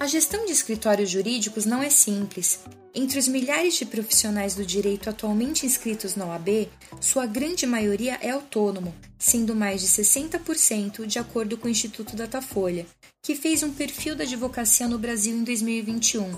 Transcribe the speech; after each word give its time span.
A 0.00 0.06
gestão 0.06 0.46
de 0.46 0.52
escritórios 0.52 1.10
jurídicos 1.10 1.66
não 1.66 1.82
é 1.82 1.90
simples. 1.90 2.60
Entre 2.94 3.18
os 3.18 3.28
milhares 3.28 3.74
de 3.74 3.84
profissionais 3.84 4.54
do 4.54 4.64
direito 4.64 5.10
atualmente 5.10 5.66
inscritos 5.66 6.16
na 6.16 6.24
OAB, 6.24 6.70
sua 7.02 7.26
grande 7.26 7.66
maioria 7.66 8.18
é 8.22 8.30
autônomo, 8.30 8.94
sendo 9.18 9.54
mais 9.54 9.82
de 9.82 9.88
60% 9.88 11.04
de 11.04 11.18
acordo 11.18 11.58
com 11.58 11.68
o 11.68 11.70
Instituto 11.70 12.16
Datafolha, 12.16 12.86
que 13.20 13.34
fez 13.34 13.62
um 13.62 13.74
perfil 13.74 14.16
da 14.16 14.24
advocacia 14.24 14.88
no 14.88 14.98
Brasil 14.98 15.36
em 15.36 15.44
2021. 15.44 16.34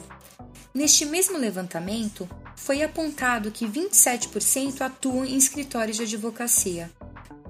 Neste 0.74 1.04
mesmo 1.06 1.38
levantamento, 1.38 2.28
foi 2.56 2.82
apontado 2.82 3.52
que 3.52 3.64
27% 3.64 4.80
atuam 4.80 5.24
em 5.24 5.36
escritórios 5.36 5.98
de 5.98 6.02
advocacia. 6.02 6.90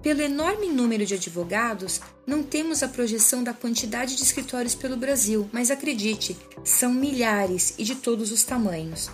Pelo 0.02 0.20
enorme 0.20 0.66
número 0.66 1.06
de 1.06 1.14
advogados, 1.14 2.00
não 2.26 2.42
temos 2.42 2.82
a 2.82 2.88
projeção 2.88 3.44
da 3.44 3.54
quantidade 3.54 4.16
de 4.16 4.22
escritórios 4.22 4.74
pelo 4.74 4.96
Brasil, 4.96 5.48
mas 5.52 5.70
acredite, 5.70 6.36
são 6.64 6.92
milhares 6.92 7.74
e 7.78 7.84
de 7.84 7.94
todos 7.94 8.32
os 8.32 8.42
tamanhos. 8.42 9.08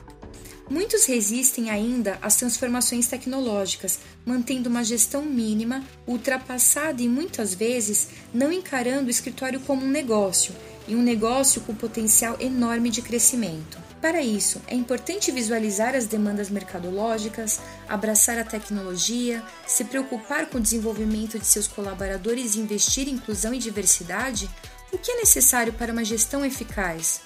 Muitos 0.71 1.05
resistem 1.05 1.69
ainda 1.69 2.19
às 2.23 2.37
transformações 2.37 3.07
tecnológicas, 3.07 3.99
mantendo 4.25 4.71
uma 4.71 4.83
gestão 4.83 5.23
mínima, 5.23 5.85
ultrapassada 6.07 7.03
e 7.03 7.09
muitas 7.09 7.55
vezes 7.55 8.09
não 8.33 8.51
encarando 8.51 9.09
o 9.09 9.11
escritório 9.11 9.61
como 9.61 9.85
um 9.85 9.91
negócio, 9.91 10.55
e 10.87 10.97
um 10.97 11.03
negócio 11.03 11.61
com 11.63 11.75
potencial 11.75 12.37
enorme 12.41 12.89
de 12.89 13.03
crescimento. 13.03 13.88
Para 14.01 14.23
isso, 14.23 14.63
é 14.69 14.77
importante 14.77 15.33
visualizar 15.33 15.97
as 15.97 16.07
demandas 16.07 16.49
mercadológicas, 16.49 17.61
abraçar 17.89 18.39
a 18.39 18.45
tecnologia, 18.45 19.43
se 19.67 19.85
preocupar 19.85 20.47
com 20.47 20.59
o 20.59 20.61
desenvolvimento 20.61 21.37
de 21.39 21.45
seus 21.45 21.67
colaboradores 21.67 22.55
e 22.55 22.61
investir 22.61 23.09
em 23.09 23.15
inclusão 23.15 23.53
e 23.53 23.59
diversidade. 23.59 24.49
O 24.93 24.99
que 24.99 25.11
é 25.11 25.17
necessário 25.17 25.73
para 25.73 25.93
uma 25.93 26.05
gestão 26.05 26.45
eficaz? 26.45 27.23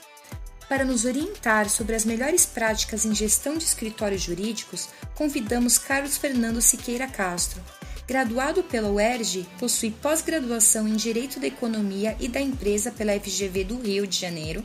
Para 0.66 0.84
nos 0.84 1.04
orientar 1.04 1.68
sobre 1.68 1.94
as 1.94 2.06
melhores 2.06 2.46
práticas 2.46 3.04
em 3.04 3.14
gestão 3.14 3.58
de 3.58 3.64
escritórios 3.64 4.22
jurídicos, 4.22 4.88
convidamos 5.14 5.76
Carlos 5.76 6.16
Fernando 6.16 6.62
Siqueira 6.62 7.06
Castro. 7.06 7.60
Graduado 8.08 8.62
pela 8.62 8.90
UERJ, 8.90 9.46
possui 9.58 9.90
pós-graduação 9.90 10.88
em 10.88 10.96
Direito 10.96 11.38
da 11.38 11.46
Economia 11.46 12.16
e 12.18 12.28
da 12.28 12.40
Empresa 12.40 12.90
pela 12.90 13.12
FGV 13.12 13.64
do 13.64 13.78
Rio 13.78 14.06
de 14.06 14.18
Janeiro 14.18 14.64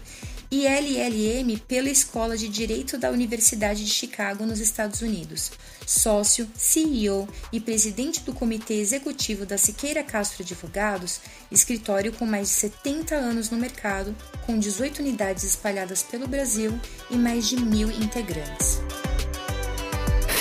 e 0.50 0.66
LLM 0.66 1.58
pela 1.68 1.90
Escola 1.90 2.38
de 2.38 2.48
Direito 2.48 2.98
da 2.98 3.12
Universidade 3.12 3.84
de 3.84 3.92
Chicago, 3.92 4.46
nos 4.46 4.60
Estados 4.60 5.02
Unidos. 5.02 5.52
Sócio, 5.86 6.48
CEO 6.56 7.28
e 7.52 7.60
presidente 7.60 8.22
do 8.22 8.34
Comitê 8.34 8.76
Executivo 8.76 9.46
da 9.46 9.58
Siqueira 9.58 10.04
Castro 10.04 10.44
Advogados, 10.44 11.20
escritório 11.52 12.14
com 12.14 12.26
mais 12.26 12.50
de 12.50 12.56
70 12.56 13.16
anos 13.16 13.50
no 13.50 13.58
mercado, 13.58 14.16
com 14.46 14.58
18 14.58 15.00
unidades 15.00 15.44
espalhadas 15.44 16.04
pelo 16.04 16.28
Brasil 16.28 16.78
e 17.10 17.16
mais 17.16 17.48
de 17.48 17.56
mil 17.58 17.90
integrantes. 17.90 18.82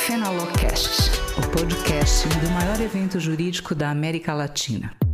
Fenalocast, 0.06 1.10
o 1.36 1.50
podcast 1.50 2.28
do 2.28 2.50
maior 2.50 2.80
evento 2.80 3.18
jurídico 3.18 3.74
da 3.74 3.90
América 3.90 4.32
Latina. 4.32 5.05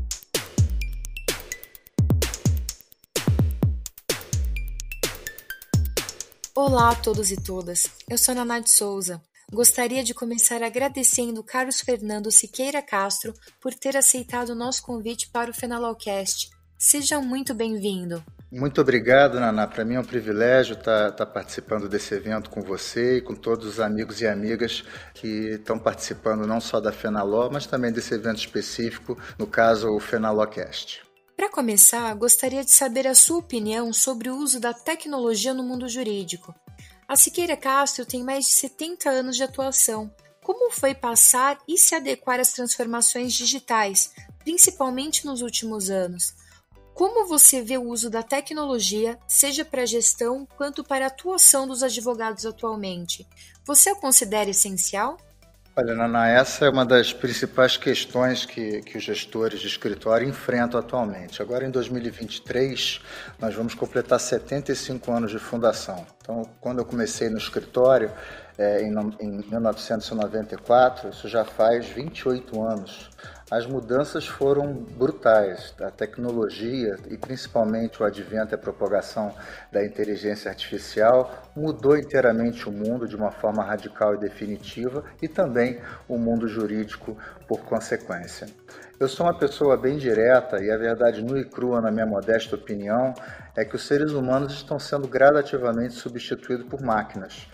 Olá 6.55 6.91
a 6.91 6.95
todos 6.95 7.33
e 7.33 7.37
todas, 7.37 7.91
eu 8.11 8.19
sou 8.19 8.35
Naná 8.35 8.61
de 8.61 8.71
Souza. 8.71 9.23
Gostaria 9.51 10.05
de 10.05 10.13
começar 10.13 10.63
agradecendo 10.63 11.43
Carlos 11.43 11.81
Fernando 11.81 12.31
Siqueira 12.31 12.83
Castro 12.83 13.33
por 13.59 13.73
ter 13.73 13.97
aceitado 13.97 14.51
o 14.51 14.55
nosso 14.55 14.83
convite 14.83 15.31
para 15.31 15.51
o 15.51 15.55
Fenalocast. 15.55 16.51
Seja 16.79 17.23
muito 17.23 17.55
bem-vindo. 17.55 18.23
Muito 18.51 18.83
obrigado, 18.83 19.41
Naná. 19.41 19.67
Para 19.67 19.83
mim 19.83 19.95
é 19.95 20.01
um 20.01 20.05
privilégio 20.05 20.77
estar, 20.77 21.09
estar, 21.09 21.25
participando 21.25 21.89
desse 21.89 22.13
evento 22.15 22.51
com 22.51 22.61
você 22.61 23.17
e 23.17 23.23
com 23.23 23.35
todos 23.35 23.67
os 23.67 23.81
amigos 23.81 24.21
e 24.21 24.27
amigas 24.27 24.85
que 25.15 25.53
estão 25.55 25.79
participando 25.79 26.47
não 26.47 26.61
só 26.61 26.81
da 26.81 26.93
Fenaló, 26.93 27.49
mas 27.51 27.65
também 27.65 27.91
desse 27.91 28.13
evento 28.13 28.41
específico, 28.41 29.17
no 29.39 29.47
caso 29.47 29.89
o 29.89 29.99
Fenalocast. 29.99 31.01
Para 31.37 31.49
começar, 31.49 32.15
gostaria 32.15 32.65
de 32.65 32.71
saber 32.71 33.07
a 33.07 33.15
sua 33.15 33.39
opinião 33.39 33.93
sobre 33.93 34.29
o 34.29 34.37
uso 34.37 34.61
da 34.61 34.73
tecnologia 34.73 35.55
no 35.55 35.63
mundo 35.63 35.89
jurídico. 35.89 36.55
A 37.09 37.17
Siqueira 37.17 37.57
Castro 37.57 38.07
tem 38.07 38.23
mais 38.23 38.47
de 38.47 38.53
70 38.53 39.11
anos 39.11 39.37
de 39.37 39.43
atuação. 39.43 40.15
Como 40.43 40.71
foi 40.71 40.95
passar 40.95 41.59
e 41.67 41.79
se 41.79 41.95
adequar 41.95 42.39
às 42.39 42.53
transformações 42.53 43.33
digitais, 43.33 44.13
principalmente 44.39 45.25
nos 45.25 45.43
últimos 45.43 45.91
anos? 45.91 46.35
Como 46.95 47.27
você 47.27 47.63
vê 47.63 47.79
o 47.79 47.89
uso 47.89 48.11
da 48.11 48.23
tecnologia, 48.23 49.19
seja 49.27 49.65
para 49.65 49.83
a 49.83 49.87
gestão 49.87 50.47
quanto 50.57 50.85
para 50.85 51.07
a 51.07 51.09
atuação 51.09 51.67
dos 51.67 51.83
advogados 51.83 52.45
atualmente? 52.45 53.27
Você 53.65 53.91
a 53.91 53.95
considera 53.95 54.51
essencial? 54.51 55.17
Olha, 55.75 55.95
Nana, 55.95 56.29
essa 56.29 56.67
é 56.67 56.69
uma 56.69 56.85
das 56.85 57.15
principais 57.15 57.79
questões 57.79 58.45
que, 58.45 58.83
que 58.83 58.99
os 58.99 59.03
gestores 59.03 59.59
de 59.59 59.67
escritório 59.67 60.29
enfrentam 60.29 60.79
atualmente. 60.79 61.41
Agora, 61.41 61.65
em 61.65 61.71
2023, 61.71 63.01
nós 63.39 63.55
vamos 63.55 63.73
completar 63.73 64.21
75 64.21 65.11
anos 65.11 65.31
de 65.31 65.39
fundação. 65.39 66.07
Então, 66.21 66.47
quando 66.61 66.81
eu 66.81 66.85
comecei 66.85 67.31
no 67.31 67.39
escritório, 67.39 68.11
é, 68.59 68.83
em, 68.83 68.93
em 69.19 69.49
1994, 69.49 71.09
isso 71.09 71.27
já 71.27 71.43
faz 71.43 71.87
28 71.87 72.63
anos 72.63 73.09
as 73.53 73.67
mudanças 73.67 74.27
foram 74.27 74.73
brutais. 74.73 75.75
A 75.83 75.91
tecnologia 75.91 76.97
e 77.11 77.19
principalmente 77.19 78.03
o 78.03 78.07
advento 78.07 78.55
e 78.55 78.57
a 78.57 78.59
propagação 78.59 79.31
da 79.71 79.85
inteligência 79.85 80.51
artificial 80.51 81.31
mudou 81.55 81.95
inteiramente 81.95 82.67
o 82.67 82.73
mundo 82.73 83.07
de 83.07 83.15
uma 83.15 83.31
forma 83.31 83.63
radical 83.63 84.15
e 84.15 84.19
definitiva 84.19 85.05
e 85.21 85.29
também 85.29 85.79
o 86.09 86.17
mundo 86.17 86.49
jurídico 86.49 87.15
por 87.47 87.61
consequência. 87.61 88.47
Eu 88.99 89.07
sou 89.07 89.27
uma 89.27 89.39
pessoa 89.39 89.77
bem 89.77 89.99
direta 89.99 90.63
e 90.65 90.71
a 90.71 90.79
verdade 90.79 91.23
nua 91.23 91.41
e 91.41 91.45
crua, 91.45 91.83
na 91.83 91.91
minha 91.91 92.07
modesta 92.07 92.57
opinião, 92.57 93.13
é 93.55 93.67
que 93.67 93.77
os 93.77 93.87
seres 93.87 94.13
humanos 94.13 94.55
estão 94.55 94.79
sendo 94.79 95.07
gradativamente 95.07 95.93
substituídos 95.93 96.67
por 96.69 96.81
máquinas. 96.81 97.47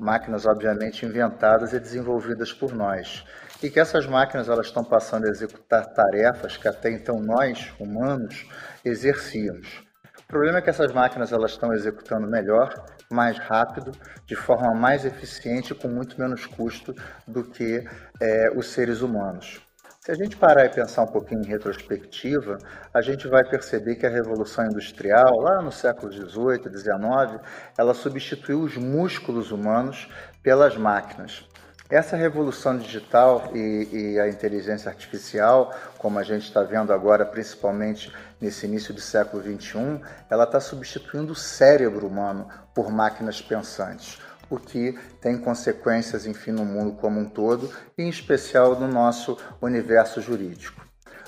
Máquinas, 0.00 0.46
obviamente, 0.46 1.06
inventadas 1.06 1.72
e 1.72 1.78
desenvolvidas 1.78 2.52
por 2.52 2.74
nós 2.74 3.24
e 3.64 3.70
que 3.70 3.80
essas 3.80 4.06
máquinas 4.06 4.50
elas 4.50 4.66
estão 4.66 4.84
passando 4.84 5.24
a 5.24 5.30
executar 5.30 5.86
tarefas 5.94 6.54
que 6.54 6.68
até 6.68 6.90
então 6.90 7.18
nós, 7.18 7.72
humanos, 7.80 8.46
exercíamos. 8.84 9.82
O 10.18 10.26
problema 10.28 10.58
é 10.58 10.60
que 10.60 10.68
essas 10.68 10.92
máquinas 10.92 11.32
elas 11.32 11.52
estão 11.52 11.72
executando 11.72 12.28
melhor, 12.28 12.74
mais 13.10 13.38
rápido, 13.38 13.92
de 14.26 14.36
forma 14.36 14.74
mais 14.74 15.06
eficiente 15.06 15.72
e 15.72 15.74
com 15.74 15.88
muito 15.88 16.20
menos 16.20 16.44
custo 16.44 16.94
do 17.26 17.42
que 17.42 17.82
é, 18.20 18.50
os 18.54 18.66
seres 18.66 19.00
humanos. 19.00 19.62
Se 19.98 20.12
a 20.12 20.14
gente 20.14 20.36
parar 20.36 20.66
e 20.66 20.68
pensar 20.68 21.04
um 21.04 21.10
pouquinho 21.10 21.40
em 21.40 21.48
retrospectiva, 21.48 22.58
a 22.92 23.00
gente 23.00 23.26
vai 23.26 23.48
perceber 23.48 23.94
que 23.94 24.04
a 24.04 24.10
Revolução 24.10 24.66
Industrial, 24.66 25.40
lá 25.40 25.62
no 25.62 25.72
século 25.72 26.12
XVIII, 26.12 26.70
XIX, 26.70 27.40
ela 27.78 27.94
substituiu 27.94 28.60
os 28.60 28.76
músculos 28.76 29.50
humanos 29.50 30.06
pelas 30.42 30.76
máquinas. 30.76 31.48
Essa 31.90 32.16
revolução 32.16 32.78
digital 32.78 33.50
e, 33.54 33.88
e, 33.92 34.18
a 34.18 34.26
inteligência 34.26 34.88
artificial, 34.88 35.70
como 35.98 36.18
a 36.18 36.22
gente 36.22 36.44
está 36.44 36.62
vendo 36.62 36.94
agora, 36.94 37.26
principalmente 37.26 38.10
nesse 38.40 38.64
início 38.64 38.94
do 38.94 39.02
século 39.02 39.42
XXI, 39.42 40.00
ela 40.30 40.44
está 40.44 40.58
substituindo 40.60 41.34
o 41.34 41.36
cérebro 41.36 42.06
humano 42.06 42.48
por 42.74 42.90
máquinas 42.90 43.42
pensantes, 43.42 44.18
o 44.48 44.58
que 44.58 44.98
tem 45.20 45.36
consequências, 45.36 46.24
enfim, 46.24 46.52
no 46.52 46.64
mundo 46.64 46.92
como 46.92 47.20
um 47.20 47.28
todo, 47.28 47.70
e 47.98 48.02
em 48.02 48.08
especial 48.08 48.80
no 48.80 48.88
nosso 48.88 49.36
universo 49.60 50.22
jurídico. 50.22 50.82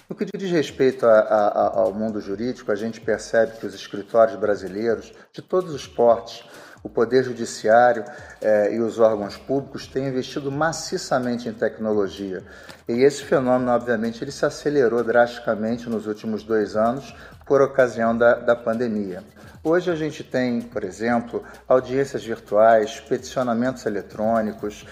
No 0.08 0.16
que 0.16 0.24
diz 0.24 0.50
respeito 0.50 1.04
a, 1.04 1.18
a, 1.18 1.80
ao 1.80 1.92
mundo 1.92 2.18
jurídico, 2.18 2.72
a 2.72 2.76
gente 2.76 3.00
percebe 3.00 3.58
que 3.58 3.66
os 3.66 3.74
escritórios 3.74 4.38
brasileiros, 4.38 5.12
de 5.32 5.42
todos 5.42 5.74
os 5.74 5.86
portes, 5.86 6.44
o 6.86 6.88
Poder 6.88 7.24
Judiciário 7.24 8.04
eh, 8.40 8.74
e 8.74 8.80
os 8.80 9.00
órgãos 9.00 9.36
públicos 9.36 9.88
têm 9.88 10.06
investido 10.06 10.52
maciçamente 10.52 11.48
em 11.48 11.52
tecnologia. 11.52 12.44
E 12.88 13.02
esse 13.02 13.24
fenômeno, 13.24 13.72
obviamente, 13.72 14.22
ele 14.22 14.30
se 14.30 14.46
acelerou 14.46 15.02
drasticamente 15.02 15.90
nos 15.90 16.06
últimos 16.06 16.44
dois 16.44 16.76
anos 16.76 17.12
por 17.44 17.60
ocasião 17.60 18.16
da, 18.16 18.34
da 18.34 18.54
pandemia. 18.54 19.24
Hoje 19.64 19.90
a 19.90 19.96
gente 19.96 20.22
tem, 20.22 20.62
por 20.62 20.84
exemplo, 20.84 21.42
audiências 21.66 22.24
virtuais, 22.24 23.00
peticionamentos 23.00 23.84
eletrônicos, 23.84 24.86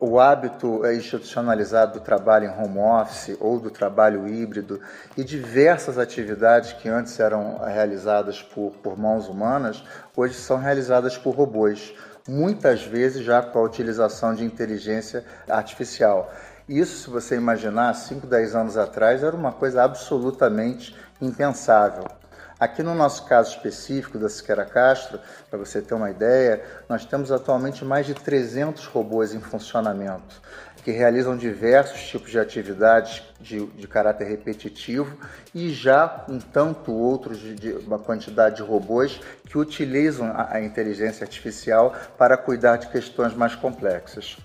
o 0.00 0.18
hábito 0.18 0.82
é 0.86 0.94
institucionalizado 0.94 1.98
do 1.98 2.00
trabalho 2.00 2.46
em 2.46 2.50
home 2.50 2.78
office 2.78 3.36
ou 3.38 3.60
do 3.60 3.70
trabalho 3.70 4.26
híbrido 4.26 4.80
e 5.14 5.22
diversas 5.22 5.98
atividades 5.98 6.72
que 6.72 6.88
antes 6.88 7.20
eram 7.20 7.58
realizadas 7.58 8.42
por, 8.42 8.72
por 8.82 8.98
mãos 8.98 9.28
humanas, 9.28 9.84
hoje 10.16 10.34
são 10.34 10.56
realizadas 10.56 11.18
por 11.18 11.34
robôs, 11.34 11.94
muitas 12.26 12.82
vezes 12.82 13.22
já 13.22 13.42
com 13.42 13.58
a 13.58 13.62
utilização 13.62 14.34
de 14.34 14.42
inteligência 14.42 15.22
artificial. 15.46 16.32
Isso, 16.66 17.02
se 17.02 17.10
você 17.10 17.36
imaginar, 17.36 17.92
5, 17.92 18.26
10 18.26 18.54
anos 18.54 18.76
atrás, 18.78 19.22
era 19.22 19.36
uma 19.36 19.52
coisa 19.52 19.82
absolutamente 19.82 20.96
impensável. 21.20 22.19
Aqui 22.60 22.82
no 22.82 22.94
nosso 22.94 23.24
caso 23.24 23.56
específico 23.56 24.18
da 24.18 24.28
Siqueira 24.28 24.66
Castro, 24.66 25.18
para 25.48 25.58
você 25.58 25.80
ter 25.80 25.94
uma 25.94 26.10
ideia, 26.10 26.62
nós 26.90 27.06
temos 27.06 27.32
atualmente 27.32 27.86
mais 27.86 28.04
de 28.04 28.12
300 28.12 28.84
robôs 28.84 29.32
em 29.32 29.40
funcionamento 29.40 30.42
que 30.84 30.90
realizam 30.90 31.36
diversos 31.36 32.02
tipos 32.08 32.30
de 32.30 32.38
atividades 32.38 33.22
de, 33.40 33.64
de 33.66 33.88
caráter 33.88 34.26
repetitivo 34.26 35.16
e 35.54 35.70
já 35.70 36.24
um 36.28 36.38
tanto 36.38 36.92
outros 36.92 37.38
de, 37.38 37.54
de, 37.54 37.72
uma 37.86 37.98
quantidade 37.98 38.56
de 38.56 38.62
robôs 38.62 39.20
que 39.46 39.58
utilizam 39.58 40.26
a, 40.26 40.56
a 40.56 40.60
inteligência 40.62 41.24
artificial 41.24 41.94
para 42.16 42.36
cuidar 42.36 42.76
de 42.76 42.88
questões 42.88 43.34
mais 43.34 43.54
complexas. 43.54 44.36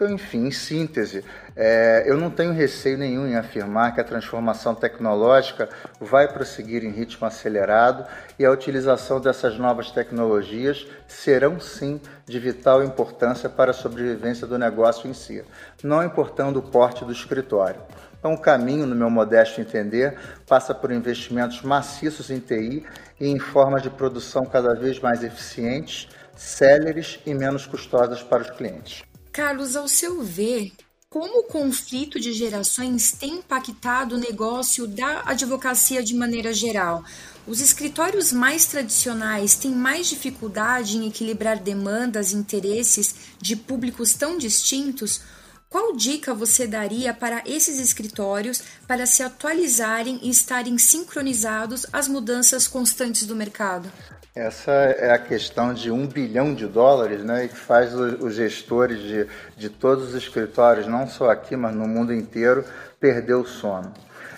Então, 0.00 0.14
enfim, 0.14 0.46
em 0.46 0.50
síntese, 0.50 1.22
é, 1.54 2.04
eu 2.06 2.16
não 2.16 2.30
tenho 2.30 2.54
receio 2.54 2.96
nenhum 2.96 3.26
em 3.26 3.36
afirmar 3.36 3.94
que 3.94 4.00
a 4.00 4.04
transformação 4.04 4.74
tecnológica 4.74 5.68
vai 6.00 6.26
prosseguir 6.26 6.82
em 6.82 6.90
ritmo 6.90 7.26
acelerado 7.26 8.06
e 8.38 8.46
a 8.46 8.50
utilização 8.50 9.20
dessas 9.20 9.58
novas 9.58 9.90
tecnologias 9.90 10.86
serão 11.06 11.60
sim 11.60 12.00
de 12.24 12.38
vital 12.38 12.82
importância 12.82 13.46
para 13.50 13.72
a 13.72 13.74
sobrevivência 13.74 14.46
do 14.46 14.56
negócio 14.56 15.06
em 15.06 15.12
si, 15.12 15.44
não 15.84 16.02
importando 16.02 16.60
o 16.60 16.62
porte 16.62 17.04
do 17.04 17.12
escritório. 17.12 17.82
Então, 18.18 18.32
o 18.32 18.40
caminho, 18.40 18.86
no 18.86 18.96
meu 18.96 19.10
modesto 19.10 19.60
entender, 19.60 20.16
passa 20.48 20.74
por 20.74 20.90
investimentos 20.92 21.60
maciços 21.60 22.30
em 22.30 22.40
TI 22.40 22.86
e 23.20 23.28
em 23.28 23.38
formas 23.38 23.82
de 23.82 23.90
produção 23.90 24.46
cada 24.46 24.74
vez 24.74 24.98
mais 24.98 25.22
eficientes, 25.22 26.08
céleres 26.34 27.20
e 27.26 27.34
menos 27.34 27.66
custosas 27.66 28.22
para 28.22 28.40
os 28.40 28.50
clientes. 28.50 29.09
Carlos, 29.32 29.76
ao 29.76 29.86
seu 29.86 30.22
ver, 30.22 30.72
como 31.08 31.40
o 31.40 31.44
conflito 31.44 32.18
de 32.18 32.32
gerações 32.32 33.12
tem 33.12 33.34
impactado 33.34 34.16
o 34.16 34.18
negócio 34.18 34.88
da 34.88 35.22
advocacia 35.24 36.02
de 36.02 36.14
maneira 36.14 36.52
geral? 36.52 37.04
Os 37.46 37.60
escritórios 37.60 38.32
mais 38.32 38.66
tradicionais 38.66 39.54
têm 39.54 39.70
mais 39.70 40.08
dificuldade 40.08 40.98
em 40.98 41.06
equilibrar 41.06 41.60
demandas 41.60 42.32
e 42.32 42.36
interesses 42.36 43.14
de 43.40 43.54
públicos 43.54 44.14
tão 44.14 44.36
distintos? 44.36 45.20
Qual 45.70 45.94
dica 45.94 46.34
você 46.34 46.66
daria 46.66 47.14
para 47.14 47.44
esses 47.46 47.78
escritórios 47.78 48.60
para 48.88 49.06
se 49.06 49.22
atualizarem 49.22 50.18
e 50.20 50.28
estarem 50.28 50.76
sincronizados 50.78 51.86
às 51.92 52.08
mudanças 52.08 52.66
constantes 52.66 53.24
do 53.24 53.36
mercado? 53.36 53.88
Essa 54.34 54.72
é 54.72 55.12
a 55.12 55.18
questão 55.18 55.72
de 55.72 55.88
um 55.88 56.08
bilhão 56.08 56.52
de 56.52 56.66
dólares, 56.66 57.22
né, 57.22 57.46
que 57.46 57.54
faz 57.54 57.94
os 57.94 58.34
gestores 58.34 58.98
de, 58.98 59.28
de 59.56 59.68
todos 59.68 60.08
os 60.08 60.14
escritórios, 60.14 60.88
não 60.88 61.06
só 61.06 61.30
aqui, 61.30 61.54
mas 61.54 61.72
no 61.72 61.86
mundo 61.86 62.12
inteiro, 62.12 62.64
perder 62.98 63.34
o 63.34 63.46
sono. 63.46 63.94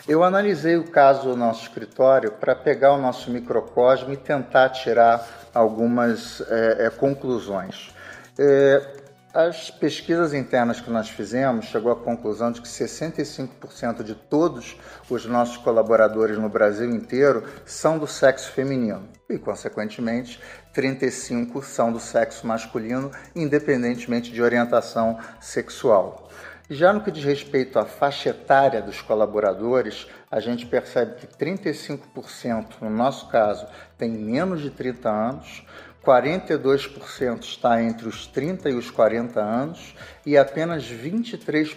Eu 0.06 0.23
analisei 0.23 0.76
o 0.76 0.84
caso 0.84 1.31
do 1.31 1.37
nosso 1.37 1.62
escritório 1.62 2.32
para 2.32 2.55
pegar 2.55 2.93
o 2.93 3.00
nosso 3.00 3.31
microcosmo 3.31 4.12
e 4.12 4.19
tentar 4.19 4.69
tirar 4.69 5.26
algumas 5.55 6.43
é, 6.43 6.87
é, 6.87 6.90
conclusões. 6.90 7.90
É, 8.38 9.02
as 9.34 9.70
pesquisas 9.70 10.34
internas 10.34 10.81
que 10.81 10.90
nós 10.90 11.08
fizemos 11.08 11.64
chegou 11.67 11.90
à 11.90 11.96
conclusão 11.96 12.52
de 12.52 12.61
que 12.61 12.69
65% 12.69 14.02
de 14.02 14.14
todos 14.14 14.76
os 15.08 15.25
nossos 15.25 15.56
colaboradores 15.56 16.37
no 16.37 16.50
Brasil 16.50 16.90
inteiro 16.90 17.43
são 17.64 17.99
do 17.99 18.06
sexo 18.06 18.52
feminino 18.52 19.08
e, 19.31 19.38
consequentemente, 19.38 20.38
35 20.75 21.62
são 21.62 21.90
do 21.90 21.99
sexo 21.99 22.46
masculino, 22.46 23.11
independentemente 23.34 24.31
de 24.31 24.43
orientação 24.43 25.19
sexual. 25.40 26.29
Já 26.69 26.93
no 26.93 27.02
que 27.02 27.11
diz 27.11 27.25
respeito 27.25 27.79
à 27.79 27.84
faixa 27.84 28.31
etária 28.31 28.81
dos 28.81 29.00
colaboradores, 29.00 30.06
a 30.31 30.40
gente 30.40 30.64
percebe 30.64 31.17
que 31.17 31.26
35%, 31.26 32.81
no 32.81 32.90
nosso 32.90 33.29
caso, 33.29 33.67
tem 33.99 34.11
menos 34.11 34.62
de 34.62 34.70
30 34.70 35.11
anos, 35.11 35.67
42% 36.05 37.45
está 37.45 37.81
entre 37.83 38.09
os 38.09 38.27
30 38.27 38.71
e 38.71 38.75
os 38.75 38.91
40 38.91 39.41
anos 39.41 39.95
e 40.27 40.37
apenas 40.37 40.85
23% 40.85 41.77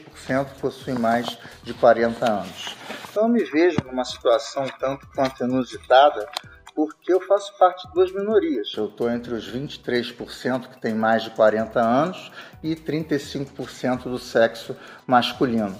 possuem 0.59 0.97
mais 0.97 1.37
de 1.63 1.73
40 1.75 2.31
anos. 2.31 2.75
Então 3.09 3.23
eu 3.23 3.29
me 3.29 3.43
vejo 3.43 3.77
numa 3.85 4.03
situação 4.03 4.67
tanto 4.79 5.07
quanto 5.15 5.43
inusitada, 5.43 6.27
porque 6.73 7.13
eu 7.13 7.21
faço 7.21 7.57
parte 7.57 7.87
de 7.87 7.93
duas 7.93 8.11
minorias. 8.11 8.73
Eu 8.75 8.87
estou 8.87 9.09
entre 9.09 9.33
os 9.33 9.49
23% 9.49 10.69
que 10.69 10.81
tem 10.81 10.93
mais 10.93 11.23
de 11.23 11.29
40 11.29 11.79
anos 11.79 12.31
e 12.63 12.75
35% 12.75 14.03
do 14.03 14.17
sexo 14.17 14.75
masculino. 15.05 15.75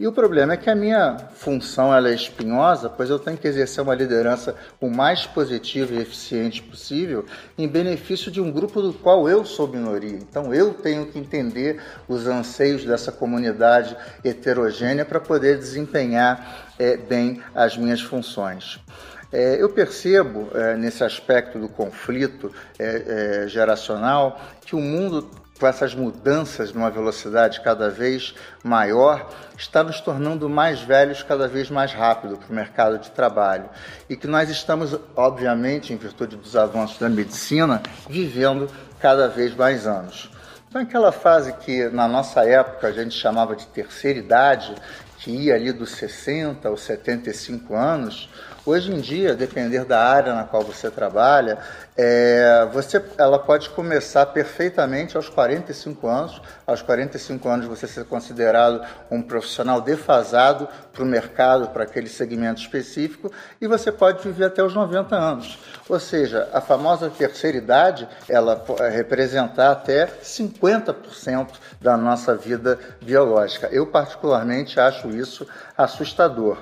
E 0.00 0.06
o 0.06 0.12
problema 0.12 0.52
é 0.52 0.56
que 0.56 0.70
a 0.70 0.76
minha 0.76 1.16
função 1.34 1.92
ela 1.92 2.08
é 2.08 2.14
espinhosa, 2.14 2.88
pois 2.88 3.10
eu 3.10 3.18
tenho 3.18 3.36
que 3.36 3.48
exercer 3.48 3.82
uma 3.82 3.96
liderança 3.96 4.54
o 4.80 4.88
mais 4.88 5.26
positiva 5.26 5.92
e 5.92 5.98
eficiente 5.98 6.62
possível 6.62 7.26
em 7.58 7.66
benefício 7.66 8.30
de 8.30 8.40
um 8.40 8.52
grupo 8.52 8.80
do 8.80 8.92
qual 8.92 9.28
eu 9.28 9.44
sou 9.44 9.66
minoria. 9.66 10.14
Então 10.14 10.54
eu 10.54 10.72
tenho 10.72 11.06
que 11.06 11.18
entender 11.18 11.82
os 12.06 12.28
anseios 12.28 12.84
dessa 12.84 13.10
comunidade 13.10 13.96
heterogênea 14.24 15.04
para 15.04 15.18
poder 15.18 15.58
desempenhar 15.58 16.72
é, 16.78 16.96
bem 16.96 17.42
as 17.52 17.76
minhas 17.76 18.00
funções. 18.00 18.78
É, 19.32 19.60
eu 19.60 19.68
percebo 19.68 20.48
é, 20.54 20.76
nesse 20.76 21.02
aspecto 21.02 21.58
do 21.58 21.68
conflito 21.68 22.52
é, 22.78 23.42
é 23.44 23.48
geracional 23.48 24.40
que 24.64 24.76
o 24.76 24.80
mundo 24.80 25.28
com 25.58 25.66
essas 25.66 25.94
mudanças 25.94 26.72
numa 26.72 26.90
velocidade 26.90 27.60
cada 27.60 27.90
vez 27.90 28.34
maior, 28.62 29.28
está 29.56 29.82
nos 29.82 30.00
tornando 30.00 30.48
mais 30.48 30.80
velhos 30.80 31.22
cada 31.22 31.48
vez 31.48 31.68
mais 31.70 31.92
rápido 31.92 32.36
para 32.36 32.50
o 32.50 32.54
mercado 32.54 32.98
de 32.98 33.10
trabalho. 33.10 33.68
E 34.08 34.16
que 34.16 34.26
nós 34.26 34.48
estamos, 34.48 34.98
obviamente, 35.16 35.92
em 35.92 35.96
virtude 35.96 36.36
dos 36.36 36.56
avanços 36.56 36.98
da 36.98 37.08
medicina, 37.08 37.82
vivendo 38.08 38.70
cada 39.00 39.28
vez 39.28 39.54
mais 39.54 39.86
anos. 39.86 40.30
Então, 40.68 40.82
aquela 40.82 41.10
fase 41.10 41.52
que 41.54 41.88
na 41.88 42.06
nossa 42.06 42.44
época 42.44 42.88
a 42.88 42.92
gente 42.92 43.14
chamava 43.14 43.56
de 43.56 43.66
terceira 43.66 44.18
idade, 44.18 44.74
que 45.18 45.30
ia 45.30 45.54
ali 45.54 45.72
dos 45.72 45.90
60 45.92 46.68
aos 46.68 46.82
75 46.82 47.74
anos, 47.74 48.28
Hoje 48.68 48.92
em 48.92 49.00
dia, 49.00 49.34
depender 49.34 49.82
da 49.86 49.98
área 49.98 50.34
na 50.34 50.44
qual 50.44 50.62
você 50.62 50.90
trabalha, 50.90 51.56
é, 51.96 52.68
você, 52.70 53.02
ela 53.16 53.38
pode 53.38 53.70
começar 53.70 54.26
perfeitamente 54.26 55.16
aos 55.16 55.26
45 55.26 56.06
anos. 56.06 56.42
Aos 56.66 56.82
45 56.82 57.48
anos 57.48 57.66
você 57.66 57.86
ser 57.86 58.04
considerado 58.04 58.86
um 59.10 59.22
profissional 59.22 59.80
defasado 59.80 60.68
para 60.92 61.02
o 61.02 61.06
mercado, 61.06 61.68
para 61.68 61.84
aquele 61.84 62.10
segmento 62.10 62.60
específico, 62.60 63.32
e 63.58 63.66
você 63.66 63.90
pode 63.90 64.22
viver 64.22 64.44
até 64.44 64.62
os 64.62 64.74
90 64.74 65.16
anos. 65.16 65.58
Ou 65.88 65.98
seja, 65.98 66.50
a 66.52 66.60
famosa 66.60 67.08
terceira 67.08 67.56
idade, 67.56 68.06
ela 68.28 68.54
pode 68.54 68.86
representar 68.90 69.70
até 69.70 70.08
50% 70.22 71.52
da 71.80 71.96
nossa 71.96 72.36
vida 72.36 72.78
biológica. 73.00 73.66
Eu 73.72 73.86
particularmente 73.86 74.78
acho 74.78 75.08
isso 75.08 75.46
assustador. 75.74 76.58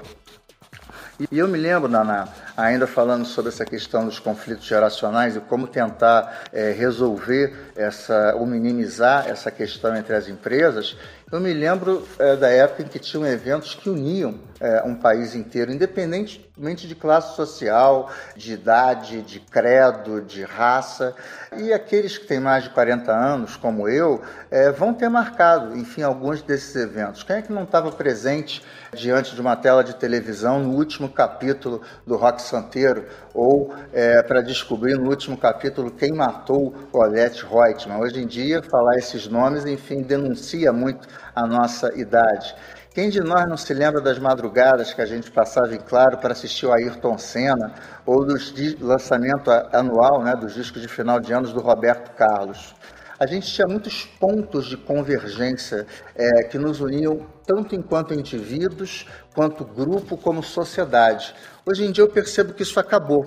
E 1.19 1.39
eu 1.39 1.49
me 1.49 1.57
lembro, 1.57 1.89
Naná, 1.89 2.29
ainda 2.55 2.87
falando 2.87 3.25
sobre 3.25 3.49
essa 3.51 3.65
questão 3.65 4.05
dos 4.05 4.19
conflitos 4.19 4.67
geracionais 4.67 5.35
e 5.35 5.41
como 5.41 5.67
tentar 5.67 6.45
é, 6.53 6.73
resolver 6.73 7.73
essa, 7.75 8.35
ou 8.37 8.45
minimizar 8.45 9.27
essa 9.27 9.51
questão 9.51 9.97
entre 9.97 10.15
as 10.15 10.29
empresas, 10.29 10.95
eu 11.33 11.41
me 11.41 11.53
lembro 11.53 12.07
é, 12.19 12.37
da 12.37 12.49
época 12.51 12.83
em 12.83 12.87
que 12.87 12.99
tinham 12.99 13.27
eventos 13.27 13.75
que 13.75 13.91
uniam 13.91 14.39
é, 14.61 14.83
um 14.85 14.95
país 14.95 15.35
inteiro, 15.35 15.73
independentemente 15.73 16.87
de 16.87 16.95
classe 16.95 17.35
social, 17.35 18.13
de 18.37 18.53
idade, 18.53 19.23
de 19.23 19.41
credo, 19.41 20.21
de 20.21 20.45
raça. 20.45 21.17
E 21.57 21.73
aqueles 21.73 22.17
que 22.17 22.27
têm 22.27 22.39
mais 22.39 22.65
de 22.65 22.71
40 22.71 23.11
anos, 23.11 23.57
como 23.57 23.89
eu, 23.89 24.23
é, 24.51 24.71
vão 24.71 24.95
ter 24.95 25.09
marcado, 25.09 25.77
enfim, 25.77 26.03
alguns 26.03 26.43
desses 26.43 26.77
eventos. 26.77 27.25
Quem 27.25 27.37
é 27.37 27.43
que 27.43 27.53
não 27.53 27.65
estava 27.65 27.91
presente 27.91 28.63
diante 28.97 29.35
de 29.35 29.41
uma 29.41 29.55
tela 29.55 29.85
de 29.85 29.95
televisão 29.95 30.59
no 30.59 30.75
último 30.75 31.09
capítulo 31.09 31.83
do 32.07 32.17
Rock 32.17 32.43
Santeiro? 32.43 33.07
Ou 33.35 33.75
é, 33.93 34.23
para 34.23 34.41
descobrir 34.41 34.97
no 34.97 35.09
último 35.09 35.37
capítulo 35.37 35.91
quem 35.91 36.13
matou 36.13 36.75
o 36.93 36.99
Olete 36.99 37.45
Reutemann? 37.45 38.01
Hoje 38.01 38.21
em 38.21 38.27
dia, 38.27 38.63
falar 38.63 38.97
esses 38.97 39.29
nomes, 39.29 39.65
enfim, 39.65 40.03
denuncia 40.03 40.73
muito 40.73 41.07
a 41.35 41.47
nossa 41.47 41.93
idade. 41.95 42.55
Quem 42.97 43.11
de 43.11 43.21
nós 43.21 43.47
não 43.47 43.59
se 43.59 43.75
lembra 43.75 44.01
das 44.01 44.19
madrugadas 44.19 44.95
que 44.95 45.03
a 45.03 45.05
gente 45.07 45.31
passava 45.31 45.75
em 45.75 45.79
claro 45.79 46.17
para 46.17 46.33
assistir 46.33 46.65
o 46.65 46.73
Ayrton 46.73 47.19
Senna 47.19 47.75
ou 48.07 48.25
dos 48.25 48.55
lançamento 48.81 49.51
anual 49.71 50.23
né, 50.25 50.35
dos 50.35 50.55
discos 50.55 50.81
de 50.81 50.89
final 50.89 51.21
de 51.21 51.31
anos 51.31 51.53
do 51.53 51.61
Roberto 51.61 52.17
Carlos? 52.17 52.75
A 53.19 53.25
gente 53.25 53.51
tinha 53.51 53.67
muitos 53.67 54.05
pontos 54.05 54.67
de 54.67 54.77
convergência 54.77 55.87
é, 56.15 56.43
que 56.43 56.59
nos 56.59 56.81
uniam 56.81 57.27
tanto 57.47 57.75
enquanto 57.75 58.13
indivíduos, 58.13 59.07
quanto 59.35 59.65
grupo, 59.65 60.19
como 60.19 60.43
sociedade. 60.43 61.35
Hoje 61.65 61.85
em 61.85 61.91
dia 61.91 62.05
eu 62.05 62.09
percebo 62.09 62.53
que 62.53 62.63
isso 62.63 62.79
acabou. 62.79 63.27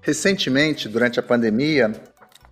Recentemente, 0.00 0.88
durante 0.88 1.20
a 1.20 1.22
pandemia, 1.22 1.92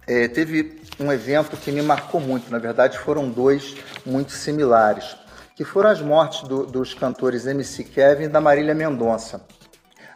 é, 0.07 0.29
teve 0.29 0.81
um 1.01 1.13
evento 1.13 1.57
que 1.57 1.73
me 1.73 1.83
marcou 1.83 2.21
muito. 2.21 2.49
Na 2.49 2.59
verdade, 2.59 2.97
foram 2.97 3.29
dois 3.29 3.75
muito 4.05 4.31
similares, 4.31 5.17
que 5.57 5.65
foram 5.65 5.91
as 5.91 6.01
mortes 6.01 6.47
do, 6.47 6.65
dos 6.65 6.95
cantores 6.95 7.45
MC 7.45 7.83
Kevin 7.83 8.25
e 8.25 8.29
da 8.29 8.41
Marília 8.41 8.75
Mendonça. 8.75 9.45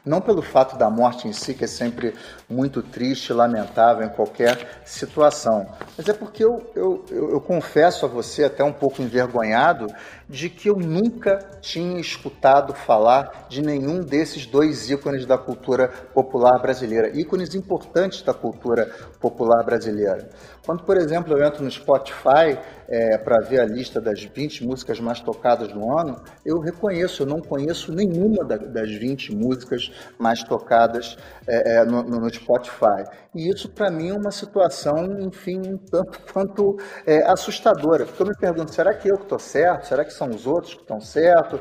Não 0.04 0.20
pelo 0.20 0.40
fato 0.40 0.78
da 0.78 0.88
morte 0.88 1.28
em 1.28 1.32
si, 1.32 1.52
que 1.52 1.64
é 1.64 1.66
sempre 1.66 2.14
muito 2.48 2.82
triste, 2.82 3.32
lamentável 3.32 4.06
em 4.06 4.08
qualquer 4.08 4.80
situação, 4.84 5.66
mas 5.96 6.08
é 6.08 6.12
porque 6.14 6.42
eu, 6.42 6.70
eu, 6.74 7.04
eu, 7.10 7.30
eu 7.32 7.40
confesso 7.40 8.06
a 8.06 8.08
você, 8.08 8.44
até 8.44 8.64
um 8.64 8.72
pouco 8.72 9.02
envergonhado, 9.02 9.86
de 10.28 10.48
que 10.48 10.68
eu 10.68 10.76
nunca 10.76 11.38
tinha 11.60 12.00
escutado 12.00 12.72
falar 12.72 13.46
de 13.48 13.60
nenhum 13.60 14.00
desses 14.00 14.46
dois 14.46 14.88
ícones 14.90 15.26
da 15.26 15.36
cultura 15.36 15.88
popular 16.14 16.58
brasileira, 16.60 17.10
ícones 17.18 17.54
importantes 17.54 18.22
da 18.22 18.32
cultura 18.32 18.86
popular 19.20 19.62
brasileira. 19.64 20.30
Quando, 20.64 20.82
por 20.84 20.96
exemplo, 20.96 21.36
eu 21.36 21.44
entro 21.44 21.64
no 21.64 21.70
Spotify 21.70 22.56
é, 22.90 23.16
para 23.16 23.40
ver 23.40 23.60
a 23.60 23.64
lista 23.64 24.00
das 24.00 24.22
20 24.22 24.66
músicas 24.66 24.98
mais 24.98 25.20
tocadas 25.20 25.72
no 25.72 25.96
ano, 25.96 26.20
eu 26.44 26.58
reconheço, 26.58 27.22
eu 27.22 27.26
não 27.26 27.40
conheço 27.40 27.92
nenhuma 27.94 28.44
das 28.44 28.90
20 28.90 29.34
músicas 29.34 29.92
mais 30.18 30.42
tocadas 30.42 31.16
é, 31.46 31.76
é, 31.76 31.84
no, 31.84 32.02
no, 32.02 32.28
Spotify. 32.34 33.04
E 33.34 33.48
isso, 33.48 33.70
para 33.70 33.90
mim, 33.90 34.08
é 34.08 34.14
uma 34.14 34.32
situação, 34.32 35.20
enfim, 35.20 35.58
um 35.58 35.78
tanto 35.78 36.18
quanto 36.32 36.76
é, 37.06 37.22
assustadora. 37.30 38.04
Porque 38.04 38.22
eu 38.22 38.26
me 38.26 38.36
pergunto, 38.36 38.74
será 38.74 38.92
que 38.92 39.08
eu 39.08 39.16
que 39.16 39.22
estou 39.22 39.38
certo? 39.38 39.86
Será 39.86 40.04
que 40.04 40.12
são 40.12 40.28
os 40.28 40.46
outros 40.46 40.74
que 40.74 40.80
estão 40.80 41.00
certos? 41.00 41.60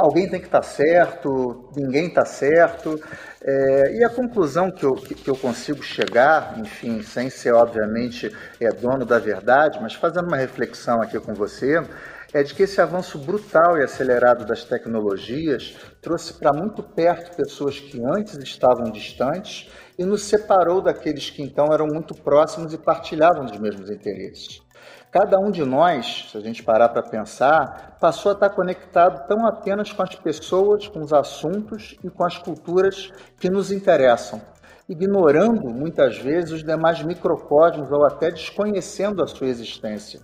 Alguém 0.00 0.28
tem 0.28 0.40
que 0.40 0.46
estar 0.46 0.60
tá 0.60 0.66
certo, 0.66 1.70
ninguém 1.76 2.06
está 2.06 2.24
certo. 2.24 2.98
É, 3.42 3.96
e 3.96 4.04
a 4.04 4.10
conclusão 4.10 4.70
que 4.70 4.84
eu, 4.84 4.92
que 4.94 5.28
eu 5.28 5.36
consigo 5.36 5.82
chegar, 5.82 6.58
enfim, 6.58 7.02
sem 7.02 7.30
ser 7.30 7.54
obviamente 7.54 8.30
é, 8.60 8.68
dono 8.68 9.04
da 9.04 9.18
verdade, 9.18 9.78
mas 9.80 9.94
fazendo 9.94 10.26
uma 10.26 10.36
reflexão 10.36 11.00
aqui 11.00 11.18
com 11.18 11.32
você, 11.32 11.80
é 12.32 12.42
de 12.42 12.54
que 12.54 12.62
esse 12.62 12.80
avanço 12.80 13.18
brutal 13.18 13.78
e 13.78 13.82
acelerado 13.82 14.44
das 14.44 14.64
tecnologias 14.64 15.76
trouxe 16.00 16.34
para 16.34 16.52
muito 16.52 16.82
perto 16.82 17.36
pessoas 17.36 17.80
que 17.80 18.00
antes 18.04 18.36
estavam 18.36 18.90
distantes 18.92 19.70
e 19.98 20.04
nos 20.04 20.24
separou 20.24 20.80
daqueles 20.80 21.28
que 21.30 21.42
então 21.42 21.66
eram 21.72 21.86
muito 21.86 22.14
próximos 22.14 22.72
e 22.72 22.78
partilhavam 22.78 23.44
dos 23.44 23.58
mesmos 23.58 23.90
interesses. 23.90 24.62
Cada 25.10 25.40
um 25.40 25.50
de 25.50 25.64
nós, 25.64 26.28
se 26.30 26.38
a 26.38 26.40
gente 26.40 26.62
parar 26.62 26.88
para 26.90 27.02
pensar, 27.02 27.96
passou 27.98 28.30
a 28.30 28.34
estar 28.34 28.50
conectado 28.50 29.26
tão 29.26 29.44
apenas 29.44 29.92
com 29.92 30.02
as 30.04 30.14
pessoas, 30.14 30.86
com 30.86 31.00
os 31.00 31.12
assuntos 31.12 31.96
e 32.04 32.08
com 32.08 32.24
as 32.24 32.38
culturas 32.38 33.10
que 33.40 33.50
nos 33.50 33.72
interessam, 33.72 34.40
ignorando 34.88 35.68
muitas 35.68 36.16
vezes 36.16 36.52
os 36.52 36.62
demais 36.62 37.02
microcosmos 37.02 37.90
ou 37.90 38.06
até 38.06 38.30
desconhecendo 38.30 39.20
a 39.20 39.26
sua 39.26 39.48
existência. 39.48 40.20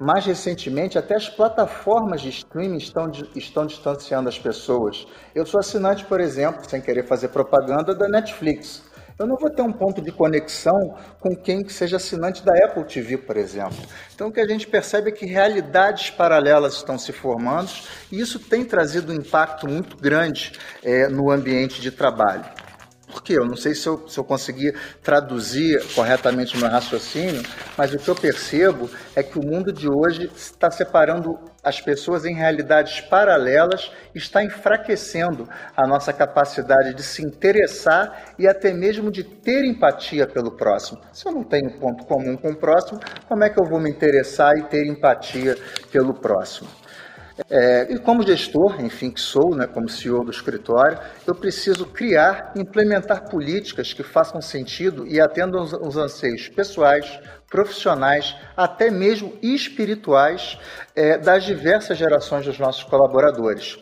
Mais 0.00 0.26
recentemente, 0.26 0.98
até 0.98 1.14
as 1.14 1.28
plataformas 1.28 2.20
de 2.22 2.30
streaming 2.30 2.78
estão, 2.78 3.08
estão 3.36 3.64
distanciando 3.64 4.28
as 4.28 4.36
pessoas. 4.36 5.06
Eu 5.32 5.46
sou 5.46 5.60
assinante, 5.60 6.04
por 6.06 6.20
exemplo, 6.20 6.68
sem 6.68 6.80
querer 6.80 7.06
fazer 7.06 7.28
propaganda, 7.28 7.94
da 7.94 8.08
Netflix 8.08 8.82
eu 9.22 9.26
não 9.28 9.36
vou 9.36 9.48
ter 9.48 9.62
um 9.62 9.72
ponto 9.72 10.02
de 10.02 10.10
conexão 10.10 10.96
com 11.20 11.36
quem 11.36 11.62
que 11.62 11.72
seja 11.72 11.96
assinante 11.96 12.44
da 12.44 12.52
Apple 12.64 12.84
TV, 12.84 13.16
por 13.16 13.36
exemplo. 13.36 13.76
Então, 14.12 14.28
o 14.28 14.32
que 14.32 14.40
a 14.40 14.46
gente 14.46 14.66
percebe 14.66 15.10
é 15.10 15.12
que 15.12 15.24
realidades 15.24 16.10
paralelas 16.10 16.74
estão 16.74 16.98
se 16.98 17.12
formando 17.12 17.70
e 18.10 18.20
isso 18.20 18.40
tem 18.40 18.64
trazido 18.64 19.12
um 19.12 19.14
impacto 19.14 19.68
muito 19.68 19.96
grande 19.96 20.52
é, 20.82 21.06
no 21.06 21.30
ambiente 21.30 21.80
de 21.80 21.92
trabalho. 21.92 22.44
Por 23.06 23.22
quê? 23.22 23.34
Eu 23.34 23.44
não 23.44 23.56
sei 23.56 23.74
se 23.74 23.86
eu, 23.86 24.08
se 24.08 24.18
eu 24.18 24.24
consegui 24.24 24.72
traduzir 25.02 25.80
corretamente 25.94 26.56
o 26.56 26.58
meu 26.58 26.68
raciocínio, 26.68 27.42
mas 27.76 27.92
o 27.92 27.98
que 27.98 28.08
eu 28.08 28.16
percebo 28.16 28.90
é 29.14 29.22
que 29.22 29.38
o 29.38 29.46
mundo 29.46 29.72
de 29.72 29.86
hoje 29.88 30.30
está 30.34 30.68
separando 30.68 31.38
as 31.62 31.80
pessoas 31.80 32.24
em 32.24 32.34
realidades 32.34 33.00
paralelas, 33.00 33.92
está 34.14 34.42
enfraquecendo 34.42 35.48
a 35.76 35.86
nossa 35.86 36.12
capacidade 36.12 36.94
de 36.94 37.02
se 37.02 37.22
interessar 37.22 38.34
e 38.38 38.48
até 38.48 38.72
mesmo 38.72 39.10
de 39.10 39.22
ter 39.22 39.64
empatia 39.64 40.26
pelo 40.26 40.56
próximo. 40.56 41.00
Se 41.12 41.26
eu 41.26 41.32
não 41.32 41.44
tenho 41.44 41.78
ponto 41.78 42.04
comum 42.04 42.36
com 42.36 42.50
o 42.50 42.56
próximo, 42.56 42.98
como 43.28 43.44
é 43.44 43.50
que 43.50 43.60
eu 43.60 43.68
vou 43.68 43.80
me 43.80 43.90
interessar 43.90 44.52
e 44.58 44.64
ter 44.64 44.86
empatia 44.86 45.56
pelo 45.92 46.14
próximo? 46.14 46.68
É, 47.50 47.92
e 47.92 47.98
como 47.98 48.26
gestor, 48.26 48.80
enfim, 48.80 49.10
que 49.10 49.20
sou, 49.20 49.56
né, 49.56 49.66
como 49.66 49.88
CEO 49.88 50.22
do 50.24 50.30
escritório, 50.30 50.98
eu 51.26 51.34
preciso 51.34 51.86
criar 51.86 52.52
implementar 52.56 53.28
políticas 53.30 53.92
que 53.92 54.02
façam 54.02 54.40
sentido 54.40 55.06
e 55.06 55.20
atendam 55.20 55.62
os 55.62 55.96
anseios 55.96 56.48
pessoais, 56.48 57.20
profissionais, 57.52 58.34
até 58.56 58.90
mesmo 58.90 59.38
espirituais 59.42 60.58
é, 60.96 61.18
das 61.18 61.44
diversas 61.44 61.98
gerações 61.98 62.46
dos 62.46 62.58
nossos 62.58 62.82
colaboradores. 62.82 63.78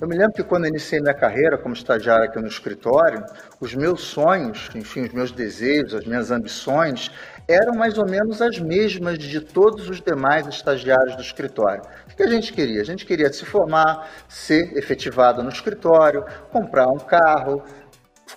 Eu 0.00 0.08
me 0.08 0.16
lembro 0.16 0.32
que 0.32 0.42
quando 0.42 0.66
iniciei 0.66 1.00
minha 1.00 1.14
carreira 1.14 1.56
como 1.58 1.74
estagiário 1.74 2.24
aqui 2.24 2.40
no 2.40 2.48
escritório, 2.48 3.22
os 3.60 3.74
meus 3.74 4.00
sonhos, 4.00 4.68
enfim, 4.74 5.02
os 5.02 5.12
meus 5.12 5.30
desejos, 5.30 5.94
as 5.94 6.04
minhas 6.04 6.30
ambições 6.30 7.10
eram 7.46 7.74
mais 7.74 7.98
ou 7.98 8.08
menos 8.08 8.40
as 8.40 8.58
mesmas 8.58 9.18
de 9.18 9.40
todos 9.40 9.88
os 9.88 10.00
demais 10.00 10.46
estagiários 10.46 11.14
do 11.14 11.22
escritório. 11.22 11.82
O 12.10 12.16
que 12.16 12.22
a 12.22 12.28
gente 12.28 12.52
queria? 12.52 12.80
A 12.80 12.84
gente 12.84 13.04
queria 13.04 13.32
se 13.32 13.44
formar, 13.44 14.08
ser 14.28 14.76
efetivado 14.76 15.42
no 15.42 15.50
escritório, 15.50 16.24
comprar 16.50 16.86
um 16.88 16.98
carro, 16.98 17.62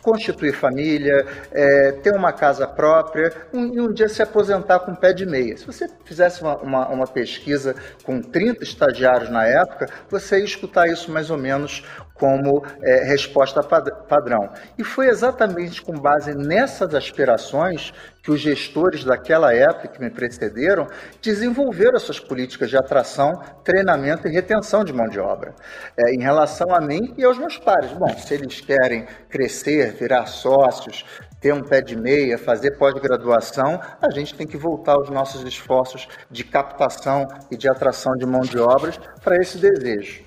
constituir 0.02 0.54
família, 0.54 1.25
é, 1.52 1.92
ter 2.04 2.14
uma 2.14 2.32
casa 2.32 2.68
própria 2.68 3.32
um, 3.54 3.74
e 3.74 3.82
um 3.82 3.92
dia 3.94 4.08
se 4.08 4.22
aposentar 4.22 4.80
com 4.80 4.96
pé 4.96 5.14
de 5.14 5.25
meia. 5.25 5.58
Se 5.58 5.66
você 5.66 5.88
fizesse 6.04 6.42
uma, 6.42 6.58
uma, 6.58 6.88
uma, 6.90 7.08
pesquisa 7.08 7.75
com 8.04 8.22
30 8.22 8.64
estagiários 8.64 9.30
na 9.30 9.46
época, 9.46 9.90
você 10.10 10.40
ia 10.40 10.46
escutar 10.46 10.88
isso 10.88 11.12
mais 11.12 11.30
ou 11.30 11.38
menos 11.38 11.84
como 12.16 12.66
é, 12.82 13.04
resposta 13.04 13.62
padrão. 13.62 14.50
E 14.78 14.84
foi 14.84 15.08
exatamente 15.08 15.82
com 15.82 15.94
base 15.94 16.34
nessas 16.34 16.96
aspirações 16.96 17.94
que 18.24 18.32
os 18.32 18.40
gestores 18.40 19.04
daquela 19.04 19.54
época 19.54 19.90
que 19.90 20.02
me 20.02 20.10
precederam 20.10 20.88
desenvolveram 21.22 21.96
essas 21.96 22.20
políticas 22.20 22.70
de 22.70 22.78
atração, 22.78 23.32
treinamento 23.64 24.28
e 24.28 24.32
retenção 24.32 24.84
de 24.84 24.92
mão 24.92 25.08
de 25.08 25.20
obra. 25.20 25.54
É, 25.96 26.16
em 26.16 26.22
relação 26.22 26.74
a 26.74 26.82
mim 26.82 27.14
e 27.18 27.24
aos 27.24 27.38
meus 27.38 27.58
pares. 27.60 27.92
Bom, 27.92 28.10
se 28.18 28.34
eles 28.34 28.62
querem 28.62 29.06
crescer, 29.30 29.94
virar 29.94 30.26
sócios, 30.26 31.06
ter 31.40 31.54
um 31.54 31.62
pé 31.62 31.82
de 31.82 31.96
meia, 31.96 32.40
fazer 32.40 32.72
pós-graduação, 32.78 33.80
a 34.02 34.10
gente 34.10 34.34
tem 34.34 34.48
que 34.48 34.58
voltar 34.58 34.94
aos 34.94 35.12
nossos 35.12 35.44
esforços 35.44 36.08
de 36.32 36.44
captação 36.44 37.28
e 37.52 37.58
de 37.58 37.70
atração 37.70 38.14
de 38.14 38.26
mão 38.26 38.42
de 38.42 38.58
obras 38.58 38.98
para 39.24 39.36
esse 39.38 39.60
desejo. 39.60 40.25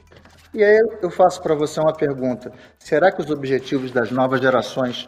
E 0.54 0.64
aí 0.64 0.78
eu 1.02 1.10
faço 1.10 1.42
para 1.42 1.54
você 1.54 1.78
uma 1.80 1.92
pergunta: 1.92 2.50
será 2.78 3.12
que 3.12 3.20
os 3.20 3.30
objetivos 3.30 3.90
das 3.90 4.10
novas 4.10 4.40
gerações 4.40 5.06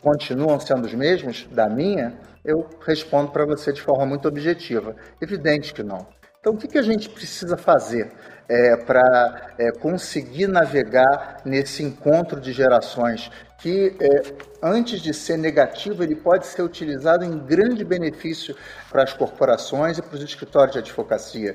continuam 0.00 0.60
sendo 0.60 0.86
os 0.86 0.94
mesmos 0.94 1.46
da 1.50 1.68
minha? 1.68 2.14
Eu 2.44 2.68
respondo 2.84 3.30
para 3.30 3.46
você 3.46 3.72
de 3.72 3.80
forma 3.80 4.04
muito 4.04 4.28
objetiva: 4.28 4.94
evidente 5.20 5.72
que 5.72 5.82
não. 5.82 6.06
Então, 6.40 6.54
o 6.54 6.56
que, 6.56 6.66
que 6.66 6.78
a 6.78 6.82
gente 6.82 7.08
precisa 7.08 7.56
fazer 7.56 8.10
é, 8.48 8.76
para 8.76 9.54
é, 9.56 9.70
conseguir 9.70 10.48
navegar 10.48 11.40
nesse 11.44 11.84
encontro 11.84 12.40
de 12.40 12.52
gerações 12.52 13.30
que, 13.58 13.96
é, 14.00 14.34
antes 14.60 15.00
de 15.00 15.14
ser 15.14 15.36
negativo, 15.36 16.02
ele 16.02 16.16
pode 16.16 16.48
ser 16.48 16.62
utilizado 16.62 17.24
em 17.24 17.38
grande 17.38 17.84
benefício 17.84 18.56
para 18.90 19.04
as 19.04 19.12
corporações 19.12 19.98
e 19.98 20.02
para 20.02 20.16
os 20.16 20.22
escritórios 20.22 20.72
de 20.72 20.80
advocacia? 20.80 21.54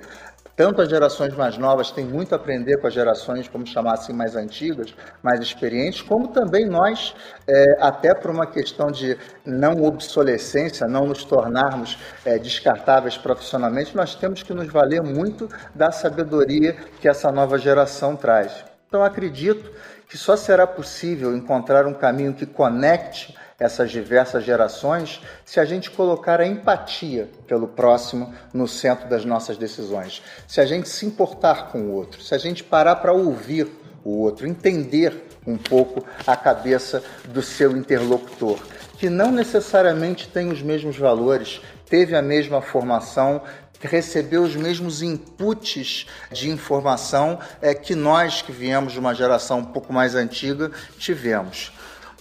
Tanto 0.58 0.82
as 0.82 0.90
gerações 0.90 1.36
mais 1.36 1.56
novas 1.56 1.92
têm 1.92 2.04
muito 2.04 2.34
a 2.34 2.36
aprender 2.36 2.78
com 2.78 2.88
as 2.88 2.94
gerações, 2.96 3.48
como 3.48 3.64
chamar 3.68 3.94
assim, 3.94 4.12
mais 4.12 4.36
antigas, 4.36 4.92
mais 5.22 5.40
experientes, 5.40 6.02
como 6.02 6.30
também 6.30 6.66
nós, 6.66 7.14
é, 7.48 7.78
até 7.80 8.12
por 8.16 8.32
uma 8.32 8.48
questão 8.48 8.88
de 8.88 9.16
não 9.46 9.84
obsolescência, 9.84 10.88
não 10.88 11.06
nos 11.06 11.24
tornarmos 11.24 12.00
é, 12.26 12.40
descartáveis 12.40 13.16
profissionalmente, 13.16 13.96
nós 13.96 14.16
temos 14.16 14.42
que 14.42 14.52
nos 14.52 14.68
valer 14.68 15.04
muito 15.04 15.48
da 15.76 15.92
sabedoria 15.92 16.74
que 17.00 17.08
essa 17.08 17.32
nova 17.32 17.60
geração 17.60 18.16
traz. 18.16 18.66
Então, 18.88 19.04
acredito 19.04 19.72
que 20.10 20.18
só 20.18 20.36
será 20.36 20.66
possível 20.66 21.38
encontrar 21.38 21.86
um 21.86 21.94
caminho 21.94 22.34
que 22.34 22.48
conecte 22.48 23.38
essas 23.60 23.90
diversas 23.90 24.44
gerações 24.44 25.22
se 25.44 25.60
a 25.60 25.66
gente 25.66 25.90
colocar 25.90 26.40
a 26.40 26.46
empatia 26.46 27.30
pelo 27.48 27.68
próximo 27.68 28.34
no 28.54 28.68
centro 28.68 29.10
das 29.10 29.26
nossas 29.26 29.58
decisões, 29.58 30.22
se 30.48 30.62
a 30.62 30.66
gente 30.66 30.88
se 30.88 31.06
importar 31.06 31.72
com 31.72 31.80
o 31.82 31.92
outro, 31.92 32.22
se 32.22 32.36
a 32.36 32.38
gente 32.38 32.64
parar 32.64 32.98
para 32.98 33.14
ouvir 33.14 33.68
o 34.04 34.20
outro, 34.20 34.48
entender 34.48 35.28
um 35.46 35.58
pouco 35.58 36.06
a 36.26 36.36
cabeça 36.36 37.04
do 37.26 37.42
seu 37.42 37.76
interlocutor, 37.76 38.60
que 38.98 39.10
não 39.10 39.32
necessariamente 39.32 40.28
tem 40.28 40.52
os 40.52 40.62
mesmos 40.62 40.98
valores, 40.98 41.62
teve 41.90 42.16
a 42.16 42.22
mesma 42.22 42.62
formação, 42.62 43.42
recebeu 43.80 44.44
os 44.44 44.56
mesmos 44.56 45.02
inputs 45.02 46.08
de 46.32 46.50
informação 46.50 47.40
é, 47.62 47.74
que 47.74 47.96
nós, 47.96 48.42
que 48.42 48.52
viemos 48.52 48.94
de 48.94 49.00
uma 49.00 49.14
geração 49.14 49.60
um 49.60 49.66
pouco 49.66 49.94
mais 49.94 50.16
antiga, 50.16 50.72
tivemos. 50.98 51.72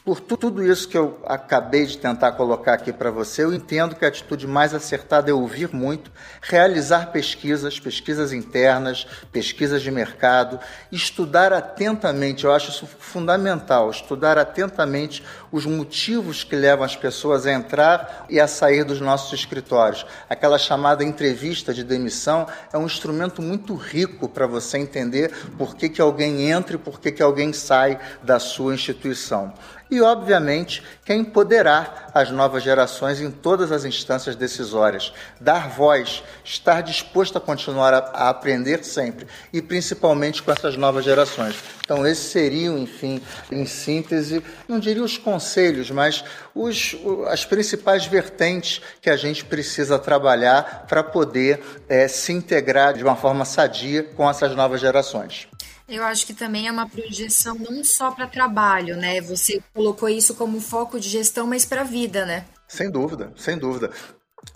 Por 0.06 0.20
tudo 0.20 0.62
isso 0.62 0.88
que 0.88 0.96
eu 0.96 1.18
acabei 1.26 1.84
de 1.84 1.98
tentar 1.98 2.30
colocar 2.30 2.74
aqui 2.74 2.92
para 2.92 3.10
você, 3.10 3.42
eu 3.42 3.52
entendo 3.52 3.96
que 3.96 4.04
a 4.04 4.08
atitude 4.08 4.46
mais 4.46 4.72
acertada 4.72 5.32
é 5.32 5.34
ouvir 5.34 5.74
muito, 5.74 6.12
realizar 6.40 7.10
pesquisas, 7.10 7.80
pesquisas 7.80 8.32
internas, 8.32 9.04
pesquisas 9.32 9.82
de 9.82 9.90
mercado, 9.90 10.60
estudar 10.92 11.52
atentamente, 11.52 12.44
eu 12.44 12.52
acho 12.52 12.70
isso 12.70 12.86
fundamental, 12.86 13.90
estudar 13.90 14.38
atentamente 14.38 15.24
os 15.50 15.66
motivos 15.66 16.44
que 16.44 16.54
levam 16.54 16.84
as 16.84 16.94
pessoas 16.94 17.44
a 17.44 17.52
entrar 17.52 18.26
e 18.30 18.38
a 18.38 18.46
sair 18.46 18.84
dos 18.84 19.00
nossos 19.00 19.32
escritórios. 19.32 20.06
Aquela 20.30 20.56
chamada 20.56 21.02
entrevista 21.02 21.74
de 21.74 21.82
demissão 21.82 22.46
é 22.72 22.78
um 22.78 22.86
instrumento 22.86 23.42
muito 23.42 23.74
rico 23.74 24.28
para 24.28 24.46
você 24.46 24.78
entender 24.78 25.32
por 25.58 25.74
que, 25.74 25.88
que 25.88 26.00
alguém 26.00 26.48
entra 26.48 26.76
e 26.76 26.78
por 26.78 27.00
que, 27.00 27.10
que 27.10 27.24
alguém 27.24 27.52
sai 27.52 27.98
da 28.22 28.38
sua 28.38 28.72
instituição 28.72 29.52
e, 29.90 30.00
obviamente, 30.00 30.82
quer 31.04 31.14
empoderar 31.14 32.10
as 32.12 32.30
novas 32.30 32.62
gerações 32.62 33.20
em 33.20 33.30
todas 33.30 33.70
as 33.70 33.84
instâncias 33.84 34.34
decisórias, 34.34 35.12
dar 35.40 35.68
voz, 35.68 36.22
estar 36.44 36.80
disposto 36.82 37.38
a 37.38 37.40
continuar 37.40 37.94
a, 37.94 37.98
a, 37.98 38.28
aprender 38.28 38.84
sempre 38.84 39.26
e 39.52 39.62
principalmente 39.62 40.42
com 40.42 40.50
essas 40.50 40.76
novas 40.76 41.04
gerações. 41.04 41.56
Então, 41.84 42.06
esses 42.06 42.30
seriam, 42.30 42.78
enfim, 42.78 43.20
em 43.50 43.64
síntese, 43.64 44.42
não 44.66 44.80
diria 44.80 45.04
os 45.04 45.18
conselhos, 45.18 45.90
mas 45.90 46.24
os, 46.54 46.96
as 47.28 47.44
principais 47.44 48.06
vertentes 48.06 48.80
que 49.00 49.10
a 49.10 49.16
gente 49.16 49.44
precisa 49.44 49.98
trabalhar 49.98 50.86
para 50.88 51.04
poder 51.04 51.62
é, 51.88 52.08
se 52.08 52.32
integrar 52.32 52.94
de 52.94 53.04
uma 53.04 53.14
forma 53.14 53.44
sadia 53.44 54.02
com 54.02 54.28
essas 54.28 54.56
novas 54.56 54.80
gerações. 54.80 55.46
Eu 55.88 56.02
acho 56.02 56.26
que 56.26 56.34
também 56.34 56.66
é 56.66 56.72
uma 56.72 56.88
projeção 56.88 57.54
não 57.54 57.84
só 57.84 58.10
para 58.10 58.26
trabalho, 58.26 58.96
né? 58.96 59.20
Você 59.20 59.62
colocou 59.72 60.08
isso 60.08 60.34
como 60.34 60.60
foco 60.60 60.98
de 60.98 61.08
gestão, 61.08 61.46
mas 61.46 61.64
para 61.64 61.82
a 61.82 61.84
vida, 61.84 62.26
né? 62.26 62.44
Sem 62.66 62.90
dúvida, 62.90 63.32
sem 63.36 63.56
dúvida. 63.56 63.90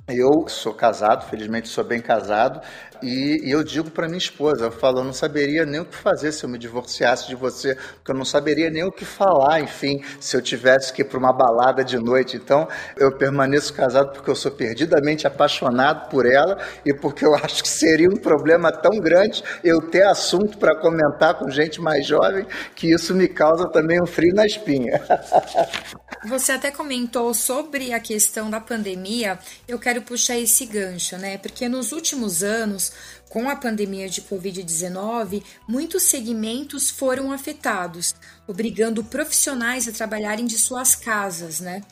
Eu 0.08 0.48
sou 0.48 0.74
casado, 0.74 1.28
felizmente 1.28 1.68
sou 1.68 1.84
bem 1.84 2.00
casado, 2.00 2.60
e, 3.02 3.48
e 3.48 3.50
eu 3.50 3.62
digo 3.64 3.90
para 3.90 4.06
minha 4.06 4.18
esposa, 4.18 4.66
eu 4.66 4.70
falo, 4.70 5.00
eu 5.00 5.04
não 5.04 5.12
saberia 5.12 5.64
nem 5.64 5.80
o 5.80 5.84
que 5.84 5.96
fazer 5.96 6.32
se 6.32 6.44
eu 6.44 6.50
me 6.50 6.58
divorciasse 6.58 7.28
de 7.28 7.34
você, 7.34 7.74
porque 7.74 8.10
eu 8.10 8.14
não 8.14 8.24
saberia 8.24 8.70
nem 8.70 8.84
o 8.84 8.92
que 8.92 9.04
falar, 9.04 9.60
enfim, 9.60 10.02
se 10.20 10.36
eu 10.36 10.42
tivesse 10.42 10.92
que 10.92 11.02
ir 11.02 11.04
para 11.04 11.18
uma 11.18 11.32
balada 11.32 11.82
de 11.82 11.96
noite. 11.96 12.36
Então, 12.36 12.68
eu 12.96 13.16
permaneço 13.16 13.72
casado 13.72 14.12
porque 14.12 14.30
eu 14.30 14.34
sou 14.34 14.50
perdidamente 14.50 15.26
apaixonado 15.26 16.08
por 16.10 16.26
ela 16.26 16.58
e 16.84 16.92
porque 16.94 17.24
eu 17.24 17.34
acho 17.42 17.62
que 17.62 17.68
seria 17.68 18.08
um 18.08 18.20
problema 18.20 18.70
tão 18.70 18.98
grande 19.00 19.42
eu 19.64 19.80
ter 19.80 20.02
assunto 20.02 20.58
para 20.58 20.78
comentar 20.78 21.34
com 21.34 21.48
gente 21.50 21.80
mais 21.80 22.06
jovem 22.06 22.46
que 22.74 22.92
isso 22.92 23.14
me 23.14 23.28
causa 23.28 23.68
também 23.70 24.00
um 24.02 24.06
frio 24.06 24.34
na 24.34 24.44
espinha. 24.44 25.00
Você 26.28 26.52
até 26.52 26.70
comentou 26.70 27.32
sobre 27.32 27.94
a 27.94 28.00
questão 28.00 28.50
da 28.50 28.60
pandemia. 28.60 29.38
Eu 29.66 29.78
quero 29.78 29.99
puxar 30.00 30.38
esse 30.38 30.66
gancho, 30.66 31.16
né? 31.16 31.38
Porque 31.38 31.68
nos 31.68 31.92
últimos 31.92 32.42
anos, 32.42 32.92
com 33.28 33.48
a 33.48 33.56
pandemia 33.56 34.08
de 34.08 34.22
Covid-19, 34.22 35.42
muitos 35.68 36.04
segmentos 36.04 36.90
foram 36.90 37.32
afetados, 37.32 38.14
obrigando 38.46 39.04
profissionais 39.04 39.86
a 39.86 39.92
trabalharem 39.92 40.46
de 40.46 40.58
suas 40.58 40.94
casas, 40.94 41.60
né? 41.60 41.82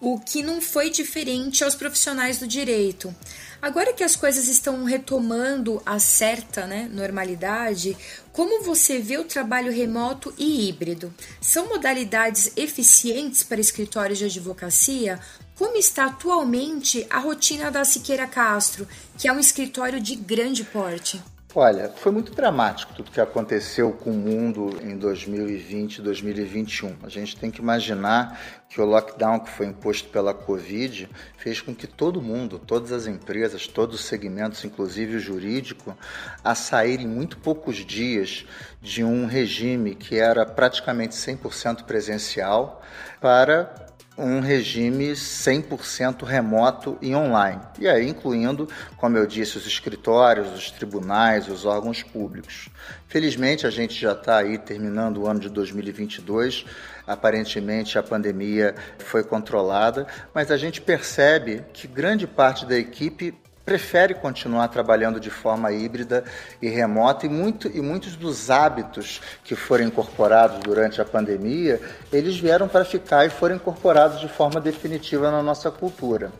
O 0.00 0.18
que 0.20 0.42
não 0.42 0.60
foi 0.60 0.90
diferente 0.90 1.64
aos 1.64 1.74
profissionais 1.74 2.38
do 2.38 2.46
direito. 2.46 3.14
Agora 3.64 3.94
que 3.94 4.04
as 4.04 4.14
coisas 4.14 4.46
estão 4.46 4.84
retomando 4.84 5.80
a 5.86 5.98
certa 5.98 6.66
né, 6.66 6.86
normalidade, 6.92 7.96
como 8.30 8.62
você 8.62 8.98
vê 8.98 9.16
o 9.16 9.24
trabalho 9.24 9.72
remoto 9.72 10.34
e 10.36 10.68
híbrido? 10.68 11.14
São 11.40 11.68
modalidades 11.68 12.52
eficientes 12.58 13.42
para 13.42 13.60
escritórios 13.60 14.18
de 14.18 14.26
advocacia? 14.26 15.18
Como 15.56 15.76
está 15.76 16.06
atualmente 16.06 17.06
a 17.08 17.20
rotina 17.20 17.70
da 17.70 17.84
Siqueira 17.84 18.26
Castro, 18.26 18.88
que 19.16 19.28
é 19.28 19.32
um 19.32 19.38
escritório 19.38 20.00
de 20.00 20.16
grande 20.16 20.64
porte? 20.64 21.22
Olha, 21.56 21.88
foi 21.88 22.10
muito 22.10 22.34
dramático 22.34 22.92
tudo 22.94 23.12
que 23.12 23.20
aconteceu 23.20 23.92
com 23.92 24.10
o 24.10 24.14
mundo 24.14 24.76
em 24.82 24.98
2020 24.98 25.98
e 25.98 26.02
2021. 26.02 26.96
A 27.04 27.08
gente 27.08 27.36
tem 27.36 27.52
que 27.52 27.60
imaginar 27.60 28.64
que 28.68 28.80
o 28.80 28.84
lockdown 28.84 29.38
que 29.38 29.50
foi 29.50 29.66
imposto 29.66 30.08
pela 30.08 30.34
Covid 30.34 31.08
fez 31.38 31.60
com 31.60 31.72
que 31.72 31.86
todo 31.86 32.20
mundo, 32.20 32.58
todas 32.58 32.90
as 32.90 33.06
empresas, 33.06 33.68
todos 33.68 34.00
os 34.00 34.06
segmentos, 34.06 34.64
inclusive 34.64 35.14
o 35.14 35.20
jurídico, 35.20 35.96
a 36.42 36.56
sair 36.56 36.98
em 36.98 37.06
muito 37.06 37.38
poucos 37.38 37.76
dias 37.76 38.44
de 38.82 39.04
um 39.04 39.26
regime 39.26 39.94
que 39.94 40.16
era 40.16 40.44
praticamente 40.44 41.14
100% 41.14 41.84
presencial 41.84 42.82
para 43.20 43.83
um 44.16 44.40
regime 44.40 45.12
100% 45.12 46.24
remoto 46.24 46.96
e 47.02 47.14
online. 47.14 47.60
E 47.78 47.88
aí, 47.88 48.08
incluindo, 48.08 48.68
como 48.96 49.18
eu 49.18 49.26
disse, 49.26 49.58
os 49.58 49.66
escritórios, 49.66 50.52
os 50.52 50.70
tribunais, 50.70 51.48
os 51.48 51.64
órgãos 51.64 52.02
públicos. 52.02 52.68
Felizmente, 53.08 53.66
a 53.66 53.70
gente 53.70 54.00
já 54.00 54.12
está 54.12 54.38
aí 54.38 54.56
terminando 54.56 55.18
o 55.18 55.26
ano 55.26 55.40
de 55.40 55.48
2022. 55.48 56.64
Aparentemente, 57.06 57.98
a 57.98 58.02
pandemia 58.02 58.74
foi 58.98 59.24
controlada, 59.24 60.06
mas 60.32 60.50
a 60.50 60.56
gente 60.56 60.80
percebe 60.80 61.64
que 61.72 61.86
grande 61.86 62.26
parte 62.26 62.64
da 62.64 62.78
equipe 62.78 63.34
prefere 63.64 64.14
continuar 64.14 64.68
trabalhando 64.68 65.18
de 65.18 65.30
forma 65.30 65.72
híbrida 65.72 66.24
e 66.60 66.68
remota 66.68 67.26
e, 67.26 67.28
muito, 67.28 67.68
e 67.68 67.80
muitos 67.80 68.16
dos 68.16 68.50
hábitos 68.50 69.20
que 69.42 69.56
foram 69.56 69.84
incorporados 69.84 70.58
durante 70.60 71.00
a 71.00 71.04
pandemia, 71.04 71.80
eles 72.12 72.36
vieram 72.36 72.68
para 72.68 72.84
ficar 72.84 73.26
e 73.26 73.30
foram 73.30 73.56
incorporados 73.56 74.20
de 74.20 74.28
forma 74.28 74.60
definitiva 74.60 75.30
na 75.30 75.42
nossa 75.42 75.70
cultura. 75.70 76.32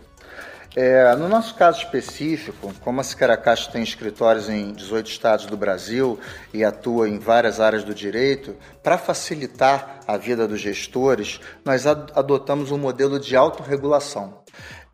É, 0.76 1.14
no 1.14 1.28
nosso 1.28 1.54
caso 1.54 1.78
específico, 1.78 2.74
como 2.80 3.00
a 3.00 3.04
Sicaracast 3.04 3.70
tem 3.70 3.80
escritórios 3.80 4.48
em 4.48 4.72
18 4.72 5.08
estados 5.08 5.46
do 5.46 5.56
Brasil 5.56 6.18
e 6.52 6.64
atua 6.64 7.08
em 7.08 7.16
várias 7.16 7.60
áreas 7.60 7.84
do 7.84 7.94
direito, 7.94 8.56
para 8.82 8.98
facilitar 8.98 10.00
a 10.04 10.16
vida 10.16 10.48
dos 10.48 10.60
gestores, 10.60 11.40
nós 11.64 11.86
adotamos 11.86 12.72
um 12.72 12.78
modelo 12.78 13.20
de 13.20 13.36
autorregulação. 13.36 14.43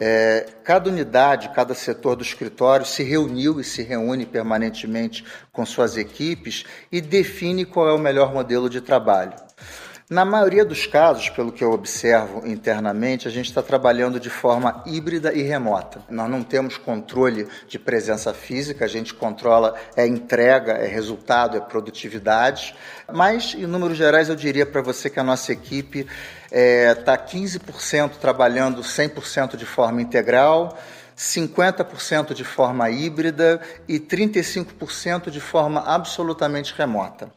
É, 0.01 0.47
cada 0.65 0.89
unidade, 0.89 1.51
cada 1.55 1.75
setor 1.75 2.17
do 2.17 2.23
escritório 2.23 2.87
se 2.87 3.03
reuniu 3.03 3.61
e 3.61 3.65
se 3.65 3.83
reúne 3.83 4.25
permanentemente 4.25 5.23
com 5.53 5.67
suas 5.67 5.99
equipes 5.99 6.65
e 6.91 7.03
define 7.03 7.67
qual 7.67 7.87
é 7.87 7.93
o 7.93 7.99
melhor 7.99 8.33
modelo 8.33 8.71
de 8.71 8.81
trabalho. 8.81 9.35
Na 10.11 10.25
maioria 10.25 10.65
dos 10.65 10.89
casos, 10.89 11.29
pelo 11.29 11.53
que 11.53 11.63
eu 11.63 11.71
observo 11.71 12.45
internamente, 12.45 13.29
a 13.29 13.31
gente 13.31 13.47
está 13.47 13.63
trabalhando 13.63 14.19
de 14.19 14.29
forma 14.29 14.83
híbrida 14.85 15.33
e 15.33 15.41
remota. 15.43 16.03
Nós 16.11 16.29
não 16.29 16.43
temos 16.43 16.77
controle 16.77 17.47
de 17.69 17.79
presença 17.79 18.35
física, 18.35 18.85
a 18.85 18.89
gente 18.89 19.15
controla 19.15 19.77
é 19.95 20.05
entrega, 20.05 20.73
é 20.73 20.89
resultado, 20.89 21.57
é 21.57 21.61
produtividade. 21.61 22.75
Mas, 23.13 23.55
em 23.55 23.69
números 23.69 23.97
gerais, 23.97 24.29
eu 24.29 24.35
diria 24.35 24.67
para 24.67 24.83
você 24.83 25.09
que 25.09 25.21
a 25.21 25.23
nossa 25.23 25.53
equipe 25.53 26.05
está 26.51 26.57
é, 26.57 26.95
tá 26.95 27.17
15% 27.17 28.17
trabalhando 28.21 28.83
100% 28.83 29.57
de 29.57 29.65
forma 29.65 30.03
integral, 30.03 30.77
50% 31.17 32.35
de 32.35 32.45
forma 32.45 32.91
híbrida 32.91 33.61
e 33.87 34.01
35% 34.01 35.31
de 35.31 35.41
forma 35.41 35.81
absolutamente 35.87 36.75
remota. 36.77 37.31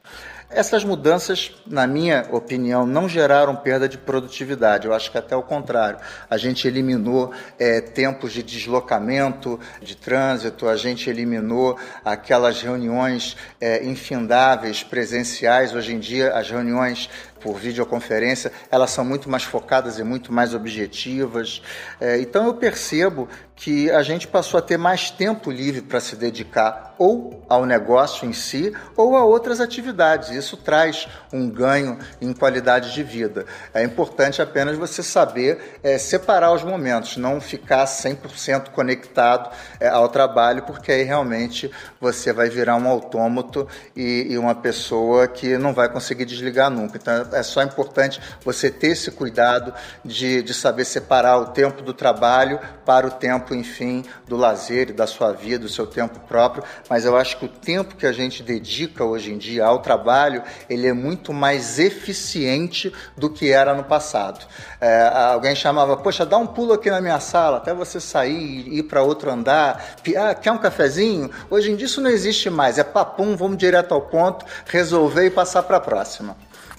Essas 0.55 0.83
mudanças, 0.83 1.51
na 1.65 1.87
minha 1.87 2.27
opinião, 2.31 2.85
não 2.85 3.09
geraram 3.09 3.55
perda 3.55 3.89
de 3.89 3.97
produtividade. 3.97 4.85
Eu 4.85 4.93
acho 4.93 5.11
que 5.11 5.17
até 5.17 5.35
o 5.35 5.41
contrário. 5.41 5.97
A 6.29 6.37
gente 6.37 6.67
eliminou 6.67 7.33
é, 7.57 7.81
tempos 7.81 8.31
de 8.31 8.43
deslocamento, 8.43 9.59
de 9.81 9.97
trânsito, 9.97 10.67
a 10.67 10.77
gente 10.77 11.09
eliminou 11.09 11.75
aquelas 12.05 12.61
reuniões 12.61 13.35
é, 13.59 13.83
infindáveis 13.83 14.83
presenciais. 14.83 15.73
Hoje 15.73 15.95
em 15.95 15.99
dia, 15.99 16.35
as 16.35 16.51
reuniões 16.51 17.09
por 17.43 17.59
videoconferência, 17.59 18.53
elas 18.71 18.89
são 18.89 19.03
muito 19.03 19.29
mais 19.29 19.43
focadas 19.43 19.99
e 19.99 20.03
muito 20.03 20.31
mais 20.31 20.53
objetivas. 20.53 21.61
É, 21.99 22.17
então 22.19 22.47
eu 22.47 22.53
percebo 22.53 23.27
que 23.55 23.91
a 23.91 24.01
gente 24.01 24.27
passou 24.27 24.57
a 24.57 24.61
ter 24.61 24.77
mais 24.77 25.11
tempo 25.11 25.51
livre 25.51 25.81
para 25.81 25.99
se 25.99 26.15
dedicar 26.15 26.95
ou 26.97 27.43
ao 27.47 27.65
negócio 27.65 28.27
em 28.27 28.33
si 28.33 28.73
ou 28.95 29.15
a 29.15 29.23
outras 29.23 29.59
atividades. 29.59 30.29
Isso 30.29 30.57
traz 30.57 31.07
um 31.31 31.49
ganho 31.49 31.97
em 32.21 32.33
qualidade 32.33 32.93
de 32.93 33.03
vida. 33.03 33.45
É 33.73 33.83
importante 33.83 34.41
apenas 34.41 34.77
você 34.77 35.03
saber 35.03 35.79
é, 35.83 35.97
separar 35.97 36.53
os 36.53 36.63
momentos, 36.63 37.17
não 37.17 37.39
ficar 37.39 37.85
100% 37.85 38.69
conectado 38.69 39.49
é, 39.79 39.87
ao 39.87 40.09
trabalho, 40.09 40.63
porque 40.63 40.91
aí 40.91 41.03
realmente 41.03 41.71
você 41.99 42.33
vai 42.33 42.49
virar 42.49 42.75
um 42.75 42.87
autômato 42.87 43.67
e, 43.95 44.27
e 44.29 44.37
uma 44.37 44.55
pessoa 44.55 45.27
que 45.27 45.57
não 45.57 45.73
vai 45.73 45.89
conseguir 45.89 46.25
desligar 46.25 46.69
nunca. 46.69 46.97
Então 46.97 47.13
é 47.33 47.43
só 47.43 47.61
importante 47.61 48.19
você 48.43 48.69
ter 48.69 48.89
esse 48.89 49.11
cuidado 49.11 49.73
de, 50.03 50.41
de 50.41 50.53
saber 50.53 50.85
separar 50.85 51.37
o 51.37 51.45
tempo 51.47 51.81
do 51.81 51.93
trabalho 51.93 52.59
para 52.85 53.07
o 53.07 53.11
tempo, 53.11 53.53
enfim, 53.53 54.03
do 54.27 54.35
lazer 54.35 54.89
e 54.89 54.93
da 54.93 55.07
sua 55.07 55.31
vida, 55.31 55.59
do 55.59 55.69
seu 55.69 55.87
tempo 55.87 56.19
próprio. 56.21 56.63
Mas 56.89 57.05
eu 57.05 57.15
acho 57.15 57.37
que 57.37 57.45
o 57.45 57.49
tempo 57.49 57.95
que 57.95 58.05
a 58.05 58.11
gente 58.11 58.43
dedica 58.43 59.03
hoje 59.03 59.31
em 59.31 59.37
dia 59.37 59.65
ao 59.65 59.79
trabalho, 59.79 60.43
ele 60.69 60.87
é 60.87 60.93
muito 60.93 61.33
mais 61.33 61.79
eficiente 61.79 62.93
do 63.17 63.29
que 63.29 63.51
era 63.51 63.73
no 63.73 63.83
passado. 63.83 64.45
É, 64.79 65.07
alguém 65.31 65.55
chamava, 65.55 65.97
poxa, 65.97 66.25
dá 66.25 66.37
um 66.37 66.47
pulo 66.47 66.73
aqui 66.73 66.89
na 66.89 67.01
minha 67.01 67.19
sala, 67.19 67.57
até 67.57 67.73
você 67.73 67.99
sair 67.99 68.67
e 68.67 68.79
ir 68.79 68.83
para 68.83 69.01
outro 69.01 69.31
andar. 69.31 69.95
Ah, 70.17 70.35
quer 70.35 70.51
um 70.51 70.57
cafezinho? 70.57 71.29
Hoje 71.49 71.71
em 71.71 71.75
dia 71.75 71.85
isso 71.85 72.01
não 72.01 72.09
existe 72.09 72.49
mais. 72.49 72.77
É 72.77 72.83
papum, 72.83 73.35
vamos 73.35 73.57
direto 73.57 73.93
ao 73.93 74.01
ponto, 74.01 74.45
resolver 74.65 75.25
e 75.25 75.29
passar 75.29 75.63
para 75.63 75.77
a 75.77 75.81
próxima. 75.81 76.35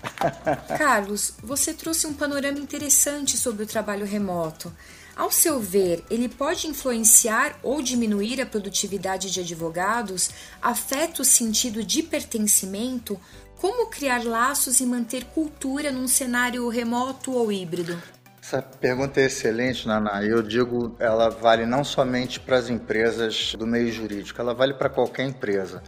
Carlos, 0.79 1.35
você 1.43 1.73
trouxe 1.73 2.07
um 2.07 2.15
panorama 2.15 2.59
interessante 2.59 3.37
sobre 3.37 3.65
o 3.65 3.67
trabalho 3.67 4.07
remoto. 4.07 4.73
Ao 5.17 5.31
seu 5.31 5.61
ver, 5.61 6.05
ele 6.11 6.29
pode 6.29 6.67
influenciar 6.67 7.57
ou 7.63 7.81
diminuir 7.81 8.41
a 8.41 8.47
produtividade 8.47 9.31
de 9.31 9.41
advogados? 9.41 10.31
Afeta 10.61 11.23
o 11.23 11.25
sentido 11.25 11.85
de 11.85 12.03
pertencimento? 12.03 13.19
Como 13.57 13.87
criar 13.87 14.25
laços 14.25 14.81
e 14.81 14.87
manter 14.87 15.25
cultura 15.27 15.93
num 15.93 16.09
cenário 16.09 16.69
remoto 16.69 17.33
ou 17.33 17.53
híbrido? 17.53 17.97
Essa 18.43 18.61
pergunta 18.61 19.21
é 19.21 19.25
excelente, 19.25 19.87
Naná. 19.87 20.23
Eu 20.23 20.43
digo, 20.43 20.95
ela 20.99 21.31
vale 21.31 21.65
não 21.65 21.83
somente 21.83 22.39
para 22.39 22.59
as 22.59 22.69
empresas 22.69 23.55
do 23.57 23.67
meio 23.67 23.91
jurídico, 23.91 24.39
ela 24.39 24.53
vale 24.53 24.75
para 24.75 24.91
qualquer 24.91 25.25
empresa. 25.25 25.83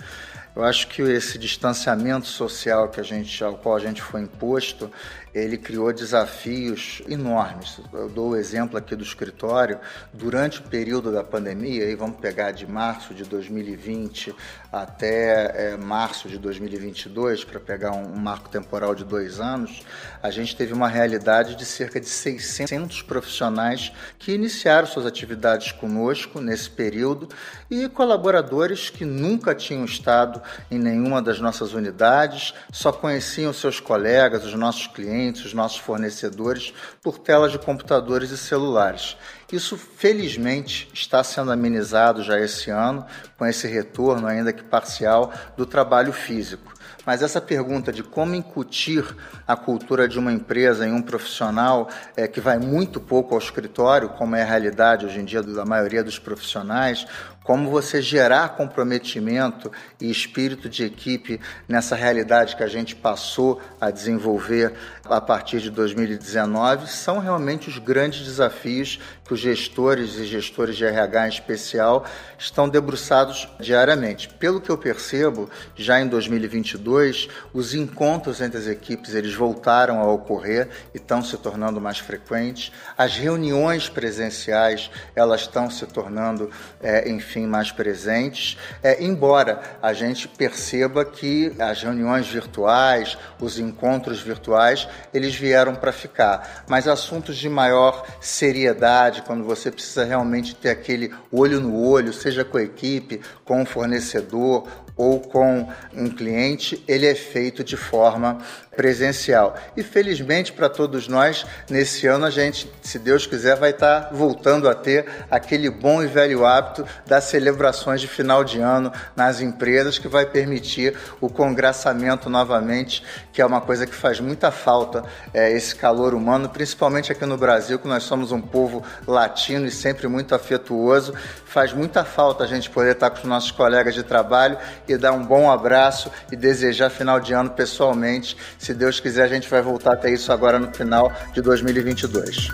Eu 0.56 0.64
acho 0.64 0.88
que 0.88 1.02
esse 1.02 1.36
distanciamento 1.36 2.26
social 2.26 2.88
que 2.88 2.98
a 2.98 3.02
gente, 3.02 3.44
ao 3.44 3.58
qual 3.58 3.76
a 3.76 3.78
gente 3.78 4.00
foi 4.00 4.22
imposto, 4.22 4.90
ele 5.34 5.58
criou 5.58 5.92
desafios 5.92 7.02
enormes. 7.06 7.78
Eu 7.92 8.08
dou 8.08 8.30
o 8.30 8.36
exemplo 8.36 8.78
aqui 8.78 8.96
do 8.96 9.04
escritório. 9.04 9.78
Durante 10.14 10.60
o 10.60 10.62
período 10.62 11.12
da 11.12 11.22
pandemia, 11.22 11.84
aí 11.84 11.94
vamos 11.94 12.18
pegar 12.18 12.52
de 12.52 12.66
março 12.66 13.12
de 13.12 13.22
2020 13.24 14.34
até 14.72 15.72
é, 15.72 15.76
março 15.76 16.28
de 16.28 16.38
2022, 16.38 17.44
para 17.44 17.60
pegar 17.60 17.92
um, 17.92 18.14
um 18.14 18.18
marco 18.18 18.48
temporal 18.48 18.94
de 18.94 19.04
dois 19.04 19.40
anos, 19.40 19.82
a 20.22 20.30
gente 20.30 20.56
teve 20.56 20.72
uma 20.72 20.88
realidade 20.88 21.54
de 21.54 21.64
cerca 21.64 22.00
de 22.00 22.08
600 22.08 23.02
profissionais 23.02 23.92
que 24.18 24.32
iniciaram 24.32 24.86
suas 24.86 25.06
atividades 25.06 25.72
conosco 25.72 26.40
nesse 26.40 26.68
período 26.68 27.28
e 27.70 27.88
colaboradores 27.88 28.90
que 28.90 29.04
nunca 29.04 29.54
tinham 29.54 29.84
estado 29.84 30.42
em 30.70 30.78
nenhuma 30.78 31.22
das 31.22 31.40
nossas 31.40 31.72
unidades, 31.72 32.54
só 32.72 32.92
conheciam 32.92 33.52
seus 33.52 33.80
colegas, 33.80 34.44
os 34.44 34.54
nossos 34.54 34.86
clientes, 34.86 35.44
os 35.44 35.54
nossos 35.54 35.78
fornecedores 35.78 36.72
por 37.02 37.18
telas 37.18 37.52
de 37.52 37.58
computadores 37.58 38.30
e 38.30 38.36
celulares. 38.36 39.16
Isso, 39.52 39.76
felizmente, 39.76 40.88
está 40.92 41.22
sendo 41.22 41.52
amenizado 41.52 42.22
já 42.22 42.38
esse 42.38 42.70
ano, 42.70 43.06
com 43.38 43.46
esse 43.46 43.68
retorno, 43.68 44.26
ainda 44.26 44.52
que 44.52 44.64
parcial, 44.64 45.32
do 45.56 45.64
trabalho 45.64 46.12
físico. 46.12 46.76
Mas 47.06 47.22
essa 47.22 47.40
pergunta 47.40 47.92
de 47.92 48.02
como 48.02 48.34
incutir 48.34 49.04
a 49.46 49.54
cultura 49.54 50.08
de 50.08 50.18
uma 50.18 50.32
empresa 50.32 50.84
em 50.84 50.92
um 50.92 51.00
profissional 51.00 51.88
é, 52.16 52.26
que 52.26 52.40
vai 52.40 52.58
muito 52.58 53.00
pouco 53.00 53.32
ao 53.32 53.40
escritório, 53.40 54.08
como 54.08 54.34
é 54.34 54.42
a 54.42 54.44
realidade 54.44 55.06
hoje 55.06 55.20
em 55.20 55.24
dia 55.24 55.40
da 55.40 55.64
maioria 55.64 56.02
dos 56.02 56.18
profissionais, 56.18 57.06
como 57.46 57.70
você 57.70 58.02
gerar 58.02 58.56
comprometimento 58.56 59.70
e 60.00 60.10
espírito 60.10 60.68
de 60.68 60.84
equipe 60.84 61.40
nessa 61.68 61.94
realidade 61.94 62.56
que 62.56 62.62
a 62.64 62.66
gente 62.66 62.96
passou 62.96 63.60
a 63.80 63.88
desenvolver 63.88 64.74
a 65.10 65.20
partir 65.20 65.60
de 65.60 65.70
2019, 65.70 66.86
são 66.88 67.18
realmente 67.18 67.68
os 67.68 67.78
grandes 67.78 68.24
desafios 68.24 68.98
que 69.24 69.34
os 69.34 69.40
gestores 69.40 70.16
e 70.18 70.24
gestores 70.24 70.76
de 70.76 70.84
RH 70.84 71.26
em 71.26 71.30
especial 71.30 72.04
estão 72.38 72.68
debruçados 72.68 73.48
diariamente. 73.58 74.28
Pelo 74.28 74.60
que 74.60 74.70
eu 74.70 74.78
percebo, 74.78 75.50
já 75.74 76.00
em 76.00 76.06
2022, 76.06 77.28
os 77.52 77.74
encontros 77.74 78.40
entre 78.40 78.58
as 78.58 78.66
equipes 78.66 79.14
eles 79.14 79.34
voltaram 79.34 80.00
a 80.00 80.10
ocorrer 80.10 80.68
e 80.94 80.98
estão 80.98 81.22
se 81.22 81.36
tornando 81.36 81.80
mais 81.80 81.98
frequentes. 81.98 82.72
As 82.96 83.16
reuniões 83.16 83.88
presenciais 83.88 84.90
elas 85.14 85.42
estão 85.42 85.70
se 85.70 85.86
tornando, 85.86 86.50
é, 86.80 87.08
enfim, 87.10 87.46
mais 87.46 87.72
presentes. 87.72 88.56
É, 88.82 89.02
embora 89.02 89.60
a 89.82 89.92
gente 89.92 90.28
perceba 90.28 91.04
que 91.04 91.52
as 91.58 91.82
reuniões 91.82 92.28
virtuais, 92.28 93.18
os 93.40 93.58
encontros 93.58 94.20
virtuais, 94.20 94.88
eles 95.12 95.34
vieram 95.34 95.74
para 95.74 95.92
ficar. 95.92 96.64
Mas 96.68 96.88
assuntos 96.88 97.36
de 97.36 97.48
maior 97.48 98.06
seriedade, 98.20 99.22
quando 99.22 99.44
você 99.44 99.70
precisa 99.70 100.04
realmente 100.04 100.54
ter 100.54 100.70
aquele 100.70 101.12
olho 101.30 101.60
no 101.60 101.80
olho, 101.80 102.12
seja 102.12 102.44
com 102.44 102.58
a 102.58 102.62
equipe, 102.62 103.20
com 103.44 103.62
o 103.62 103.66
fornecedor 103.66 104.68
ou 104.96 105.20
com 105.20 105.68
um 105.94 106.08
cliente, 106.08 106.82
ele 106.88 107.06
é 107.06 107.14
feito 107.14 107.62
de 107.62 107.76
forma 107.76 108.38
presencial. 108.76 109.56
E 109.76 109.82
felizmente 109.82 110.52
para 110.52 110.68
todos 110.68 111.08
nós, 111.08 111.46
nesse 111.68 112.06
ano 112.06 112.26
a 112.26 112.30
gente, 112.30 112.70
se 112.82 112.98
Deus 112.98 113.26
quiser, 113.26 113.56
vai 113.56 113.70
estar 113.70 114.10
voltando 114.12 114.68
a 114.68 114.74
ter 114.74 115.06
aquele 115.30 115.70
bom 115.70 116.02
e 116.02 116.06
velho 116.06 116.44
hábito 116.44 116.84
das 117.06 117.24
celebrações 117.24 118.00
de 118.00 118.06
final 118.06 118.44
de 118.44 118.60
ano 118.60 118.92
nas 119.16 119.40
empresas, 119.40 119.98
que 119.98 120.08
vai 120.08 120.26
permitir 120.26 120.94
o 121.20 121.28
congraçamento 121.28 122.28
novamente, 122.28 123.02
que 123.32 123.40
é 123.40 123.46
uma 123.46 123.60
coisa 123.60 123.86
que 123.86 123.94
faz 123.94 124.20
muita 124.20 124.50
falta, 124.50 125.04
é, 125.32 125.50
esse 125.50 125.74
calor 125.74 126.14
humano, 126.14 126.48
principalmente 126.48 127.10
aqui 127.10 127.24
no 127.24 127.36
Brasil, 127.36 127.78
que 127.78 127.88
nós 127.88 128.02
somos 128.02 128.32
um 128.32 128.40
povo 128.40 128.84
latino 129.06 129.66
e 129.66 129.70
sempre 129.70 130.06
muito 130.08 130.34
afetuoso. 130.34 131.14
Faz 131.44 131.72
muita 131.72 132.04
falta 132.04 132.44
a 132.44 132.46
gente 132.46 132.68
poder 132.68 132.92
estar 132.92 133.10
com 133.10 133.18
os 133.18 133.24
nossos 133.24 133.50
colegas 133.50 133.94
de 133.94 134.02
trabalho 134.02 134.58
e 134.86 134.96
dar 134.96 135.12
um 135.12 135.24
bom 135.24 135.50
abraço 135.50 136.10
e 136.30 136.36
desejar 136.36 136.90
final 136.90 137.18
de 137.18 137.32
ano 137.32 137.50
pessoalmente. 137.50 138.36
Se 138.66 138.74
Deus 138.74 138.98
quiser, 138.98 139.22
a 139.22 139.28
gente 139.28 139.48
vai 139.48 139.62
voltar 139.62 139.92
até 139.92 140.12
isso 140.12 140.32
agora 140.32 140.58
no 140.58 140.74
final 140.74 141.12
de 141.32 141.40
2022. 141.40 142.48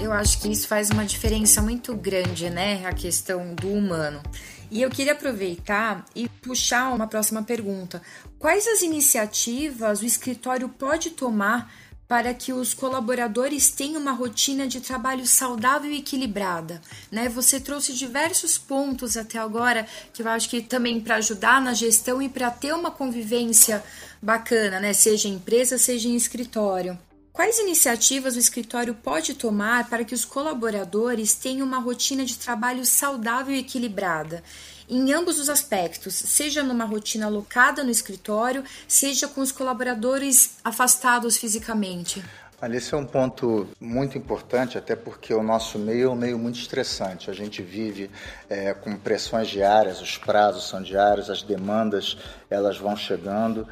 Eu 0.00 0.10
acho 0.10 0.40
que 0.40 0.50
isso 0.50 0.66
faz 0.66 0.88
uma 0.88 1.04
diferença 1.04 1.60
muito 1.60 1.94
grande, 1.94 2.48
né? 2.48 2.86
A 2.86 2.94
questão 2.94 3.54
do 3.54 3.70
humano. 3.70 4.22
E 4.70 4.80
eu 4.80 4.88
queria 4.88 5.12
aproveitar 5.12 6.06
e 6.14 6.30
puxar 6.30 6.94
uma 6.94 7.06
próxima 7.06 7.42
pergunta. 7.42 8.00
Quais 8.38 8.66
as 8.66 8.80
iniciativas 8.80 10.00
o 10.00 10.06
escritório 10.06 10.66
pode 10.66 11.10
tomar 11.10 11.70
para 12.08 12.32
que 12.32 12.52
os 12.52 12.72
colaboradores 12.72 13.70
tenham 13.70 14.00
uma 14.00 14.12
rotina 14.12 14.66
de 14.66 14.80
trabalho 14.80 15.26
saudável 15.26 15.90
e 15.90 15.98
equilibrada, 15.98 16.80
né? 17.10 17.28
Você 17.28 17.58
trouxe 17.58 17.92
diversos 17.92 18.56
pontos 18.56 19.16
até 19.16 19.38
agora 19.38 19.86
que 20.12 20.22
eu 20.22 20.28
acho 20.28 20.48
que 20.48 20.60
também 20.60 21.00
para 21.00 21.16
ajudar 21.16 21.60
na 21.60 21.74
gestão 21.74 22.22
e 22.22 22.28
para 22.28 22.50
ter 22.50 22.72
uma 22.74 22.90
convivência 22.90 23.82
bacana, 24.22 24.78
né? 24.78 24.92
Seja 24.92 25.28
em 25.28 25.34
empresa, 25.34 25.78
seja 25.78 26.08
em 26.08 26.14
escritório. 26.14 26.96
Quais 27.32 27.58
iniciativas 27.58 28.34
o 28.34 28.38
escritório 28.38 28.94
pode 28.94 29.34
tomar 29.34 29.90
para 29.90 30.04
que 30.04 30.14
os 30.14 30.24
colaboradores 30.24 31.34
tenham 31.34 31.66
uma 31.66 31.78
rotina 31.78 32.24
de 32.24 32.38
trabalho 32.38 32.86
saudável 32.86 33.54
e 33.54 33.58
equilibrada? 33.58 34.42
Em 34.88 35.12
ambos 35.12 35.40
os 35.40 35.48
aspectos, 35.48 36.14
seja 36.14 36.62
numa 36.62 36.84
rotina 36.84 37.26
alocada 37.26 37.82
no 37.82 37.90
escritório, 37.90 38.62
seja 38.86 39.26
com 39.26 39.40
os 39.40 39.50
colaboradores 39.50 40.56
afastados 40.64 41.36
fisicamente. 41.36 42.22
Olha, 42.62 42.78
esse 42.78 42.94
é 42.94 42.96
um 42.96 43.04
ponto 43.04 43.68
muito 43.78 44.16
importante, 44.16 44.78
até 44.78 44.96
porque 44.96 45.34
o 45.34 45.42
nosso 45.42 45.78
meio 45.78 46.08
é 46.08 46.10
um 46.10 46.14
meio 46.14 46.38
muito 46.38 46.58
estressante. 46.58 47.30
A 47.30 47.34
gente 47.34 47.62
vive 47.62 48.10
é, 48.48 48.72
com 48.72 48.96
pressões 48.96 49.48
diárias, 49.48 50.00
os 50.00 50.16
prazos 50.16 50.66
são 50.66 50.82
diários, 50.82 51.28
as 51.28 51.42
demandas 51.42 52.16
elas 52.48 52.78
vão 52.78 52.96
chegando. 52.96 53.68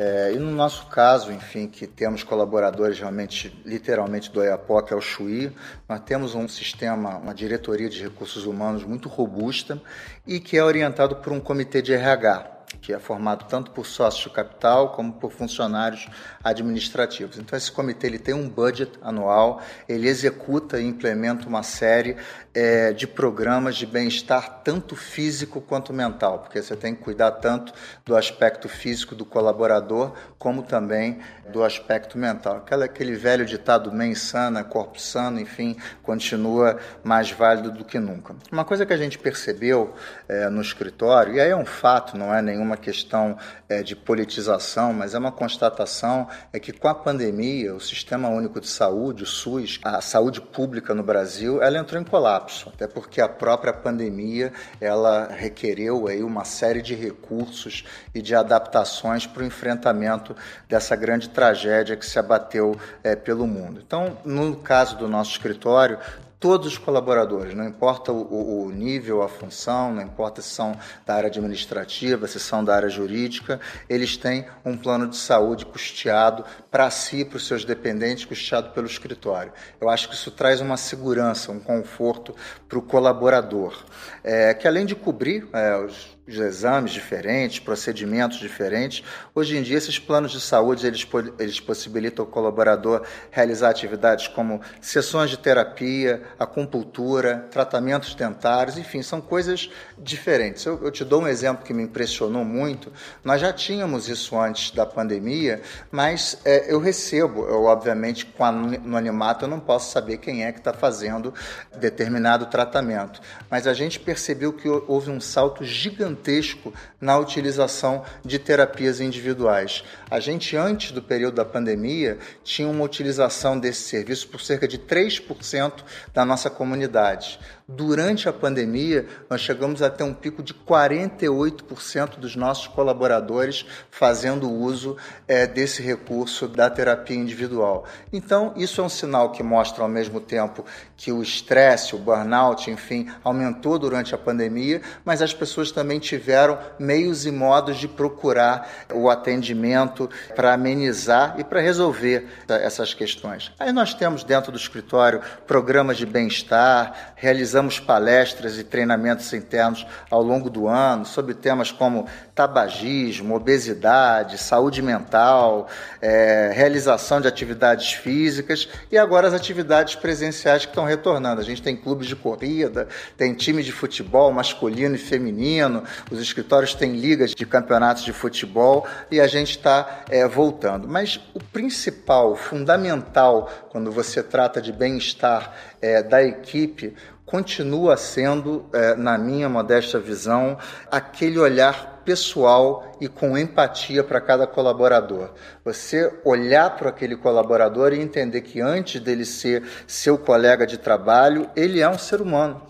É, 0.00 0.32
e 0.32 0.38
no 0.38 0.52
nosso 0.52 0.86
caso, 0.86 1.32
enfim, 1.32 1.66
que 1.66 1.84
temos 1.84 2.22
colaboradores 2.22 3.00
realmente, 3.00 3.52
literalmente 3.66 4.30
do 4.30 4.40
EAPO, 4.40 4.82
que 4.84 4.94
é 4.94 4.96
o 4.96 5.00
Chuí, 5.00 5.52
nós 5.88 5.98
temos 5.98 6.36
um 6.36 6.46
sistema, 6.46 7.16
uma 7.16 7.34
diretoria 7.34 7.88
de 7.88 8.00
recursos 8.00 8.46
humanos 8.46 8.84
muito 8.84 9.08
robusta 9.08 9.82
e 10.24 10.38
que 10.38 10.56
é 10.56 10.62
orientado 10.62 11.16
por 11.16 11.32
um 11.32 11.40
comitê 11.40 11.82
de 11.82 11.92
RH 11.94 12.58
que 12.80 12.92
é 12.92 12.98
formado 12.98 13.46
tanto 13.46 13.70
por 13.70 13.86
sócios 13.86 14.24
de 14.24 14.30
capital 14.30 14.92
como 14.92 15.14
por 15.14 15.32
funcionários 15.32 16.06
administrativos. 16.48 17.38
Então 17.38 17.56
esse 17.56 17.70
comitê 17.70 18.06
ele 18.06 18.18
tem 18.18 18.34
um 18.34 18.48
budget 18.48 18.92
anual, 19.02 19.62
ele 19.88 20.08
executa 20.08 20.80
e 20.80 20.86
implementa 20.86 21.48
uma 21.48 21.62
série 21.62 22.16
é, 22.54 22.92
de 22.92 23.06
programas 23.06 23.76
de 23.76 23.86
bem-estar, 23.86 24.62
tanto 24.64 24.96
físico 24.96 25.60
quanto 25.60 25.92
mental, 25.92 26.40
porque 26.40 26.60
você 26.60 26.74
tem 26.74 26.94
que 26.94 27.02
cuidar 27.02 27.30
tanto 27.32 27.72
do 28.04 28.16
aspecto 28.16 28.68
físico 28.68 29.14
do 29.14 29.24
colaborador, 29.24 30.12
como 30.38 30.62
também 30.62 31.20
do 31.52 31.62
aspecto 31.62 32.18
mental. 32.18 32.56
Aquela, 32.56 32.84
aquele 32.84 33.14
velho 33.14 33.46
ditado 33.46 33.92
mens 33.92 34.22
sana, 34.22 34.64
corpo 34.64 35.00
sano, 35.00 35.40
enfim, 35.40 35.76
continua 36.02 36.78
mais 37.04 37.30
válido 37.30 37.70
do 37.70 37.84
que 37.84 37.98
nunca. 37.98 38.34
Uma 38.50 38.64
coisa 38.64 38.84
que 38.84 38.92
a 38.92 38.96
gente 38.96 39.18
percebeu 39.18 39.94
é, 40.28 40.48
no 40.48 40.60
escritório, 40.60 41.34
e 41.34 41.40
aí 41.40 41.50
é 41.50 41.56
um 41.56 41.64
fato, 41.64 42.16
não 42.16 42.34
é 42.34 42.42
nenhuma 42.42 42.76
questão 42.76 43.36
é, 43.68 43.82
de 43.82 43.94
politização, 43.94 44.92
mas 44.92 45.14
é 45.14 45.18
uma 45.18 45.32
constatação, 45.32 46.28
é 46.52 46.58
que 46.58 46.72
com 46.72 46.88
a 46.88 46.94
pandemia, 46.94 47.74
o 47.74 47.80
Sistema 47.80 48.28
Único 48.28 48.60
de 48.60 48.66
Saúde, 48.66 49.22
o 49.22 49.26
SUS, 49.26 49.80
a 49.82 50.00
saúde 50.00 50.40
pública 50.40 50.94
no 50.94 51.02
Brasil, 51.02 51.62
ela 51.62 51.78
entrou 51.78 52.00
em 52.00 52.04
colapso, 52.04 52.70
até 52.74 52.86
porque 52.86 53.20
a 53.20 53.28
própria 53.28 53.72
pandemia, 53.72 54.52
ela 54.80 55.28
requereu 55.28 56.06
aí 56.08 56.22
uma 56.22 56.44
série 56.44 56.82
de 56.82 56.94
recursos 56.94 57.84
e 58.14 58.22
de 58.22 58.34
adaptações 58.34 59.26
para 59.26 59.42
o 59.42 59.46
enfrentamento 59.46 60.34
dessa 60.68 60.96
grande 60.96 61.28
tragédia 61.28 61.96
que 61.96 62.06
se 62.06 62.18
abateu 62.18 62.78
é, 63.02 63.14
pelo 63.14 63.46
mundo. 63.46 63.82
Então, 63.84 64.18
no 64.24 64.56
caso 64.56 64.96
do 64.96 65.08
nosso 65.08 65.32
escritório, 65.32 65.98
todos 66.40 66.68
os 66.68 66.78
colaboradores, 66.78 67.54
não 67.54 67.66
importa 67.66 68.12
o, 68.12 68.66
o, 68.66 68.70
nível, 68.70 69.22
a 69.22 69.28
função, 69.28 69.92
não 69.92 70.02
importa 70.02 70.40
se 70.40 70.50
são 70.50 70.76
da 71.04 71.14
área 71.14 71.28
administrativa, 71.28 72.28
se 72.28 72.38
são 72.38 72.64
da 72.64 72.74
área 72.74 72.88
jurídica, 72.88 73.60
eles 73.88 74.16
têm 74.16 74.46
um 74.64 74.76
plano 74.76 75.08
de 75.08 75.16
saúde 75.16 75.66
custeado 75.66 76.44
para 76.70 76.90
si, 76.90 77.24
para 77.24 77.36
os 77.36 77.46
seus 77.46 77.64
dependentes, 77.64 78.24
custeado 78.24 78.70
pelo 78.70 78.86
escritório. 78.86 79.52
Eu 79.80 79.88
acho 79.88 80.08
que 80.08 80.14
isso 80.14 80.30
traz 80.30 80.60
uma 80.60 80.76
segurança, 80.76 81.50
um 81.50 81.60
conforto 81.60 82.34
para 82.68 82.78
o 82.78 82.82
colaborador, 82.82 83.84
é, 84.22 84.54
que 84.54 84.68
além 84.68 84.86
de 84.86 84.94
cobrir 84.94 85.48
é, 85.52 85.76
os 85.76 86.17
exames 86.36 86.92
diferentes, 86.92 87.58
procedimentos 87.58 88.38
diferentes. 88.38 89.02
Hoje 89.34 89.56
em 89.56 89.62
dia, 89.62 89.78
esses 89.78 89.98
planos 89.98 90.32
de 90.32 90.40
saúde 90.40 90.86
eles, 90.86 91.06
eles 91.38 91.58
possibilitam 91.58 92.24
ao 92.24 92.30
colaborador 92.30 93.02
realizar 93.30 93.70
atividades 93.70 94.28
como 94.28 94.60
sessões 94.80 95.30
de 95.30 95.38
terapia, 95.38 96.22
acupuntura, 96.38 97.46
tratamentos 97.50 98.14
dentários, 98.14 98.76
enfim, 98.76 99.02
são 99.02 99.20
coisas 99.20 99.70
diferentes. 99.96 100.66
Eu, 100.66 100.82
eu 100.84 100.90
te 100.90 101.04
dou 101.04 101.22
um 101.22 101.28
exemplo 101.28 101.64
que 101.64 101.72
me 101.72 101.82
impressionou 101.82 102.44
muito. 102.44 102.92
Nós 103.24 103.40
já 103.40 103.52
tínhamos 103.52 104.08
isso 104.08 104.38
antes 104.38 104.70
da 104.72 104.84
pandemia, 104.84 105.62
mas 105.90 106.38
é, 106.44 106.72
eu 106.72 106.78
recebo, 106.78 107.46
eu, 107.46 107.64
obviamente, 107.64 108.26
com 108.26 108.44
a, 108.44 108.52
no 108.52 108.96
animato 108.96 109.46
eu 109.46 109.48
não 109.48 109.60
posso 109.60 109.90
saber 109.90 110.18
quem 110.18 110.44
é 110.44 110.52
que 110.52 110.58
está 110.58 110.74
fazendo 110.74 111.32
determinado 111.78 112.46
tratamento, 112.46 113.20
mas 113.50 113.66
a 113.66 113.72
gente 113.72 113.98
percebeu 113.98 114.52
que 114.52 114.68
houve 114.68 115.10
um 115.10 115.20
salto 115.20 115.64
gigantesco 115.64 116.17
gigantesco 116.18 116.72
na 117.00 117.16
utilização 117.16 118.04
de 118.24 118.38
terapias 118.38 119.00
individuais. 119.00 119.84
A 120.10 120.20
gente, 120.20 120.56
antes 120.56 120.92
do 120.92 121.02
período 121.02 121.36
da 121.36 121.44
pandemia, 121.44 122.18
tinha 122.42 122.68
uma 122.68 122.84
utilização 122.84 123.58
desse 123.58 123.82
serviço 123.82 124.28
por 124.28 124.40
cerca 124.40 124.66
de 124.66 124.78
3% 124.78 125.84
da 126.12 126.24
nossa 126.24 126.50
comunidade. 126.50 127.38
Durante 127.70 128.30
a 128.30 128.32
pandemia, 128.32 129.06
nós 129.28 129.42
chegamos 129.42 129.82
a 129.82 129.90
ter 129.90 130.02
um 130.02 130.14
pico 130.14 130.42
de 130.42 130.54
48% 130.54 132.16
dos 132.16 132.34
nossos 132.34 132.66
colaboradores 132.66 133.66
fazendo 133.90 134.50
uso 134.50 134.96
é, 135.26 135.46
desse 135.46 135.82
recurso 135.82 136.48
da 136.48 136.70
terapia 136.70 137.14
individual. 137.14 137.84
Então, 138.10 138.54
isso 138.56 138.80
é 138.80 138.84
um 138.84 138.88
sinal 138.88 139.32
que 139.32 139.42
mostra, 139.42 139.82
ao 139.82 139.88
mesmo 139.88 140.18
tempo, 140.18 140.64
que 140.96 141.12
o 141.12 141.22
estresse, 141.22 141.94
o 141.94 141.98
burnout, 141.98 142.70
enfim, 142.70 143.06
aumentou 143.22 143.78
durante 143.78 144.14
a 144.14 144.18
pandemia, 144.18 144.80
mas 145.04 145.20
as 145.20 145.34
pessoas 145.34 145.70
também 145.70 145.98
tiveram 145.98 146.58
meios 146.78 147.26
e 147.26 147.30
modos 147.30 147.76
de 147.76 147.86
procurar 147.86 148.86
o 148.94 149.10
atendimento 149.10 150.08
para 150.34 150.54
amenizar 150.54 151.34
e 151.38 151.44
para 151.44 151.60
resolver 151.60 152.28
essas 152.48 152.94
questões. 152.94 153.52
Aí 153.58 153.72
nós 153.72 153.92
temos 153.92 154.24
dentro 154.24 154.50
do 154.50 154.56
escritório 154.56 155.20
programas 155.46 155.98
de 155.98 156.06
bem-estar, 156.06 157.12
realizando 157.14 157.57
realizamos 157.58 157.80
palestras 157.80 158.56
e 158.56 158.62
treinamentos 158.62 159.32
internos 159.32 159.84
ao 160.08 160.22
longo 160.22 160.48
do 160.48 160.68
ano 160.68 161.04
sobre 161.04 161.34
temas 161.34 161.72
como 161.72 162.06
tabagismo, 162.34 163.34
obesidade, 163.34 164.38
saúde 164.38 164.80
mental, 164.80 165.68
é, 166.00 166.52
realização 166.54 167.20
de 167.20 167.26
atividades 167.26 167.92
físicas 167.94 168.68
e 168.92 168.96
agora 168.96 169.26
as 169.26 169.34
atividades 169.34 169.96
presenciais 169.96 170.64
que 170.64 170.70
estão 170.70 170.84
retornando. 170.84 171.40
A 171.40 171.44
gente 171.44 171.60
tem 171.60 171.76
clubes 171.76 172.06
de 172.06 172.14
corrida, 172.14 172.86
tem 173.16 173.34
time 173.34 173.62
de 173.62 173.72
futebol 173.72 174.30
masculino 174.32 174.94
e 174.94 174.98
feminino, 174.98 175.82
os 176.10 176.20
escritórios 176.20 176.74
têm 176.74 176.92
ligas 176.92 177.32
de 177.32 177.44
campeonatos 177.44 178.04
de 178.04 178.12
futebol 178.12 178.86
e 179.10 179.20
a 179.20 179.26
gente 179.26 179.50
está 179.50 180.04
é, 180.08 180.26
voltando. 180.28 180.86
Mas 180.86 181.20
o 181.34 181.42
principal, 181.42 182.36
fundamental, 182.36 183.50
quando 183.70 183.90
você 183.90 184.22
trata 184.22 184.62
de 184.62 184.72
bem-estar 184.72 185.52
é, 185.80 186.02
da 186.02 186.22
equipe, 186.22 186.94
continua 187.28 187.96
sendo, 187.98 188.64
é, 188.72 188.94
na 188.94 189.18
minha 189.18 189.48
modesta 189.50 189.98
visão, 189.98 190.56
aquele 190.90 191.38
olhar 191.38 192.00
pessoal 192.02 192.96
e 193.02 193.06
com 193.06 193.36
empatia 193.36 194.02
para 194.02 194.18
cada 194.18 194.46
colaborador. 194.46 195.34
Você 195.62 196.10
olhar 196.24 196.74
para 196.76 196.88
aquele 196.88 197.16
colaborador 197.16 197.92
e 197.92 198.00
entender 198.00 198.40
que 198.40 198.62
antes 198.62 198.98
dele 198.98 199.26
ser 199.26 199.62
seu 199.86 200.16
colega 200.16 200.66
de 200.66 200.78
trabalho, 200.78 201.50
ele 201.54 201.80
é 201.80 201.88
um 201.88 201.98
ser 201.98 202.22
humano. 202.22 202.62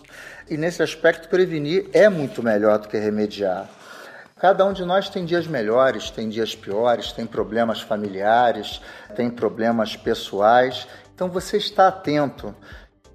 E 0.49 0.57
nesse 0.57 0.83
aspecto, 0.83 1.29
prevenir 1.29 1.89
é 1.93 2.09
muito 2.09 2.43
melhor 2.43 2.79
do 2.79 2.89
que 2.89 2.97
remediar. 2.97 3.69
Cada 4.37 4.65
um 4.65 4.73
de 4.73 4.83
nós 4.83 5.07
tem 5.09 5.23
dias 5.23 5.47
melhores, 5.47 6.09
tem 6.09 6.27
dias 6.27 6.53
piores, 6.53 7.13
tem 7.13 7.25
problemas 7.25 7.79
familiares, 7.79 8.81
tem 9.15 9.29
problemas 9.29 9.95
pessoais. 9.95 10.85
Então 11.15 11.29
você 11.29 11.57
está 11.57 11.87
atento 11.87 12.53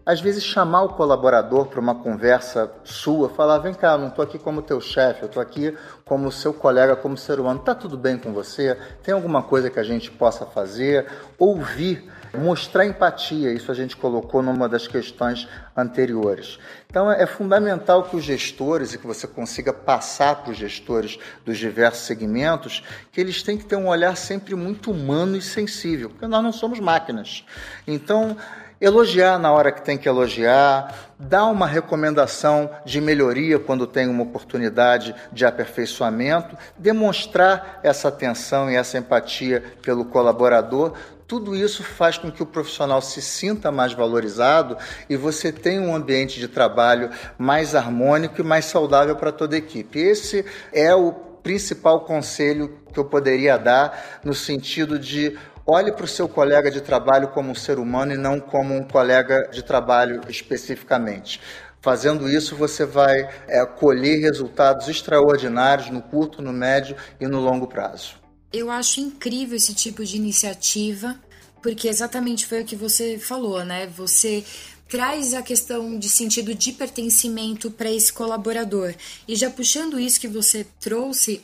às 0.06 0.20
vezes 0.20 0.42
chamar 0.42 0.82
o 0.82 0.88
colaborador 0.90 1.66
para 1.66 1.80
uma 1.80 1.94
conversa 1.94 2.70
sua, 2.84 3.28
falar: 3.28 3.58
vem 3.58 3.72
cá, 3.72 3.96
não 3.96 4.08
estou 4.08 4.22
aqui 4.22 4.38
como 4.38 4.62
teu 4.62 4.80
chefe, 4.80 5.22
eu 5.22 5.26
estou 5.26 5.42
aqui 5.42 5.76
como 6.04 6.30
seu 6.30 6.52
colega, 6.52 6.94
como 6.94 7.16
ser 7.16 7.40
humano. 7.40 7.60
Está 7.60 7.74
tudo 7.74 7.96
bem 7.96 8.18
com 8.18 8.32
você? 8.32 8.76
Tem 9.02 9.14
alguma 9.14 9.42
coisa 9.42 9.70
que 9.70 9.80
a 9.80 9.84
gente 9.84 10.10
possa 10.10 10.44
fazer? 10.44 11.06
Ouvir, 11.38 12.10
mostrar 12.34 12.84
empatia, 12.84 13.52
isso 13.52 13.70
a 13.70 13.74
gente 13.74 13.96
colocou 13.96 14.42
numa 14.42 14.68
das 14.68 14.86
questões 14.86 15.48
anteriores. 15.76 16.58
Então 16.88 17.10
é 17.10 17.26
fundamental 17.26 18.04
que 18.04 18.16
os 18.16 18.24
gestores 18.24 18.92
e 18.92 18.98
que 18.98 19.06
você 19.06 19.26
consiga 19.26 19.72
passar 19.72 20.36
para 20.36 20.52
os 20.52 20.58
gestores 20.58 21.18
dos 21.44 21.58
diversos 21.58 22.04
segmentos 22.04 22.84
que 23.10 23.20
eles 23.20 23.42
têm 23.42 23.56
que 23.56 23.64
ter 23.64 23.76
um 23.76 23.88
olhar 23.88 24.16
sempre 24.16 24.54
muito 24.54 24.90
humano 24.90 25.36
e 25.36 25.42
sensível, 25.42 26.10
porque 26.10 26.26
nós 26.26 26.42
não 26.42 26.52
somos 26.52 26.78
máquinas. 26.78 27.44
Então, 27.86 28.36
elogiar 28.80 29.38
na 29.38 29.52
hora 29.52 29.72
que 29.72 29.82
tem 29.82 29.96
que 29.96 30.08
elogiar, 30.08 30.94
dar 31.18 31.46
uma 31.46 31.66
recomendação 31.66 32.70
de 32.84 33.00
melhoria 33.00 33.58
quando 33.58 33.86
tem 33.86 34.08
uma 34.08 34.22
oportunidade 34.22 35.14
de 35.32 35.44
aperfeiçoamento, 35.44 36.56
demonstrar 36.76 37.80
essa 37.82 38.08
atenção 38.08 38.70
e 38.70 38.76
essa 38.76 38.98
empatia 38.98 39.62
pelo 39.82 40.04
colaborador. 40.04 40.94
Tudo 41.26 41.56
isso 41.56 41.82
faz 41.82 42.18
com 42.18 42.30
que 42.30 42.42
o 42.42 42.46
profissional 42.46 43.00
se 43.00 43.22
sinta 43.22 43.72
mais 43.72 43.94
valorizado 43.94 44.76
e 45.08 45.16
você 45.16 45.50
tenha 45.50 45.80
um 45.80 45.94
ambiente 45.94 46.38
de 46.38 46.48
trabalho 46.48 47.10
mais 47.38 47.74
harmônico 47.74 48.40
e 48.40 48.44
mais 48.44 48.66
saudável 48.66 49.16
para 49.16 49.32
toda 49.32 49.56
a 49.56 49.58
equipe. 49.58 49.98
Esse 49.98 50.44
é 50.72 50.94
o 50.94 51.12
principal 51.12 52.00
conselho 52.00 52.78
que 52.92 52.98
eu 52.98 53.04
poderia 53.04 53.58
dar 53.58 54.20
no 54.24 54.34
sentido 54.34 54.98
de 54.98 55.36
Olhe 55.66 55.92
para 55.92 56.04
o 56.04 56.08
seu 56.08 56.28
colega 56.28 56.70
de 56.70 56.82
trabalho 56.82 57.28
como 57.28 57.50
um 57.50 57.54
ser 57.54 57.78
humano 57.78 58.12
e 58.12 58.18
não 58.18 58.38
como 58.38 58.74
um 58.74 58.84
colega 58.86 59.48
de 59.50 59.62
trabalho 59.62 60.20
especificamente. 60.28 61.40
Fazendo 61.80 62.28
isso, 62.28 62.54
você 62.54 62.84
vai 62.84 63.28
é, 63.48 63.64
colher 63.64 64.20
resultados 64.20 64.88
extraordinários 64.88 65.88
no 65.88 66.02
curto, 66.02 66.42
no 66.42 66.52
médio 66.52 66.94
e 67.18 67.26
no 67.26 67.40
longo 67.40 67.66
prazo. 67.66 68.16
Eu 68.52 68.70
acho 68.70 69.00
incrível 69.00 69.56
esse 69.56 69.74
tipo 69.74 70.04
de 70.04 70.16
iniciativa, 70.16 71.18
porque 71.62 71.88
exatamente 71.88 72.46
foi 72.46 72.60
o 72.60 72.64
que 72.66 72.76
você 72.76 73.18
falou, 73.18 73.64
né? 73.64 73.86
Você 73.86 74.44
traz 74.86 75.32
a 75.32 75.42
questão 75.42 75.98
de 75.98 76.10
sentido 76.10 76.54
de 76.54 76.72
pertencimento 76.72 77.70
para 77.70 77.90
esse 77.90 78.12
colaborador. 78.12 78.94
E 79.26 79.34
já 79.34 79.48
puxando 79.48 79.98
isso 79.98 80.20
que 80.20 80.28
você 80.28 80.66
trouxe, 80.78 81.42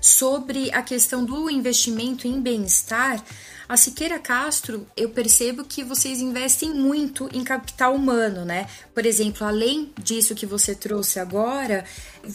sobre 0.00 0.70
a 0.72 0.82
questão 0.82 1.24
do 1.24 1.50
investimento 1.50 2.26
em 2.26 2.40
bem-estar, 2.40 3.22
A 3.68 3.76
Siqueira 3.76 4.18
Castro, 4.18 4.86
eu 4.96 5.10
percebo 5.10 5.62
que 5.62 5.84
vocês 5.84 6.20
investem 6.20 6.72
muito 6.72 7.28
em 7.34 7.44
capital 7.44 7.94
humano, 7.94 8.42
né? 8.42 8.66
Por 8.94 9.04
exemplo, 9.04 9.46
além 9.46 9.92
disso 10.02 10.34
que 10.34 10.46
você 10.46 10.74
trouxe 10.74 11.20
agora, 11.20 11.84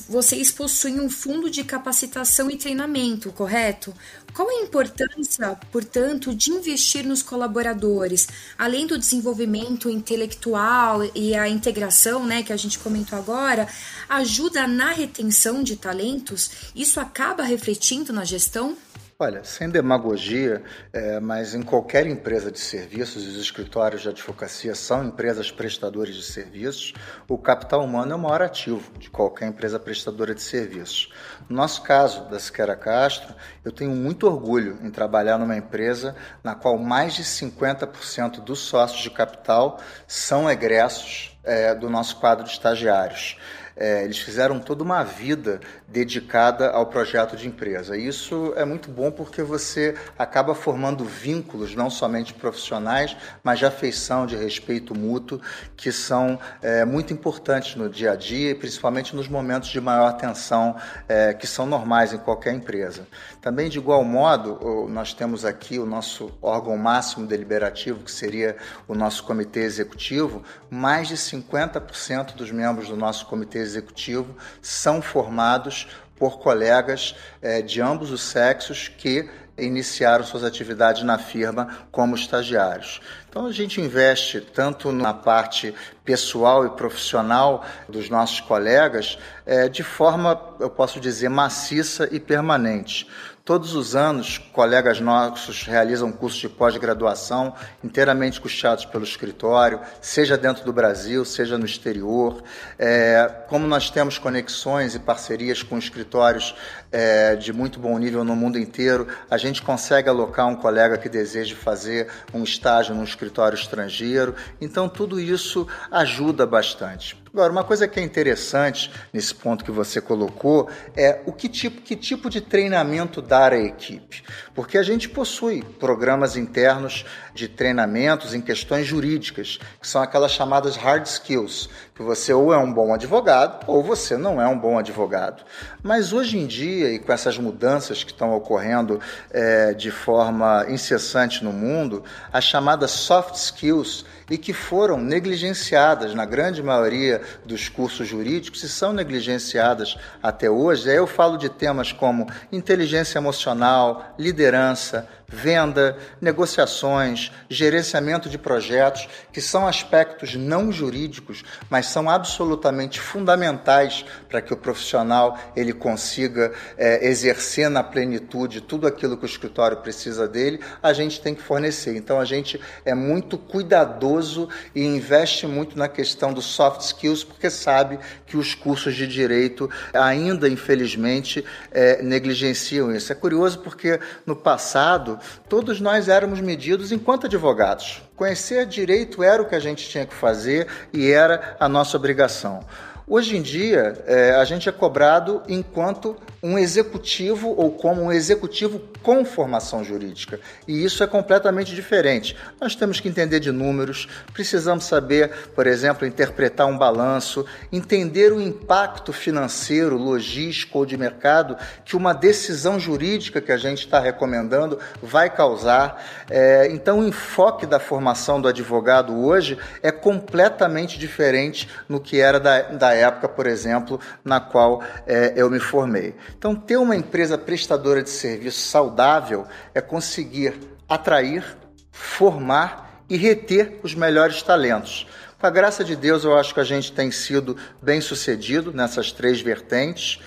vocês 0.07 0.51
possuem 0.51 0.99
um 0.99 1.09
fundo 1.09 1.49
de 1.49 1.63
capacitação 1.63 2.51
e 2.51 2.55
treinamento, 2.55 3.31
correto? 3.31 3.91
Qual 4.31 4.47
a 4.47 4.61
importância, 4.61 5.57
portanto, 5.71 6.35
de 6.35 6.51
investir 6.51 7.03
nos 7.03 7.23
colaboradores, 7.23 8.27
além 8.55 8.85
do 8.85 8.99
desenvolvimento 8.99 9.89
intelectual 9.89 10.99
e 11.15 11.33
a 11.33 11.49
integração, 11.49 12.27
né, 12.27 12.43
que 12.43 12.53
a 12.53 12.57
gente 12.57 12.77
comentou 12.77 13.17
agora, 13.17 13.67
ajuda 14.07 14.67
na 14.67 14.91
retenção 14.91 15.63
de 15.63 15.77
talentos? 15.77 16.51
Isso 16.75 16.99
acaba 16.99 17.41
refletindo 17.41 18.13
na 18.13 18.23
gestão? 18.23 18.77
Olha, 19.23 19.41
sem 19.41 19.69
demagogia, 19.69 20.61
é, 20.91 21.17
mas 21.17 21.55
em 21.55 21.61
qualquer 21.61 22.05
empresa 22.05 22.51
de 22.51 22.59
serviços, 22.59 23.25
os 23.25 23.37
escritórios 23.37 24.01
de 24.01 24.09
advocacia 24.09 24.75
são 24.75 25.05
empresas 25.05 25.49
prestadoras 25.49 26.13
de 26.13 26.23
serviços, 26.23 26.93
o 27.29 27.37
capital 27.37 27.85
humano 27.85 28.11
é 28.11 28.15
o 28.15 28.19
maior 28.19 28.41
ativo 28.41 28.91
de 28.99 29.09
qualquer 29.09 29.47
empresa 29.47 29.79
prestadora 29.79 30.35
de 30.35 30.41
serviços. 30.41 31.09
No 31.47 31.55
nosso 31.55 31.83
caso, 31.83 32.29
da 32.29 32.37
Siqueira 32.37 32.75
Castro, 32.75 33.33
eu 33.63 33.71
tenho 33.71 33.91
muito 33.91 34.27
orgulho 34.27 34.77
em 34.83 34.91
trabalhar 34.91 35.37
numa 35.37 35.55
empresa 35.55 36.17
na 36.43 36.53
qual 36.53 36.77
mais 36.77 37.13
de 37.13 37.23
50% 37.23 38.41
dos 38.43 38.59
sócios 38.59 39.03
de 39.03 39.09
capital 39.09 39.79
são 40.05 40.51
egressos 40.51 41.39
é, 41.45 41.73
do 41.73 41.89
nosso 41.89 42.17
quadro 42.17 42.43
de 42.43 42.51
estagiários. 42.51 43.37
É, 43.75 44.03
eles 44.03 44.19
fizeram 44.19 44.59
toda 44.59 44.83
uma 44.83 45.03
vida 45.03 45.59
dedicada 45.87 46.69
ao 46.69 46.85
projeto 46.87 47.35
de 47.35 47.47
empresa. 47.47 47.97
Isso 47.97 48.53
é 48.55 48.65
muito 48.65 48.89
bom 48.89 49.11
porque 49.11 49.41
você 49.41 49.95
acaba 50.17 50.53
formando 50.53 51.03
vínculos, 51.03 51.75
não 51.75 51.89
somente 51.89 52.33
profissionais, 52.33 53.15
mas 53.43 53.59
de 53.59 53.65
afeição, 53.65 54.25
de 54.25 54.35
respeito 54.35 54.97
mútuo, 54.97 55.41
que 55.75 55.91
são 55.91 56.39
é, 56.61 56.85
muito 56.85 57.13
importantes 57.13 57.75
no 57.75 57.89
dia 57.89 58.11
a 58.11 58.15
dia 58.15 58.51
e 58.51 58.55
principalmente 58.55 59.15
nos 59.15 59.27
momentos 59.27 59.69
de 59.69 59.81
maior 59.81 60.13
tensão, 60.13 60.75
é, 61.07 61.33
que 61.33 61.47
são 61.47 61.65
normais 61.65 62.13
em 62.13 62.17
qualquer 62.17 62.53
empresa. 62.53 63.07
Também, 63.43 63.67
de 63.67 63.77
igual 63.77 64.05
modo, 64.05 64.87
nós 64.87 65.13
temos 65.13 65.43
aqui 65.43 65.77
o 65.77 65.85
nosso 65.85 66.31
órgão 66.41 66.77
máximo 66.77 67.27
deliberativo, 67.27 68.01
que 68.01 68.09
seria 68.09 68.55
o 68.87 68.95
nosso 68.95 69.25
comitê 69.25 69.59
executivo, 69.63 70.41
mais 70.69 71.09
de 71.09 71.15
50% 71.15 72.35
dos 72.35 72.51
membros 72.51 72.87
do 72.87 72.95
nosso 72.95 73.25
comitê 73.25 73.59
executivo 73.59 74.33
são 74.61 75.01
formados 75.01 75.89
por 76.15 76.39
colegas 76.39 77.17
é, 77.41 77.61
de 77.61 77.81
ambos 77.81 78.11
os 78.11 78.21
sexos 78.21 78.87
que 78.87 79.29
iniciaram 79.57 80.23
suas 80.23 80.43
atividades 80.43 81.03
na 81.03 81.17
firma 81.17 81.85
como 81.91 82.15
estagiários. 82.15 83.01
Então 83.29 83.45
a 83.45 83.51
gente 83.51 83.79
investe 83.79 84.41
tanto 84.41 84.91
na 84.91 85.13
parte 85.13 85.75
pessoal 86.03 86.65
e 86.65 86.69
profissional 86.71 87.63
dos 87.87 88.09
nossos 88.09 88.39
colegas 88.41 89.17
é, 89.45 89.69
de 89.69 89.83
forma, 89.83 90.39
eu 90.59 90.69
posso 90.69 90.99
dizer, 90.99 91.29
maciça 91.29 92.07
e 92.11 92.19
permanente. 92.19 93.07
Todos 93.45 93.75
os 93.75 93.93
anos, 93.93 94.37
colegas 94.37 95.01
nossos 95.01 95.63
realizam 95.63 96.13
cursos 96.13 96.39
de 96.39 96.47
pós-graduação 96.47 97.53
inteiramente 97.83 98.39
custeados 98.39 98.85
pelo 98.85 99.03
escritório, 99.03 99.81
seja 99.99 100.37
dentro 100.37 100.63
do 100.63 100.71
Brasil, 100.71 101.25
seja 101.25 101.57
no 101.57 101.65
exterior. 101.65 102.41
É, 102.79 103.43
como 103.49 103.67
nós 103.67 103.89
temos 103.89 104.17
conexões 104.17 104.95
e 104.95 104.99
parcerias 104.99 105.61
com 105.61 105.77
escritórios 105.77 106.55
é, 106.89 107.35
de 107.35 107.51
muito 107.51 107.81
bom 107.81 107.97
nível 107.97 108.23
no 108.23 108.33
mundo 108.33 108.57
inteiro, 108.57 109.09
a 109.29 109.37
gente 109.37 109.61
consegue 109.61 110.07
alocar 110.07 110.47
um 110.47 110.55
colega 110.55 110.97
que 110.97 111.09
deseja 111.09 111.53
fazer 111.53 112.07
um 112.33 112.43
estágio 112.43 112.95
num 112.95 113.03
escritório 113.03 113.57
estrangeiro. 113.57 114.35
Então, 114.61 114.87
tudo 114.87 115.19
isso 115.19 115.67
ajuda 115.91 116.45
bastante. 116.45 117.21
Agora, 117.33 117.51
uma 117.51 117.63
coisa 117.63 117.87
que 117.87 117.99
é 117.99 118.03
interessante 118.03 118.91
nesse 119.11 119.33
ponto 119.33 119.65
que 119.65 119.71
você 119.71 119.99
colocou 119.99 120.69
é 120.95 121.19
o 121.25 121.33
que 121.33 121.49
tipo, 121.49 121.81
que 121.81 121.95
tipo 121.95 122.29
de 122.29 122.39
treinamento 122.39 123.23
dar 123.23 123.53
à 123.53 123.57
equipe. 123.57 124.23
Porque 124.53 124.77
a 124.77 124.83
gente 124.83 125.09
possui 125.09 125.63
programas 125.79 126.37
internos 126.37 127.03
de 127.33 127.47
treinamentos 127.47 128.33
em 128.33 128.41
questões 128.41 128.85
jurídicas, 128.85 129.59
que 129.81 129.87
são 129.87 130.01
aquelas 130.01 130.31
chamadas 130.31 130.75
hard 130.75 131.05
skills, 131.05 131.69
que 131.95 132.01
você 132.01 132.33
ou 132.33 132.53
é 132.53 132.57
um 132.57 132.71
bom 132.71 132.93
advogado 132.93 133.63
ou 133.67 133.83
você 133.83 134.17
não 134.17 134.41
é 134.41 134.47
um 134.47 134.57
bom 134.57 134.77
advogado. 134.77 135.43
Mas 135.81 136.13
hoje 136.13 136.37
em 136.37 136.47
dia, 136.47 136.91
e 136.91 136.99
com 136.99 137.11
essas 137.11 137.37
mudanças 137.37 138.03
que 138.03 138.11
estão 138.11 138.33
ocorrendo 138.35 138.99
é, 139.31 139.73
de 139.73 139.91
forma 139.91 140.65
incessante 140.69 141.43
no 141.43 141.51
mundo, 141.51 142.03
as 142.31 142.43
chamadas 142.43 142.91
soft 142.91 143.35
skills 143.35 144.05
e 144.29 144.37
que 144.37 144.53
foram 144.53 144.97
negligenciadas 144.97 146.15
na 146.15 146.25
grande 146.25 146.63
maioria 146.63 147.21
dos 147.45 147.69
cursos 147.69 148.07
jurídicos 148.07 148.63
e 148.63 148.69
são 148.69 148.93
negligenciadas 148.93 149.97
até 150.21 150.49
hoje. 150.49 150.89
Aí 150.89 150.95
eu 150.95 151.07
falo 151.07 151.37
de 151.37 151.49
temas 151.49 151.91
como 151.91 152.27
inteligência 152.51 153.17
emocional, 153.17 154.15
liderança, 154.17 155.07
venda, 155.33 155.97
negociações, 156.21 157.31
gerenciamento 157.49 158.29
de 158.29 158.37
projetos, 158.37 159.09
que 159.31 159.41
são 159.41 159.67
aspectos 159.67 160.35
não 160.35 160.71
jurídicos, 160.71 161.43
mas 161.69 161.87
são 161.87 162.09
absolutamente 162.09 162.99
fundamentais 162.99 164.05
para 164.29 164.41
que 164.41 164.53
o 164.53 164.57
profissional 164.57 165.37
ele 165.55 165.73
consiga 165.73 166.53
é, 166.77 167.07
exercer 167.07 167.69
na 167.69 167.83
plenitude 167.83 168.61
tudo 168.61 168.87
aquilo 168.87 169.17
que 169.17 169.25
o 169.25 169.25
escritório 169.25 169.77
precisa 169.77 170.27
dele, 170.27 170.59
a 170.81 170.93
gente 170.93 171.19
tem 171.19 171.33
que 171.33 171.41
fornecer. 171.41 171.95
Então 171.95 172.19
a 172.19 172.25
gente 172.25 172.59
é 172.85 172.93
muito 172.93 173.37
cuidadoso 173.37 174.47
e 174.75 174.83
investe 174.83 175.47
muito 175.47 175.77
na 175.77 175.87
questão 175.87 176.31
dos 176.31 176.45
soft 176.45 176.81
skills, 176.81 177.23
porque 177.23 177.49
sabe 177.49 177.99
que 178.25 178.37
os 178.37 178.53
cursos 178.53 178.95
de 178.95 179.07
direito 179.07 179.69
ainda, 179.93 180.47
infelizmente, 180.47 181.43
é, 181.71 182.01
negligenciam 182.01 182.93
isso. 182.95 183.11
É 183.11 183.15
curioso 183.15 183.59
porque 183.59 183.99
no 184.25 184.35
passado 184.35 185.19
todos 185.47 185.79
nós 185.79 186.07
éramos 186.07 186.39
medidos 186.41 186.91
enquanto 186.91 187.25
advogados. 187.25 188.01
Conhecer 188.15 188.65
direito 188.65 189.23
era 189.23 189.41
o 189.41 189.45
que 189.45 189.55
a 189.55 189.59
gente 189.59 189.87
tinha 189.87 190.05
que 190.05 190.13
fazer 190.13 190.67
e 190.93 191.11
era 191.11 191.55
a 191.59 191.67
nossa 191.67 191.97
obrigação. 191.97 192.63
Hoje 193.05 193.35
em 193.35 193.41
dia, 193.41 194.01
é, 194.07 194.31
a 194.31 194.45
gente 194.45 194.69
é 194.69 194.71
cobrado 194.71 195.43
enquanto 195.49 196.15
um 196.41 196.57
executivo 196.57 197.53
ou 197.57 197.71
como 197.71 198.01
um 198.01 198.11
executivo 198.11 198.81
com 199.01 199.25
formação 199.25 199.83
jurídica. 199.83 200.39
E 200.67 200.83
isso 200.83 201.03
é 201.03 201.07
completamente 201.07 201.75
diferente. 201.75 202.35
Nós 202.59 202.75
temos 202.75 202.99
que 202.99 203.07
entender 203.07 203.39
de 203.39 203.51
números, 203.51 204.07
precisamos 204.33 204.85
saber, 204.85 205.29
por 205.53 205.67
exemplo, 205.67 206.07
interpretar 206.07 206.67
um 206.67 206.77
balanço, 206.77 207.45
entender 207.71 208.31
o 208.31 208.41
impacto 208.41 209.11
financeiro, 209.11 209.97
logístico 209.97 210.79
ou 210.79 210.85
de 210.85 210.97
mercado 210.97 211.57
que 211.85 211.95
uma 211.95 212.13
decisão 212.13 212.77
jurídica 212.79 213.41
que 213.41 213.51
a 213.51 213.57
gente 213.57 213.79
está 213.79 213.99
recomendando 213.99 214.79
vai 215.01 215.29
causar. 215.29 216.01
É, 216.29 216.67
então, 216.71 216.99
o 216.99 217.07
enfoque 217.07 217.65
da 217.65 217.79
formação 217.79 218.41
do 218.41 218.47
advogado 218.47 219.17
hoje 219.17 219.57
é 219.81 219.91
completamente 219.91 220.97
diferente 220.97 221.69
no 221.87 221.99
que 221.99 222.19
era 222.19 222.39
da, 222.39 222.61
da 222.63 222.92
época, 222.93 223.27
por 223.27 223.47
exemplo, 223.47 223.99
na 224.23 224.39
qual 224.39 224.81
é, 225.05 225.33
eu 225.35 225.49
me 225.49 225.59
formei. 225.59 226.15
Então, 226.37 226.55
ter 226.55 226.77
uma 226.77 226.95
empresa 226.95 227.37
prestadora 227.37 228.01
de 228.01 228.09
serviço 228.09 228.59
saudável 228.59 229.45
é 229.73 229.81
conseguir 229.81 230.59
atrair, 230.87 231.57
formar 231.91 233.03
e 233.09 233.17
reter 233.17 233.79
os 233.83 233.93
melhores 233.93 234.41
talentos. 234.41 235.07
Com 235.39 235.47
a 235.47 235.49
graça 235.49 235.83
de 235.83 235.95
Deus, 235.95 236.23
eu 236.23 236.37
acho 236.37 236.53
que 236.53 236.59
a 236.59 236.63
gente 236.63 236.91
tem 236.91 237.11
sido 237.11 237.57
bem 237.81 237.99
sucedido 237.99 238.71
nessas 238.71 239.11
três 239.11 239.41
vertentes 239.41 240.19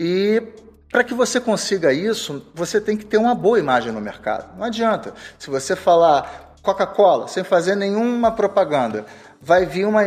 e 0.00 0.42
para 0.90 1.04
que 1.04 1.14
você 1.14 1.40
consiga 1.40 1.92
isso, 1.92 2.46
você 2.54 2.80
tem 2.80 2.96
que 2.96 3.04
ter 3.06 3.16
uma 3.16 3.34
boa 3.34 3.58
imagem 3.58 3.92
no 3.92 4.00
mercado. 4.00 4.56
Não 4.58 4.64
adianta. 4.64 5.14
Se 5.38 5.48
você 5.48 5.74
falar 5.74 6.54
Coca-Cola 6.62 7.28
sem 7.28 7.42
fazer 7.42 7.74
nenhuma 7.74 8.30
propaganda, 8.30 9.06
vai 9.42 9.66
vir 9.66 9.86
uma, 9.86 10.04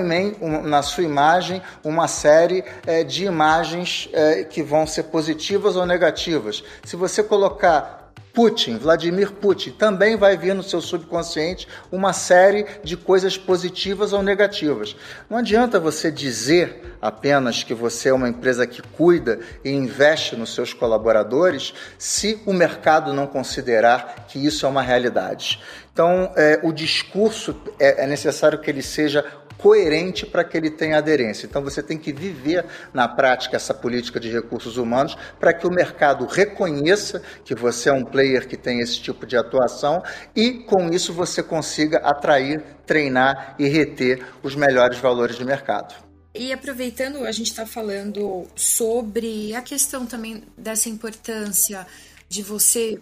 na 0.63 0.81
sua 0.81 1.03
imagem 1.03 1.61
uma 1.83 2.07
série 2.07 2.63
é, 2.87 3.03
de 3.03 3.25
imagens 3.25 4.09
é, 4.13 4.45
que 4.45 4.63
vão 4.63 4.87
ser 4.87 5.03
positivas 5.03 5.75
ou 5.75 5.85
negativas. 5.85 6.63
Se 6.85 6.95
você 6.95 7.21
colocar 7.21 8.05
Putin, 8.35 8.77
Vladimir 8.77 9.31
Putin, 9.31 9.71
também 9.71 10.17
vai 10.17 10.35
vir 10.35 10.53
no 10.53 10.61
seu 10.61 10.81
subconsciente 10.81 11.67
uma 11.89 12.11
série 12.11 12.65
de 12.83 12.97
coisas 12.97 13.37
positivas 13.37 14.11
ou 14.11 14.21
negativas. 14.21 14.93
Não 15.29 15.37
adianta 15.37 15.79
você 15.79 16.11
dizer 16.11 16.97
apenas 17.01 17.63
que 17.63 17.73
você 17.73 18.09
é 18.09 18.13
uma 18.13 18.27
empresa 18.27 18.67
que 18.67 18.81
cuida 18.81 19.39
e 19.63 19.69
investe 19.69 20.35
nos 20.35 20.53
seus 20.53 20.73
colaboradores 20.73 21.73
se 21.97 22.41
o 22.45 22.51
mercado 22.51 23.13
não 23.13 23.25
considerar 23.25 24.25
que 24.27 24.37
isso 24.37 24.65
é 24.65 24.69
uma 24.69 24.81
realidade. 24.81 25.61
Então, 25.95 26.33
é, 26.35 26.59
o 26.61 26.73
discurso 26.73 27.55
é, 27.79 28.03
é 28.03 28.05
necessário 28.05 28.59
que 28.59 28.69
ele 28.69 28.81
seja 28.81 29.23
coerente 29.57 30.25
para 30.25 30.43
que 30.43 30.57
ele 30.57 30.69
tenha 30.69 30.97
aderência. 30.97 31.47
Então 31.47 31.63
você 31.63 31.81
tem 31.81 31.97
que 31.97 32.11
viver 32.11 32.65
na 32.93 33.07
prática 33.07 33.55
essa 33.55 33.73
política 33.73 34.19
de 34.19 34.29
recursos 34.29 34.75
humanos 34.75 35.15
para 35.39 35.53
que 35.53 35.65
o 35.65 35.69
mercado 35.71 36.25
reconheça 36.25 37.21
que 37.45 37.55
você 37.55 37.87
é 37.87 37.93
um 37.93 38.03
player 38.03 38.45
que 38.45 38.57
tem 38.57 38.81
esse 38.81 39.01
tipo 39.01 39.25
de 39.25 39.37
atuação 39.37 40.03
e 40.35 40.65
com 40.65 40.89
isso 40.89 41.13
você 41.13 41.41
consiga 41.41 41.99
atrair, 41.99 42.61
treinar 42.85 43.55
e 43.57 43.65
reter 43.69 44.21
os 44.43 44.53
melhores 44.53 44.97
valores 44.97 45.37
de 45.37 45.45
mercado. 45.45 45.95
E 46.37 46.51
aproveitando, 46.51 47.23
a 47.23 47.31
gente 47.31 47.47
está 47.47 47.65
falando 47.65 48.45
sobre 48.57 49.55
a 49.55 49.61
questão 49.61 50.05
também 50.05 50.43
dessa 50.57 50.89
importância 50.89 51.87
de 52.27 52.43
você 52.43 52.99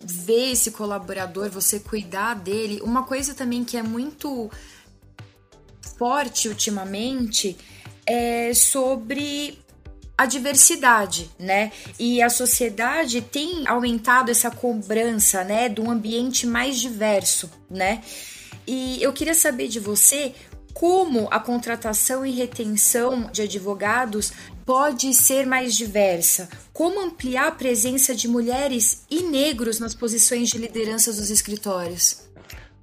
ver 0.00 0.52
esse 0.52 0.70
colaborador, 0.70 1.50
você 1.50 1.78
cuidar 1.78 2.34
dele. 2.34 2.80
Uma 2.82 3.04
coisa 3.04 3.34
também 3.34 3.64
que 3.64 3.76
é 3.76 3.82
muito 3.82 4.50
forte 5.98 6.48
ultimamente 6.48 7.56
é 8.06 8.52
sobre 8.54 9.58
a 10.16 10.26
diversidade, 10.26 11.30
né? 11.38 11.72
E 11.98 12.20
a 12.20 12.28
sociedade 12.28 13.22
tem 13.22 13.66
aumentado 13.66 14.30
essa 14.30 14.50
cobrança, 14.50 15.44
né, 15.44 15.68
de 15.68 15.80
um 15.80 15.90
ambiente 15.90 16.46
mais 16.46 16.78
diverso, 16.78 17.50
né? 17.70 18.02
E 18.66 19.02
eu 19.02 19.12
queria 19.12 19.34
saber 19.34 19.68
de 19.68 19.80
você 19.80 20.34
como 20.74 21.26
a 21.30 21.40
contratação 21.40 22.24
e 22.24 22.30
retenção 22.30 23.30
de 23.32 23.42
advogados 23.42 24.32
pode 24.70 25.12
ser 25.14 25.46
mais 25.46 25.74
diversa? 25.74 26.48
Como 26.72 27.00
ampliar 27.00 27.48
a 27.48 27.50
presença 27.50 28.14
de 28.14 28.28
mulheres 28.28 29.04
e 29.10 29.24
negros 29.24 29.80
nas 29.80 29.96
posições 29.96 30.48
de 30.48 30.58
liderança 30.58 31.12
dos 31.12 31.28
escritórios? 31.28 32.22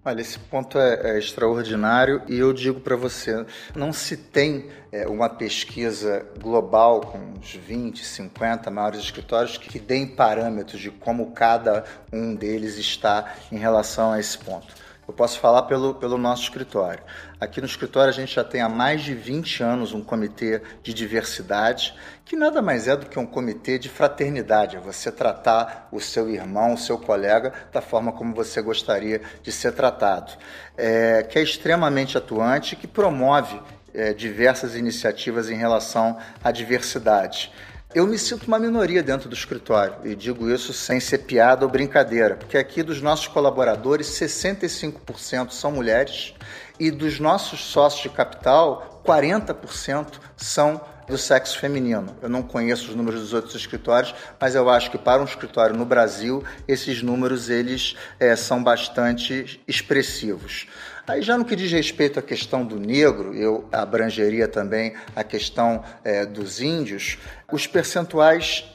Olha, 0.03 0.19
esse 0.19 0.37
ponto 0.37 0.77
é, 0.77 1.15
é 1.15 1.17
extraordinário 1.17 2.21
e 2.27 2.37
eu 2.39 2.51
digo 2.51 2.81
para 2.81 2.97
você, 2.97 3.45
não 3.73 3.93
se 3.93 4.17
tem 4.17 4.67
é, 4.91 5.07
uma 5.07 5.29
pesquisa 5.29 6.25
global 6.41 6.99
com 6.99 7.19
uns 7.19 7.53
20, 7.55 8.03
50 8.03 8.69
maiores 8.69 8.99
escritórios 8.99 9.57
que 9.57 9.79
deem 9.79 10.07
parâmetros 10.07 10.81
de 10.81 10.91
como 10.91 11.31
cada 11.31 11.85
um 12.11 12.35
deles 12.35 12.77
está 12.77 13.33
em 13.49 13.57
relação 13.57 14.11
a 14.11 14.19
esse 14.19 14.37
ponto. 14.37 14.75
Eu 15.07 15.13
posso 15.13 15.39
falar 15.39 15.63
pelo, 15.63 15.95
pelo 15.95 16.17
nosso 16.17 16.43
escritório. 16.43 17.01
Aqui 17.39 17.61
no 17.61 17.65
escritório 17.65 18.09
a 18.09 18.13
gente 18.13 18.35
já 18.35 18.43
tem 18.43 18.59
há 18.59 18.67
mais 18.67 19.01
de 19.01 19.13
20 19.13 19.63
anos 19.63 19.93
um 19.93 20.03
comitê 20.03 20.61
de 20.83 20.93
diversidade, 20.93 21.95
que 22.25 22.35
nada 22.35 22.61
mais 22.61 22.89
é 22.89 22.97
do 22.97 23.05
que 23.05 23.17
um 23.17 23.25
comitê 23.25 23.79
de 23.79 23.87
fraternidade, 23.87 24.75
é 24.75 24.79
você 24.81 25.09
tratar 25.09 25.87
o 25.93 26.01
seu 26.01 26.29
irmão, 26.29 26.73
o 26.73 26.77
seu 26.77 26.97
colega 26.97 27.53
da 27.71 27.79
forma 27.79 28.11
como 28.11 28.35
você 28.35 28.61
gostaria 28.61 29.21
de 29.41 29.49
ser 29.49 29.71
tratado, 29.71 30.33
é, 30.75 31.23
que 31.23 31.39
é 31.39 31.41
extremamente 31.41 32.17
atuante 32.17 32.75
que 32.75 32.85
promove 32.85 33.61
é, 33.93 34.13
diversas 34.13 34.75
iniciativas 34.75 35.49
em 35.49 35.55
relação 35.55 36.17
à 36.43 36.51
diversidade. 36.51 37.49
Eu 37.95 38.05
me 38.05 38.19
sinto 38.19 38.47
uma 38.47 38.59
minoria 38.59 39.01
dentro 39.01 39.29
do 39.29 39.35
escritório 39.35 39.95
e 40.03 40.13
digo 40.13 40.51
isso 40.51 40.73
sem 40.73 40.99
ser 40.99 41.19
piada 41.19 41.65
ou 41.65 41.71
brincadeira, 41.71 42.35
porque 42.35 42.57
aqui 42.57 42.83
dos 42.83 43.01
nossos 43.01 43.27
colaboradores, 43.27 44.07
65% 44.07 45.51
são 45.51 45.71
mulheres 45.71 46.33
e 46.77 46.91
dos 46.91 47.17
nossos 47.17 47.61
sócios 47.61 48.03
de 48.03 48.09
capital, 48.09 49.01
40% 49.05 50.19
são 50.35 50.81
do 51.07 51.17
sexo 51.17 51.57
feminino. 51.57 52.13
Eu 52.21 52.27
não 52.27 52.43
conheço 52.43 52.89
os 52.89 52.95
números 52.95 53.21
dos 53.21 53.33
outros 53.33 53.55
escritórios, 53.55 54.13
mas 54.37 54.53
eu 54.53 54.69
acho 54.69 54.91
que 54.91 54.97
para 54.97 55.21
um 55.21 55.25
escritório 55.25 55.73
no 55.73 55.85
Brasil, 55.85 56.43
esses 56.67 57.01
números 57.01 57.49
eles 57.49 57.95
é, 58.19 58.35
são 58.35 58.61
bastante 58.61 59.61
expressivos. 59.65 60.67
Aí 61.07 61.21
já 61.21 61.37
no 61.37 61.45
que 61.45 61.55
diz 61.55 61.71
respeito 61.71 62.19
à 62.19 62.21
questão 62.21 62.65
do 62.65 62.77
negro, 62.77 63.33
eu 63.33 63.65
abrangeria 63.71 64.45
também 64.45 64.93
a 65.15 65.23
questão 65.23 65.81
é, 66.03 66.25
dos 66.25 66.59
índios, 66.59 67.17
os 67.49 67.65
percentuais 67.65 68.65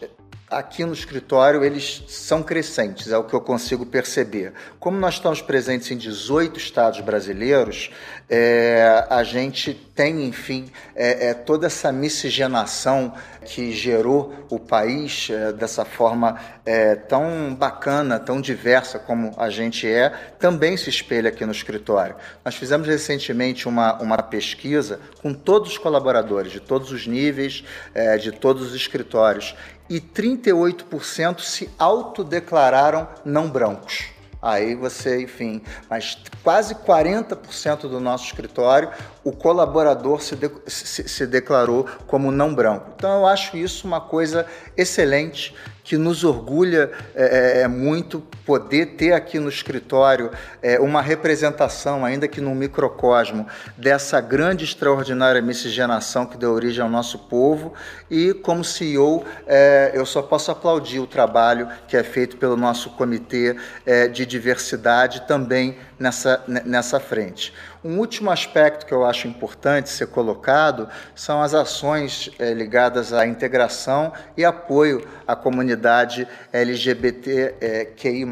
aqui 0.53 0.85
no 0.85 0.93
escritório 0.93 1.65
eles 1.65 2.05
são 2.09 2.43
crescentes, 2.43 3.11
é 3.11 3.19
o 3.19 3.25
que 3.25 3.35
eu 3.35 3.41
consigo 3.41 3.85
perceber. 3.85 4.53
Como 4.79 4.99
nós 4.99 5.15
estamos 5.15 5.41
presentes 5.41 5.91
em 5.91 5.97
18 5.97 6.59
estados 6.59 7.01
brasileiros, 7.01 7.91
é, 8.35 9.07
a 9.11 9.23
gente 9.23 9.75
tem, 9.95 10.25
enfim, 10.25 10.73
é, 10.97 11.29
é, 11.29 11.35
toda 11.35 11.67
essa 11.67 11.93
miscigenação 11.93 13.13
que 13.45 13.73
gerou 13.73 14.33
o 14.49 14.59
país 14.59 15.29
é, 15.31 15.53
dessa 15.53 15.85
forma 15.85 16.41
é, 16.65 16.95
tão 16.95 17.55
bacana, 17.55 18.19
tão 18.19 18.41
diversa 18.41 18.99
como 18.99 19.35
a 19.37 19.51
gente 19.51 19.87
é, 19.87 20.09
também 20.39 20.79
se 20.79 20.89
espelha 20.89 21.29
aqui 21.29 21.45
no 21.45 21.53
escritório. 21.53 22.17
Nós 22.43 22.55
fizemos 22.55 22.89
recentemente 22.89 23.69
uma, 23.69 24.01
uma 24.01 24.23
pesquisa 24.23 24.99
com 25.21 25.35
todos 25.35 25.73
os 25.73 25.77
colaboradores, 25.77 26.53
de 26.53 26.61
todos 26.61 26.91
os 26.91 27.07
níveis, 27.07 27.63
é, 27.95 28.17
de 28.17 28.33
todos 28.33 28.63
os 28.63 28.75
escritórios, 28.75 29.55
e 29.91 30.01
38% 30.01 31.41
se 31.41 31.69
autodeclararam 31.79 33.07
não 33.27 33.51
brancos. 33.51 34.07
Aí 34.43 34.75
você, 34.75 35.23
enfim, 35.23 35.63
mas 35.89 36.19
quase 36.43 36.75
40% 36.75 37.83
do 37.83 38.01
nosso 38.01 38.25
escritório, 38.25 38.91
o 39.23 39.31
colaborador 39.31 40.21
se, 40.21 40.35
de, 40.35 40.51
se, 40.67 41.09
se, 41.09 41.27
declarou 41.29 41.87
como 42.09 42.33
não 42.33 42.53
branco. 42.53 42.91
Então 42.97 43.21
eu 43.21 43.27
acho 43.27 43.57
isso 43.57 43.87
uma 43.87 44.01
coisa 44.01 44.45
excelente 44.77 45.55
que 45.85 45.97
nos 45.97 46.25
orgulha 46.25 46.91
é, 47.15 47.61
é, 47.61 47.63
é, 47.63 47.69
muito 47.69 48.21
poder 48.45 48.95
ter 48.97 49.13
aqui 49.13 49.39
no 49.39 49.49
escritório 49.49 50.31
é, 50.61 50.79
uma 50.81 51.01
representação, 51.01 52.05
ainda 52.05 52.29
que 52.29 52.41
num 52.41 52.55
microcosmo, 52.55 53.47
dessa 53.77 54.21
grande, 54.21 54.65
extraordinária 54.65 55.41
miscigenação 55.41 56.27
que 56.27 56.37
deu 56.37 56.53
origem 56.53 56.83
ao 56.83 56.91
nosso 56.91 57.19
povo. 57.19 57.75
E, 58.11 58.33
como 58.35 58.65
CEO, 58.65 59.25
é, 59.47 59.93
eu 59.95 60.07
só 60.07 60.23
posso 60.23 60.51
aplaudir 60.51 61.01
o 61.01 61.07
trabalho 61.07 61.69
que 61.89 61.97
é 61.97 62.03
feito 62.03 62.37
pelo 62.37 62.57
nosso 62.57 62.91
comitê 62.91 63.57
é, 63.85 64.09
de 64.09 64.25
diversidade 64.27 65.23
também 65.27 65.77
nessa, 66.03 66.43
nessa 66.47 66.99
frente. 66.99 67.55
Um 67.85 67.99
último 67.99 68.31
aspecto 68.31 68.87
que 68.87 68.93
eu 68.93 69.05
acho 69.05 69.27
importante 69.27 69.89
ser 69.89 70.07
colocado 70.07 70.89
são 71.17 71.43
as 71.43 71.53
ações 71.53 72.31
é, 72.39 72.53
ligadas 72.53 73.13
à 73.13 73.27
integração 73.27 74.13
e 74.37 74.45
apoio 74.45 75.05
à 75.27 75.35
comunidade 75.35 76.29
LGBTQI, 76.53 78.25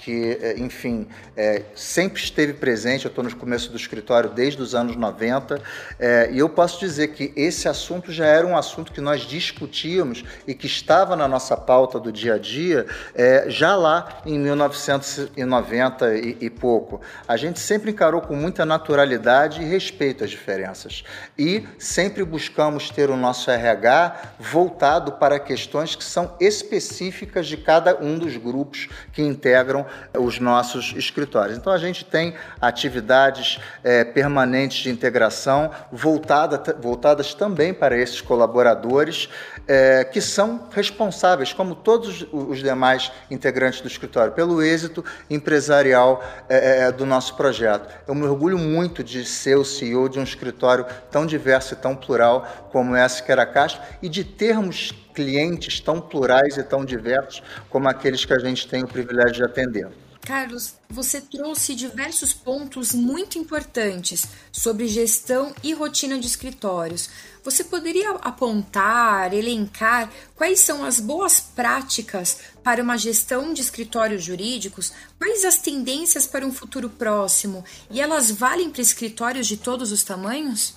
que, 0.00 0.38
é, 0.40 0.58
enfim, 0.58 1.06
é, 1.36 1.62
sempre 1.74 2.20
esteve 2.20 2.54
presente. 2.54 3.04
Eu 3.04 3.10
estou 3.10 3.22
no 3.22 3.34
começo 3.36 3.70
do 3.70 3.76
escritório 3.76 4.30
desde 4.30 4.60
os 4.62 4.74
anos 4.74 4.96
90 4.96 5.60
e 6.32 6.38
eu 6.38 6.48
posso 6.48 6.80
dizer 6.80 7.08
que 7.08 7.32
esse 7.36 7.68
assunto 7.68 8.10
já 8.12 8.26
era 8.26 8.46
um 8.46 8.56
assunto 8.56 8.92
que 8.92 9.00
nós 9.00 9.22
discutíamos 9.22 10.24
e 10.46 10.54
que 10.54 10.66
estava 10.66 11.14
na 11.16 11.28
nossa 11.28 11.56
pauta 11.56 11.98
do 11.98 12.10
dia 12.10 12.34
a 12.34 12.38
dia 12.38 12.86
já 13.46 13.76
lá 13.76 14.20
em 14.24 14.38
1990 14.38 16.14
e, 16.16 16.36
e 16.40 16.50
pouco. 16.50 17.00
A 17.26 17.36
gente 17.36 17.58
sempre 17.58 17.90
encarou 17.90 18.20
com 18.20 18.34
muita 18.34 18.64
naturalidade 18.64 19.62
e 19.62 19.64
respeito 19.64 20.24
às 20.24 20.30
diferenças. 20.30 21.04
E 21.38 21.66
sempre 21.78 22.24
buscamos 22.24 22.90
ter 22.90 23.10
o 23.10 23.16
nosso 23.16 23.50
RH 23.50 24.34
voltado 24.38 25.12
para 25.12 25.38
questões 25.38 25.94
que 25.94 26.04
são 26.04 26.34
específicas 26.40 27.46
de 27.46 27.56
cada 27.56 27.96
um 28.02 28.18
dos 28.18 28.36
grupos 28.36 28.88
que 29.12 29.22
integram 29.22 29.86
os 30.18 30.38
nossos 30.38 30.94
escritórios. 30.96 31.56
Então 31.56 31.72
a 31.72 31.78
gente 31.78 32.04
tem 32.04 32.34
atividades 32.60 33.58
é, 33.82 34.04
permanentes 34.04 34.78
de 34.78 34.90
integração 34.90 35.70
voltada, 35.90 36.62
voltadas 36.80 37.34
também 37.34 37.72
para 37.74 37.96
esses 37.96 38.20
colaboradores 38.20 39.28
é, 39.66 40.04
que 40.04 40.20
são 40.20 40.68
responsáveis, 40.70 41.52
como 41.52 41.74
todos 41.74 42.26
os 42.32 42.58
demais 42.58 43.10
integrantes 43.30 43.80
do 43.80 43.88
escritório, 43.88 44.32
pelo 44.32 44.62
êxito 44.62 45.04
empresarial 45.28 46.22
é, 46.48 46.84
é 46.84 46.92
nosso 47.06 47.34
projeto. 47.36 47.88
Eu 48.06 48.14
me 48.14 48.24
orgulho 48.24 48.58
muito 48.58 49.02
de 49.02 49.24
ser 49.24 49.56
o 49.56 49.64
CEO 49.64 50.08
de 50.08 50.18
um 50.18 50.22
escritório 50.22 50.84
tão 51.10 51.24
diverso 51.24 51.74
e 51.74 51.76
tão 51.76 51.96
plural 51.96 52.68
como 52.70 52.94
é 52.94 53.02
a 53.02 53.08
Siqueira 53.08 53.46
Castro 53.46 53.80
e 54.02 54.08
de 54.08 54.24
termos 54.24 54.92
clientes 55.14 55.80
tão 55.80 56.00
plurais 56.00 56.56
e 56.58 56.62
tão 56.62 56.84
diversos 56.84 57.42
como 57.70 57.88
aqueles 57.88 58.24
que 58.24 58.34
a 58.34 58.38
gente 58.38 58.68
tem 58.68 58.84
o 58.84 58.88
privilégio 58.88 59.32
de 59.34 59.44
atender. 59.44 60.05
Carlos, 60.26 60.74
você 60.90 61.20
trouxe 61.20 61.72
diversos 61.72 62.32
pontos 62.32 62.92
muito 62.92 63.38
importantes 63.38 64.24
sobre 64.50 64.88
gestão 64.88 65.54
e 65.62 65.72
rotina 65.72 66.18
de 66.18 66.26
escritórios. 66.26 67.08
Você 67.44 67.62
poderia 67.62 68.10
apontar, 68.10 69.32
elencar 69.32 70.10
quais 70.34 70.58
são 70.58 70.84
as 70.84 70.98
boas 70.98 71.38
práticas 71.38 72.38
para 72.64 72.82
uma 72.82 72.98
gestão 72.98 73.54
de 73.54 73.60
escritórios 73.60 74.24
jurídicos? 74.24 74.92
Quais 75.16 75.44
as 75.44 75.58
tendências 75.58 76.26
para 76.26 76.44
um 76.44 76.50
futuro 76.52 76.90
próximo? 76.90 77.64
E 77.88 78.00
elas 78.00 78.28
valem 78.28 78.68
para 78.68 78.82
escritórios 78.82 79.46
de 79.46 79.56
todos 79.56 79.92
os 79.92 80.02
tamanhos? 80.02 80.74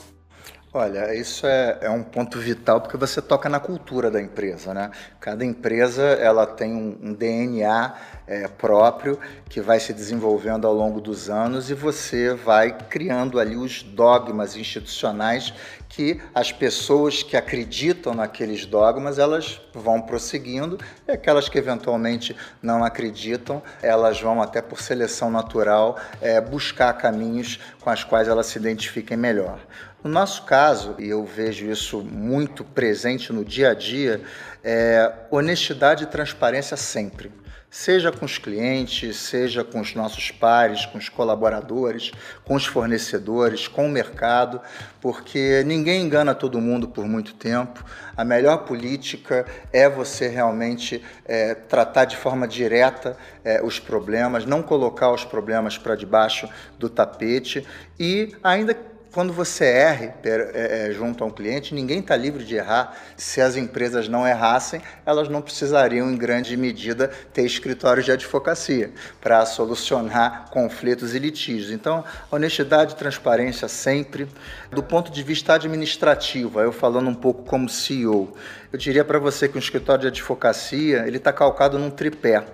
Olha, 0.72 1.15
isso 1.15 1.47
é, 1.47 1.80
é, 1.82 1.89
um 1.89 2.03
ponto 2.03 2.38
vital 2.38 2.80
porque 2.80 2.95
você 2.95 3.20
toca 3.20 3.49
na 3.49 3.59
cultura 3.59 4.11
da 4.11 4.22
empresa, 4.22 4.72
né? 4.72 4.91
Cada 5.20 5.43
empresa 5.43 6.03
ela 6.03 6.45
tem 6.45 6.76
um, 6.76 6.95
um 7.01 7.11
DNA 7.11 7.95
é, 8.28 8.47
próprio 8.47 9.17
que 9.49 9.61
vai 9.61 9.80
se 9.80 9.91
desenvolvendo 9.91 10.67
ao 10.67 10.74
longo 10.76 11.01
dos 11.01 11.28
anos 11.28 11.72
e 11.72 11.74
você 11.74 12.36
vai 12.36 12.78
criando 12.88 13.39
ali 13.39 13.57
os 13.57 13.82
dogmas 13.82 14.55
institucionais 14.55 15.51
que 15.89 16.21
as 16.33 16.51
pessoas 16.51 17.23
que 17.23 17.35
acreditam 17.35 18.13
naqueles 18.13 18.65
dogmas 18.65 19.17
elas 19.17 19.59
vão 19.73 19.99
prosseguindo 19.99 20.77
e 21.07 21.11
aquelas 21.11 21.49
que 21.49 21.57
eventualmente 21.57 22.35
não 22.61 22.83
acreditam 22.85 23.61
elas 23.81 24.21
vão 24.21 24.39
até 24.41 24.61
por 24.61 24.79
seleção 24.79 25.31
natural 25.31 25.99
é, 26.21 26.39
buscar 26.39 26.93
caminhos 26.93 27.59
com 27.81 27.89
as 27.89 28.03
quais 28.03 28.27
elas 28.27 28.45
se 28.45 28.59
identifiquem 28.59 29.17
melhor. 29.17 29.59
No 30.03 30.09
nosso 30.09 30.43
caso, 30.43 30.95
e 30.97 31.09
eu 31.09 31.25
vejo 31.25 31.69
isso 31.69 32.01
muito 32.01 32.63
presente 32.63 33.33
no 33.33 33.43
dia 33.43 33.71
a 33.71 33.73
dia, 33.73 34.21
é 34.63 35.11
honestidade 35.29 36.05
e 36.05 36.07
transparência 36.07 36.77
sempre. 36.77 37.29
Seja 37.72 38.11
com 38.11 38.26
os 38.26 38.39
clientes, 38.39 39.15
seja 39.17 39.63
com 39.63 39.80
os 39.80 39.93
nossos 39.93 40.32
pares, 40.32 40.88
com 40.88 40.97
os 40.97 41.07
colaboradores, 41.07 42.11
com 42.43 42.55
os 42.55 42.65
fornecedores, 42.65 43.67
com 43.67 43.86
o 43.86 43.89
mercado, 43.89 44.59
porque 44.99 45.63
ninguém 45.67 46.01
engana 46.01 46.34
todo 46.34 46.59
mundo 46.59 46.88
por 46.88 47.05
muito 47.07 47.36
tempo. 47.36 47.86
A 48.17 48.26
melhor 48.26 48.65
política 48.65 49.45
é 49.72 49.88
você 49.88 50.28
realmente 50.28 51.03
é, 51.26 51.53
tratar 51.53 52.05
de 52.05 52.17
forma 52.17 52.47
direta 52.47 53.15
é, 53.43 53.61
os 53.63 53.80
problemas, 53.80 54.47
não 54.47 54.63
colocar 54.63 55.11
os 55.11 55.24
problemas 55.24 55.78
para 55.78 55.95
debaixo 55.95 56.49
do 56.80 56.89
tapete 56.89 57.67
e 57.99 58.36
ainda 58.43 58.74
quando 59.12 59.34
você 59.34 59.66
erre 59.66 60.12
é, 60.24 60.88
é, 60.89 60.93
junto 60.93 61.24
a 61.24 61.28
um 61.28 61.32
cliente, 61.32 61.74
ninguém 61.74 61.99
está 61.99 62.16
livre 62.16 62.43
de 62.43 62.55
errar. 62.55 62.95
Se 63.18 63.41
as 63.41 63.55
empresas 63.55 64.07
não 64.07 64.28
errassem, 64.28 64.82
elas 65.03 65.28
não 65.28 65.41
precisariam, 65.41 66.12
em 66.12 66.16
grande 66.16 66.55
medida, 66.55 67.07
ter 67.34 67.43
escritórios 67.43 68.05
de 68.05 68.12
advocacia 68.12 68.91
para 69.20 69.45
solucionar 69.47 70.49
conflitos 70.51 71.16
e 71.16 71.20
litígios. 71.20 71.72
Então, 71.72 72.03
honestidade 72.30 72.93
e 72.93 72.97
transparência 72.97 73.68
sempre. 73.68 74.28
Do 74.72 74.84
ponto 74.84 75.12
de 75.12 75.24
vista 75.24 75.55
administrativo, 75.55 76.60
eu 76.60 76.72
falando 76.72 77.10
um 77.10 77.16
pouco 77.16 77.43
como 77.43 77.68
CEO, 77.68 78.36
eu 78.72 78.78
diria 78.78 79.03
para 79.03 79.18
você 79.18 79.49
que 79.49 79.57
um 79.57 79.60
escritório 79.60 80.01
de 80.01 80.07
advocacia 80.07 81.07
ele 81.07 81.18
está 81.18 81.34
calcado 81.34 81.80
num 81.80 81.89
tripé. 81.89 82.45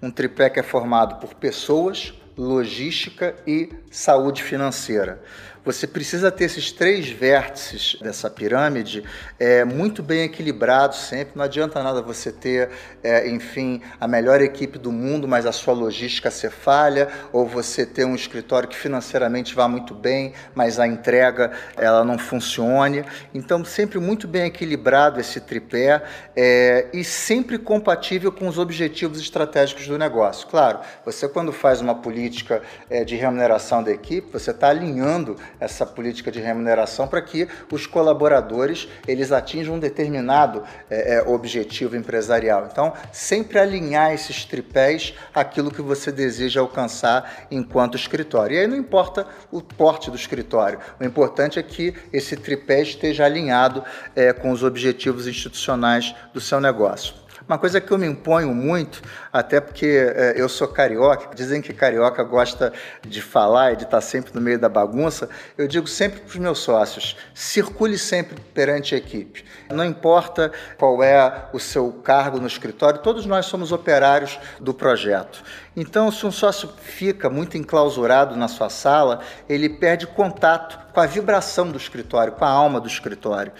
Um 0.00 0.10
tripé 0.10 0.48
que 0.48 0.58
é 0.58 0.62
formado 0.62 1.16
por 1.16 1.34
pessoas, 1.34 2.14
logística 2.40 3.34
e 3.46 3.68
saúde 3.90 4.42
financeira. 4.42 5.20
Você 5.62 5.86
precisa 5.86 6.30
ter 6.30 6.44
esses 6.44 6.72
três 6.72 7.10
vértices 7.10 7.98
dessa 8.00 8.30
pirâmide 8.30 9.04
é, 9.38 9.62
muito 9.62 10.02
bem 10.02 10.22
equilibrados 10.22 10.98
sempre. 11.00 11.32
Não 11.36 11.44
adianta 11.44 11.82
nada 11.82 12.00
você 12.00 12.32
ter, 12.32 12.70
é, 13.02 13.28
enfim, 13.28 13.82
a 14.00 14.08
melhor 14.08 14.40
equipe 14.40 14.78
do 14.78 14.90
mundo, 14.90 15.28
mas 15.28 15.44
a 15.44 15.52
sua 15.52 15.74
logística 15.74 16.30
ser 16.30 16.50
falha, 16.50 17.08
ou 17.30 17.46
você 17.46 17.84
ter 17.84 18.06
um 18.06 18.14
escritório 18.14 18.68
que 18.68 18.76
financeiramente 18.76 19.54
vá 19.54 19.68
muito 19.68 19.94
bem, 19.94 20.32
mas 20.54 20.80
a 20.80 20.86
entrega 20.86 21.52
ela 21.76 22.04
não 22.04 22.18
funcione. 22.18 23.04
Então, 23.34 23.62
sempre 23.62 23.98
muito 23.98 24.26
bem 24.26 24.46
equilibrado 24.46 25.20
esse 25.20 25.40
tripé 25.40 26.02
é, 26.34 26.88
e 26.94 27.04
sempre 27.04 27.58
compatível 27.58 28.32
com 28.32 28.48
os 28.48 28.58
objetivos 28.58 29.20
estratégicos 29.20 29.86
do 29.86 29.98
negócio. 29.98 30.48
Claro, 30.48 30.80
você 31.04 31.28
quando 31.28 31.52
faz 31.52 31.82
uma 31.82 31.94
política 31.94 32.62
é, 32.88 33.04
de 33.04 33.14
remuneração 33.14 33.82
da 33.82 33.90
equipe, 33.90 34.32
você 34.32 34.52
está 34.52 34.70
alinhando 34.70 35.36
essa 35.60 35.84
política 35.84 36.30
de 36.30 36.40
remuneração 36.40 37.06
para 37.06 37.20
que 37.20 37.46
os 37.70 37.86
colaboradores 37.86 38.88
eles 39.06 39.30
atinjam 39.30 39.74
um 39.74 39.78
determinado 39.78 40.62
é, 40.88 41.16
é, 41.16 41.22
objetivo 41.22 41.96
empresarial. 41.96 42.68
Então, 42.70 42.92
sempre 43.12 43.58
alinhar 43.58 44.12
esses 44.12 44.44
tripés 44.44 45.14
àquilo 45.34 45.70
que 45.70 45.82
você 45.82 46.10
deseja 46.10 46.60
alcançar 46.60 47.46
enquanto 47.50 47.96
escritório. 47.96 48.56
E 48.56 48.60
aí 48.60 48.66
não 48.66 48.76
importa 48.76 49.26
o 49.50 49.60
porte 49.60 50.10
do 50.10 50.16
escritório, 50.16 50.78
o 50.98 51.04
importante 51.04 51.58
é 51.58 51.62
que 51.62 51.94
esse 52.12 52.36
tripé 52.36 52.82
esteja 52.82 53.24
alinhado 53.24 53.84
é, 54.16 54.32
com 54.32 54.50
os 54.50 54.62
objetivos 54.62 55.26
institucionais 55.26 56.14
do 56.32 56.40
seu 56.40 56.60
negócio. 56.60 57.14
Uma 57.50 57.58
coisa 57.58 57.80
que 57.80 57.90
eu 57.90 57.98
me 57.98 58.06
imponho 58.06 58.54
muito, 58.54 59.02
até 59.32 59.60
porque 59.60 59.86
é, 59.86 60.34
eu 60.36 60.48
sou 60.48 60.66
carioca, 60.68 61.34
dizem 61.34 61.62
que 61.62 61.72
carioca 61.72 62.22
gosta 62.22 62.72
de 63.02 63.22
falar 63.22 63.72
e 63.72 63.76
de 63.76 63.84
estar 63.84 64.00
sempre 64.00 64.34
no 64.34 64.40
meio 64.40 64.58
da 64.58 64.68
bagunça, 64.68 65.28
eu 65.56 65.68
digo 65.68 65.86
sempre 65.86 66.20
para 66.20 66.28
os 66.28 66.36
meus 66.36 66.58
sócios: 66.58 67.16
circule 67.34 67.96
sempre 67.96 68.40
perante 68.52 68.94
a 68.94 68.98
equipe. 68.98 69.44
Não 69.70 69.84
importa 69.84 70.50
qual 70.76 71.02
é 71.02 71.48
o 71.52 71.58
seu 71.58 71.92
cargo 71.92 72.38
no 72.40 72.46
escritório, 72.46 73.00
todos 73.00 73.26
nós 73.26 73.46
somos 73.46 73.72
operários 73.72 74.38
do 74.60 74.74
projeto. 74.74 75.42
Então, 75.76 76.10
se 76.10 76.26
um 76.26 76.32
sócio 76.32 76.68
fica 76.82 77.30
muito 77.30 77.56
enclausurado 77.56 78.36
na 78.36 78.48
sua 78.48 78.68
sala, 78.68 79.20
ele 79.48 79.68
perde 79.68 80.06
contato 80.06 80.78
com 80.92 81.00
a 81.00 81.06
vibração 81.06 81.70
do 81.70 81.78
escritório, 81.78 82.32
com 82.32 82.44
a 82.44 82.48
alma 82.48 82.80
do 82.80 82.88
escritório. 82.88 83.52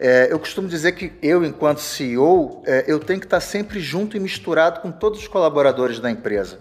É, 0.00 0.28
eu 0.30 0.38
costumo 0.38 0.66
dizer 0.66 0.92
que 0.92 1.12
eu, 1.22 1.44
enquanto 1.44 1.80
CEO, 1.80 2.62
é, 2.66 2.84
eu 2.86 2.98
tenho 2.98 3.20
que 3.20 3.26
estar 3.26 3.40
sempre 3.40 3.80
junto 3.80 4.16
e 4.16 4.20
misturado 4.20 4.80
com 4.80 4.90
todos 4.90 5.17
os 5.20 5.28
colaboradores 5.28 6.00
da 6.00 6.10
empresa, 6.10 6.58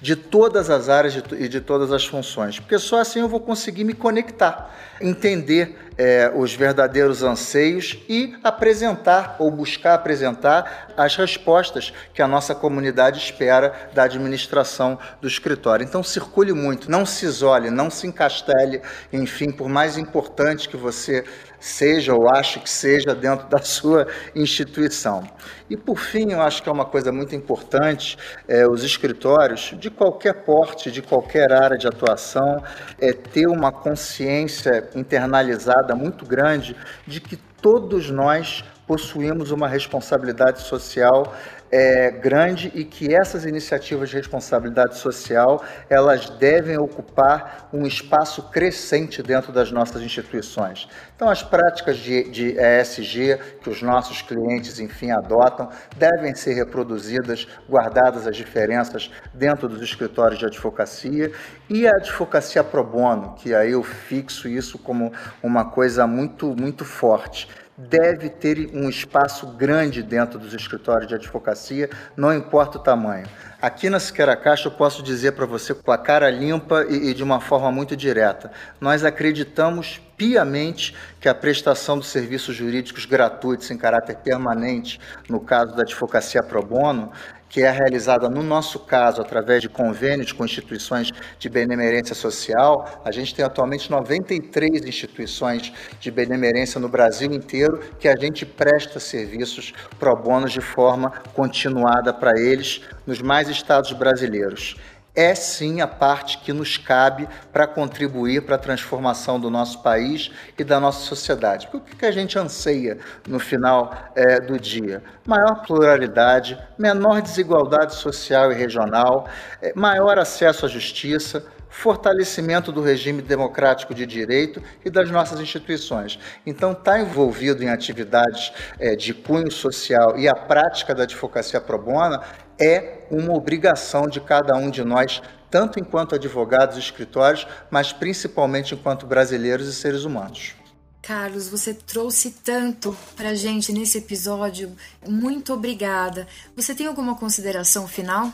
de 0.00 0.14
todas 0.14 0.70
as 0.70 0.88
áreas 0.88 1.20
e 1.38 1.48
de 1.48 1.60
todas 1.60 1.92
as 1.92 2.06
funções, 2.06 2.58
porque 2.60 2.78
só 2.78 3.00
assim 3.00 3.20
eu 3.20 3.28
vou 3.28 3.40
conseguir 3.40 3.84
me 3.84 3.94
conectar, 3.94 4.74
entender 5.00 5.76
é, 5.98 6.32
os 6.32 6.54
verdadeiros 6.54 7.24
anseios 7.24 7.98
e 8.08 8.36
apresentar 8.44 9.34
ou 9.40 9.50
buscar 9.50 9.94
apresentar 9.94 10.92
as 10.96 11.16
respostas 11.16 11.92
que 12.14 12.22
a 12.22 12.28
nossa 12.28 12.54
comunidade 12.54 13.18
espera 13.18 13.90
da 13.92 14.04
administração 14.04 14.96
do 15.20 15.26
escritório. 15.26 15.84
Então 15.84 16.02
circule 16.04 16.52
muito, 16.52 16.88
não 16.88 17.04
se 17.04 17.26
isole, 17.26 17.68
não 17.68 17.90
se 17.90 18.06
encastele, 18.06 18.80
enfim, 19.12 19.50
por 19.50 19.68
mais 19.68 19.98
importante 19.98 20.68
que 20.68 20.76
você 20.76 21.24
seja 21.60 22.14
ou 22.14 22.28
ache 22.28 22.60
que 22.60 22.70
seja 22.70 23.14
dentro 23.14 23.48
da 23.48 23.58
sua 23.58 24.06
instituição. 24.34 25.22
E 25.68 25.76
por 25.76 25.98
fim, 25.98 26.32
eu 26.32 26.40
acho 26.40 26.62
que 26.62 26.68
é 26.68 26.72
uma 26.72 26.84
coisa 26.84 27.12
muito 27.12 27.34
importante, 27.34 28.16
é, 28.46 28.66
os 28.66 28.84
escritórios 28.84 29.74
de 29.78 29.90
qualquer 29.90 30.44
porte, 30.44 30.90
de 30.90 31.02
qualquer 31.02 31.52
área 31.52 31.76
de 31.76 31.86
atuação, 31.86 32.62
é 33.00 33.12
ter 33.12 33.46
uma 33.46 33.72
consciência 33.72 34.88
internalizada 34.94 35.94
muito 35.94 36.24
grande 36.24 36.76
de 37.06 37.20
que 37.20 37.36
todos 37.60 38.10
nós 38.10 38.64
possuímos 38.88 39.50
uma 39.50 39.68
responsabilidade 39.68 40.62
social 40.62 41.34
é, 41.70 42.10
grande 42.10 42.72
e 42.74 42.82
que 42.84 43.14
essas 43.14 43.44
iniciativas 43.44 44.08
de 44.08 44.16
responsabilidade 44.16 44.96
social 44.96 45.62
elas 45.90 46.30
devem 46.30 46.78
ocupar 46.78 47.68
um 47.70 47.86
espaço 47.86 48.44
crescente 48.50 49.22
dentro 49.22 49.52
das 49.52 49.70
nossas 49.70 50.00
instituições. 50.00 50.88
Então, 51.14 51.28
as 51.28 51.42
práticas 51.42 51.98
de, 51.98 52.30
de 52.30 52.56
ESG 52.58 53.38
que 53.60 53.68
os 53.68 53.82
nossos 53.82 54.22
clientes, 54.22 54.80
enfim, 54.80 55.10
adotam, 55.10 55.68
devem 55.96 56.34
ser 56.34 56.54
reproduzidas, 56.54 57.46
guardadas 57.68 58.26
as 58.26 58.34
diferenças 58.34 59.10
dentro 59.34 59.68
dos 59.68 59.82
escritórios 59.82 60.38
de 60.38 60.46
advocacia 60.46 61.30
e 61.68 61.86
a 61.86 61.90
advocacia 61.90 62.64
pro 62.64 62.82
bono, 62.82 63.34
que 63.34 63.54
aí 63.54 63.72
eu 63.72 63.82
fixo 63.82 64.48
isso 64.48 64.78
como 64.78 65.12
uma 65.42 65.66
coisa 65.66 66.06
muito, 66.06 66.56
muito 66.56 66.86
forte 66.86 67.46
deve 67.78 68.28
ter 68.28 68.70
um 68.74 68.88
espaço 68.88 69.46
grande 69.46 70.02
dentro 70.02 70.36
dos 70.36 70.52
escritórios 70.52 71.06
de 71.06 71.14
advocacia, 71.14 71.88
não 72.16 72.34
importa 72.34 72.76
o 72.76 72.82
tamanho. 72.82 73.26
Aqui 73.62 73.88
na 73.88 74.00
Siqueira 74.00 74.36
Caixa 74.36 74.66
eu 74.66 74.72
posso 74.72 75.00
dizer 75.02 75.32
para 75.32 75.46
você 75.46 75.72
com 75.72 75.92
a 75.92 75.98
cara 75.98 76.28
limpa 76.28 76.84
e, 76.88 77.10
e 77.10 77.14
de 77.14 77.22
uma 77.22 77.40
forma 77.40 77.70
muito 77.70 77.96
direta, 77.96 78.50
nós 78.80 79.04
acreditamos 79.04 80.00
piamente 80.16 80.96
que 81.20 81.28
a 81.28 81.34
prestação 81.34 81.96
dos 81.96 82.08
serviços 82.08 82.56
jurídicos 82.56 83.04
gratuitos 83.04 83.70
em 83.70 83.78
caráter 83.78 84.16
permanente, 84.16 85.00
no 85.28 85.38
caso 85.38 85.76
da 85.76 85.82
advocacia 85.82 86.42
pro 86.42 86.60
bono, 86.60 87.12
que 87.48 87.62
é 87.62 87.70
realizada, 87.70 88.28
no 88.28 88.42
nosso 88.42 88.80
caso, 88.80 89.20
através 89.20 89.62
de 89.62 89.68
convênios 89.68 90.32
com 90.32 90.44
instituições 90.44 91.10
de 91.38 91.48
benemerência 91.48 92.14
social. 92.14 93.02
A 93.04 93.10
gente 93.10 93.34
tem 93.34 93.44
atualmente 93.44 93.90
93 93.90 94.84
instituições 94.84 95.72
de 95.98 96.10
benemerência 96.10 96.80
no 96.80 96.88
Brasil 96.88 97.32
inteiro 97.32 97.80
que 97.98 98.08
a 98.08 98.16
gente 98.16 98.44
presta 98.44 99.00
serviços 99.00 99.72
pro 99.98 100.14
bono 100.16 100.48
de 100.48 100.60
forma 100.60 101.10
continuada 101.34 102.12
para 102.12 102.38
eles 102.38 102.82
nos 103.06 103.20
mais 103.22 103.48
estados 103.48 103.92
brasileiros 103.92 104.76
é 105.18 105.34
sim 105.34 105.80
a 105.80 105.88
parte 105.88 106.38
que 106.38 106.52
nos 106.52 106.78
cabe 106.78 107.28
para 107.52 107.66
contribuir 107.66 108.42
para 108.42 108.54
a 108.54 108.58
transformação 108.58 109.40
do 109.40 109.50
nosso 109.50 109.82
país 109.82 110.30
e 110.56 110.62
da 110.62 110.78
nossa 110.78 111.00
sociedade. 111.00 111.66
Porque 111.66 111.92
o 111.92 111.96
que 111.96 112.06
a 112.06 112.12
gente 112.12 112.38
anseia 112.38 112.98
no 113.26 113.40
final 113.40 113.92
é, 114.14 114.38
do 114.38 114.60
dia? 114.60 115.02
Maior 115.26 115.56
pluralidade, 115.66 116.56
menor 116.78 117.20
desigualdade 117.20 117.96
social 117.96 118.52
e 118.52 118.54
regional, 118.54 119.26
é, 119.60 119.72
maior 119.74 120.20
acesso 120.20 120.66
à 120.66 120.68
justiça, 120.68 121.44
fortalecimento 121.68 122.70
do 122.70 122.80
regime 122.80 123.20
democrático 123.20 123.92
de 123.92 124.06
direito 124.06 124.62
e 124.84 124.88
das 124.88 125.10
nossas 125.10 125.40
instituições. 125.40 126.16
Então, 126.46 126.70
estar 126.70 126.92
tá 126.92 127.00
envolvido 127.00 127.64
em 127.64 127.68
atividades 127.68 128.52
é, 128.78 128.94
de 128.94 129.12
cunho 129.12 129.50
social 129.50 130.16
e 130.16 130.28
a 130.28 130.34
prática 130.34 130.94
da 130.94 131.02
advocacia 131.02 131.60
pro 131.60 131.76
bono 131.76 132.20
é 132.60 133.06
uma 133.10 133.34
obrigação 133.34 134.06
de 134.06 134.20
cada 134.20 134.54
um 134.56 134.70
de 134.70 134.84
nós, 134.84 135.22
tanto 135.50 135.78
enquanto 135.78 136.14
advogados 136.14 136.76
e 136.76 136.80
escritórios, 136.80 137.46
mas 137.70 137.92
principalmente 137.92 138.74
enquanto 138.74 139.06
brasileiros 139.06 139.68
e 139.68 139.72
seres 139.72 140.04
humanos. 140.04 140.54
Carlos, 141.00 141.48
você 141.48 141.72
trouxe 141.72 142.32
tanto 142.44 142.94
para 143.16 143.34
gente 143.34 143.72
nesse 143.72 143.96
episódio. 143.96 144.76
Muito 145.08 145.54
obrigada. 145.54 146.26
Você 146.54 146.74
tem 146.74 146.86
alguma 146.86 147.14
consideração 147.14 147.88
final? 147.88 148.30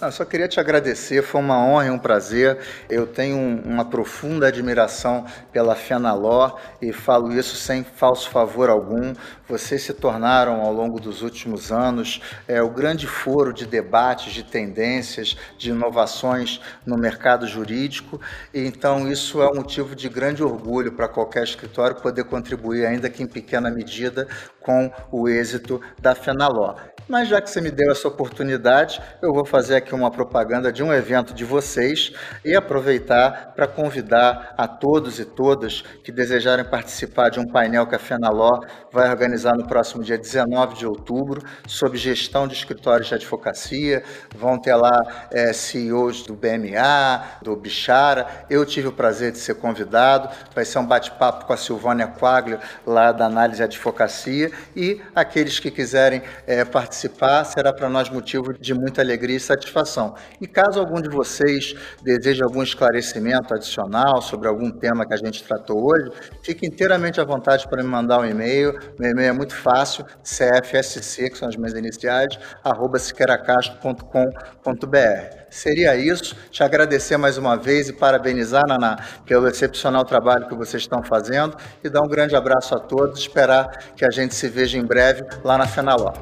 Não, 0.00 0.10
só 0.10 0.24
queria 0.24 0.48
te 0.48 0.58
agradecer, 0.58 1.22
foi 1.22 1.40
uma 1.40 1.58
honra 1.58 1.86
e 1.86 1.90
um 1.90 1.98
prazer. 1.98 2.58
Eu 2.88 3.06
tenho 3.06 3.38
uma 3.64 3.84
profunda 3.84 4.48
admiração 4.48 5.24
pela 5.52 5.74
Fenaló 5.74 6.56
e 6.80 6.92
falo 6.92 7.32
isso 7.32 7.56
sem 7.56 7.84
falso 7.84 8.28
favor 8.30 8.68
algum. 8.68 9.12
Vocês 9.48 9.82
se 9.82 9.92
tornaram, 9.92 10.60
ao 10.60 10.72
longo 10.72 10.98
dos 10.98 11.22
últimos 11.22 11.70
anos, 11.70 12.20
é, 12.48 12.62
o 12.62 12.70
grande 12.70 13.06
foro 13.06 13.52
de 13.52 13.66
debates, 13.66 14.32
de 14.32 14.42
tendências, 14.42 15.36
de 15.58 15.70
inovações 15.70 16.60
no 16.84 16.96
mercado 16.96 17.46
jurídico. 17.46 18.20
E, 18.52 18.66
então, 18.66 19.10
isso 19.10 19.42
é 19.42 19.48
um 19.50 19.56
motivo 19.56 19.94
de 19.94 20.08
grande 20.08 20.42
orgulho 20.42 20.92
para 20.92 21.08
qualquer 21.08 21.44
escritório 21.44 21.96
poder 21.96 22.24
contribuir, 22.24 22.86
ainda 22.86 23.08
que 23.10 23.22
em 23.22 23.26
pequena 23.26 23.70
medida, 23.70 24.26
com 24.60 24.90
o 25.12 25.28
êxito 25.28 25.80
da 26.00 26.14
Fenaló. 26.14 26.74
Mas 27.06 27.28
já 27.28 27.38
que 27.38 27.50
você 27.50 27.60
me 27.60 27.70
deu 27.70 27.92
essa 27.92 28.08
oportunidade, 28.08 29.00
eu 29.20 29.32
vou 29.32 29.44
fazer 29.44 29.76
aqui 29.76 29.94
uma 29.94 30.10
propaganda 30.10 30.72
de 30.72 30.82
um 30.82 30.92
evento 30.92 31.34
de 31.34 31.44
vocês 31.44 32.12
e 32.42 32.56
aproveitar 32.56 33.52
para 33.54 33.66
convidar 33.66 34.54
a 34.56 34.66
todos 34.66 35.20
e 35.20 35.24
todas 35.26 35.82
que 36.02 36.10
desejarem 36.10 36.64
participar 36.64 37.28
de 37.28 37.38
um 37.38 37.46
painel 37.46 37.86
que 37.86 37.94
a 37.94 37.98
Fenaló 37.98 38.60
vai 38.90 39.10
organizar 39.10 39.54
no 39.54 39.66
próximo 39.66 40.02
dia 40.02 40.16
19 40.16 40.76
de 40.76 40.86
outubro, 40.86 41.42
sob 41.66 41.98
gestão 41.98 42.48
de 42.48 42.54
escritórios 42.54 43.08
de 43.08 43.14
advocacia. 43.14 44.02
Vão 44.34 44.58
ter 44.58 44.74
lá 44.74 45.28
é, 45.30 45.52
CEOs 45.52 46.22
do 46.22 46.34
BMA, 46.34 47.22
do 47.42 47.54
Bichara. 47.54 48.26
Eu 48.48 48.64
tive 48.64 48.88
o 48.88 48.92
prazer 48.92 49.30
de 49.30 49.38
ser 49.38 49.56
convidado. 49.56 50.30
Vai 50.54 50.64
ser 50.64 50.78
um 50.78 50.86
bate-papo 50.86 51.44
com 51.44 51.52
a 51.52 51.56
Silvânia 51.56 52.06
Quaglio, 52.06 52.58
lá 52.86 53.12
da 53.12 53.26
Análise 53.26 53.60
e 53.60 53.64
Advocacia. 53.64 54.50
E 54.74 55.02
aqueles 55.14 55.60
que 55.60 55.70
quiserem 55.70 56.22
é, 56.46 56.64
participar 56.64 56.93
participar 56.94 57.44
será 57.44 57.72
para 57.72 57.88
nós 57.88 58.08
motivo 58.08 58.52
de 58.52 58.72
muita 58.72 59.02
alegria 59.02 59.36
e 59.36 59.40
satisfação. 59.40 60.14
E 60.40 60.46
caso 60.46 60.78
algum 60.78 61.00
de 61.00 61.08
vocês 61.08 61.74
deseje 62.02 62.42
algum 62.42 62.62
esclarecimento 62.62 63.52
adicional 63.52 64.22
sobre 64.22 64.48
algum 64.48 64.70
tema 64.70 65.04
que 65.04 65.12
a 65.12 65.16
gente 65.16 65.42
tratou 65.42 65.84
hoje, 65.84 66.12
fique 66.42 66.66
inteiramente 66.66 67.20
à 67.20 67.24
vontade 67.24 67.66
para 67.68 67.82
me 67.82 67.88
mandar 67.88 68.20
um 68.20 68.24
e-mail. 68.24 68.78
Meu 68.98 69.10
e-mail 69.10 69.30
é 69.30 69.32
muito 69.32 69.56
fácil, 69.56 70.04
cfsc, 70.22 71.30
que 71.30 71.38
são 71.38 71.48
as 71.48 71.56
minhas 71.56 71.74
iniciais, 71.74 72.38
arroba 72.62 72.98
siqueiracastro.com.br. 72.98 75.44
Seria 75.50 75.96
isso. 75.96 76.36
Te 76.50 76.62
agradecer 76.62 77.16
mais 77.16 77.38
uma 77.38 77.56
vez 77.56 77.88
e 77.88 77.92
parabenizar, 77.92 78.66
Naná, 78.66 78.96
pelo 79.24 79.48
excepcional 79.48 80.04
trabalho 80.04 80.48
que 80.48 80.54
vocês 80.54 80.82
estão 80.82 81.02
fazendo 81.02 81.56
e 81.82 81.88
dar 81.88 82.02
um 82.02 82.08
grande 82.08 82.36
abraço 82.36 82.74
a 82.74 82.80
todos. 82.80 83.20
Esperar 83.20 83.68
que 83.96 84.04
a 84.04 84.10
gente 84.10 84.34
se 84.34 84.48
veja 84.48 84.78
em 84.78 84.84
breve 84.84 85.22
lá 85.44 85.56
na 85.56 85.66
Fenaló. 85.66 86.12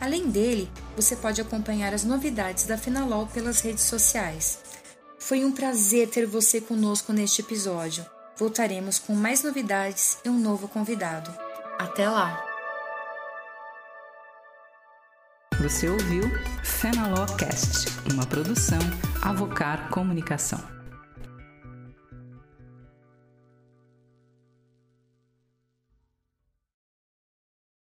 Além 0.00 0.30
dele, 0.30 0.70
você 0.96 1.14
pode 1.14 1.40
acompanhar 1.40 1.92
as 1.92 2.04
novidades 2.04 2.64
da 2.64 2.78
Fenalol 2.78 3.26
pelas 3.26 3.60
redes 3.60 3.84
sociais. 3.84 4.58
Foi 5.18 5.44
um 5.44 5.52
prazer 5.52 6.08
ter 6.08 6.26
você 6.26 6.60
conosco 6.60 7.12
neste 7.12 7.42
episódio. 7.42 8.04
Voltaremos 8.36 8.98
com 8.98 9.14
mais 9.14 9.42
novidades 9.42 10.16
e 10.24 10.30
um 10.30 10.38
novo 10.38 10.66
convidado. 10.66 11.30
Até 11.78 12.08
lá! 12.08 12.42
Você 15.60 15.90
ouviu 15.90 16.22
Fenalol 16.64 17.26
Cast, 17.36 17.86
uma 18.10 18.24
produção 18.24 18.78
Avocar 19.20 19.90
Comunicação. 19.90 20.79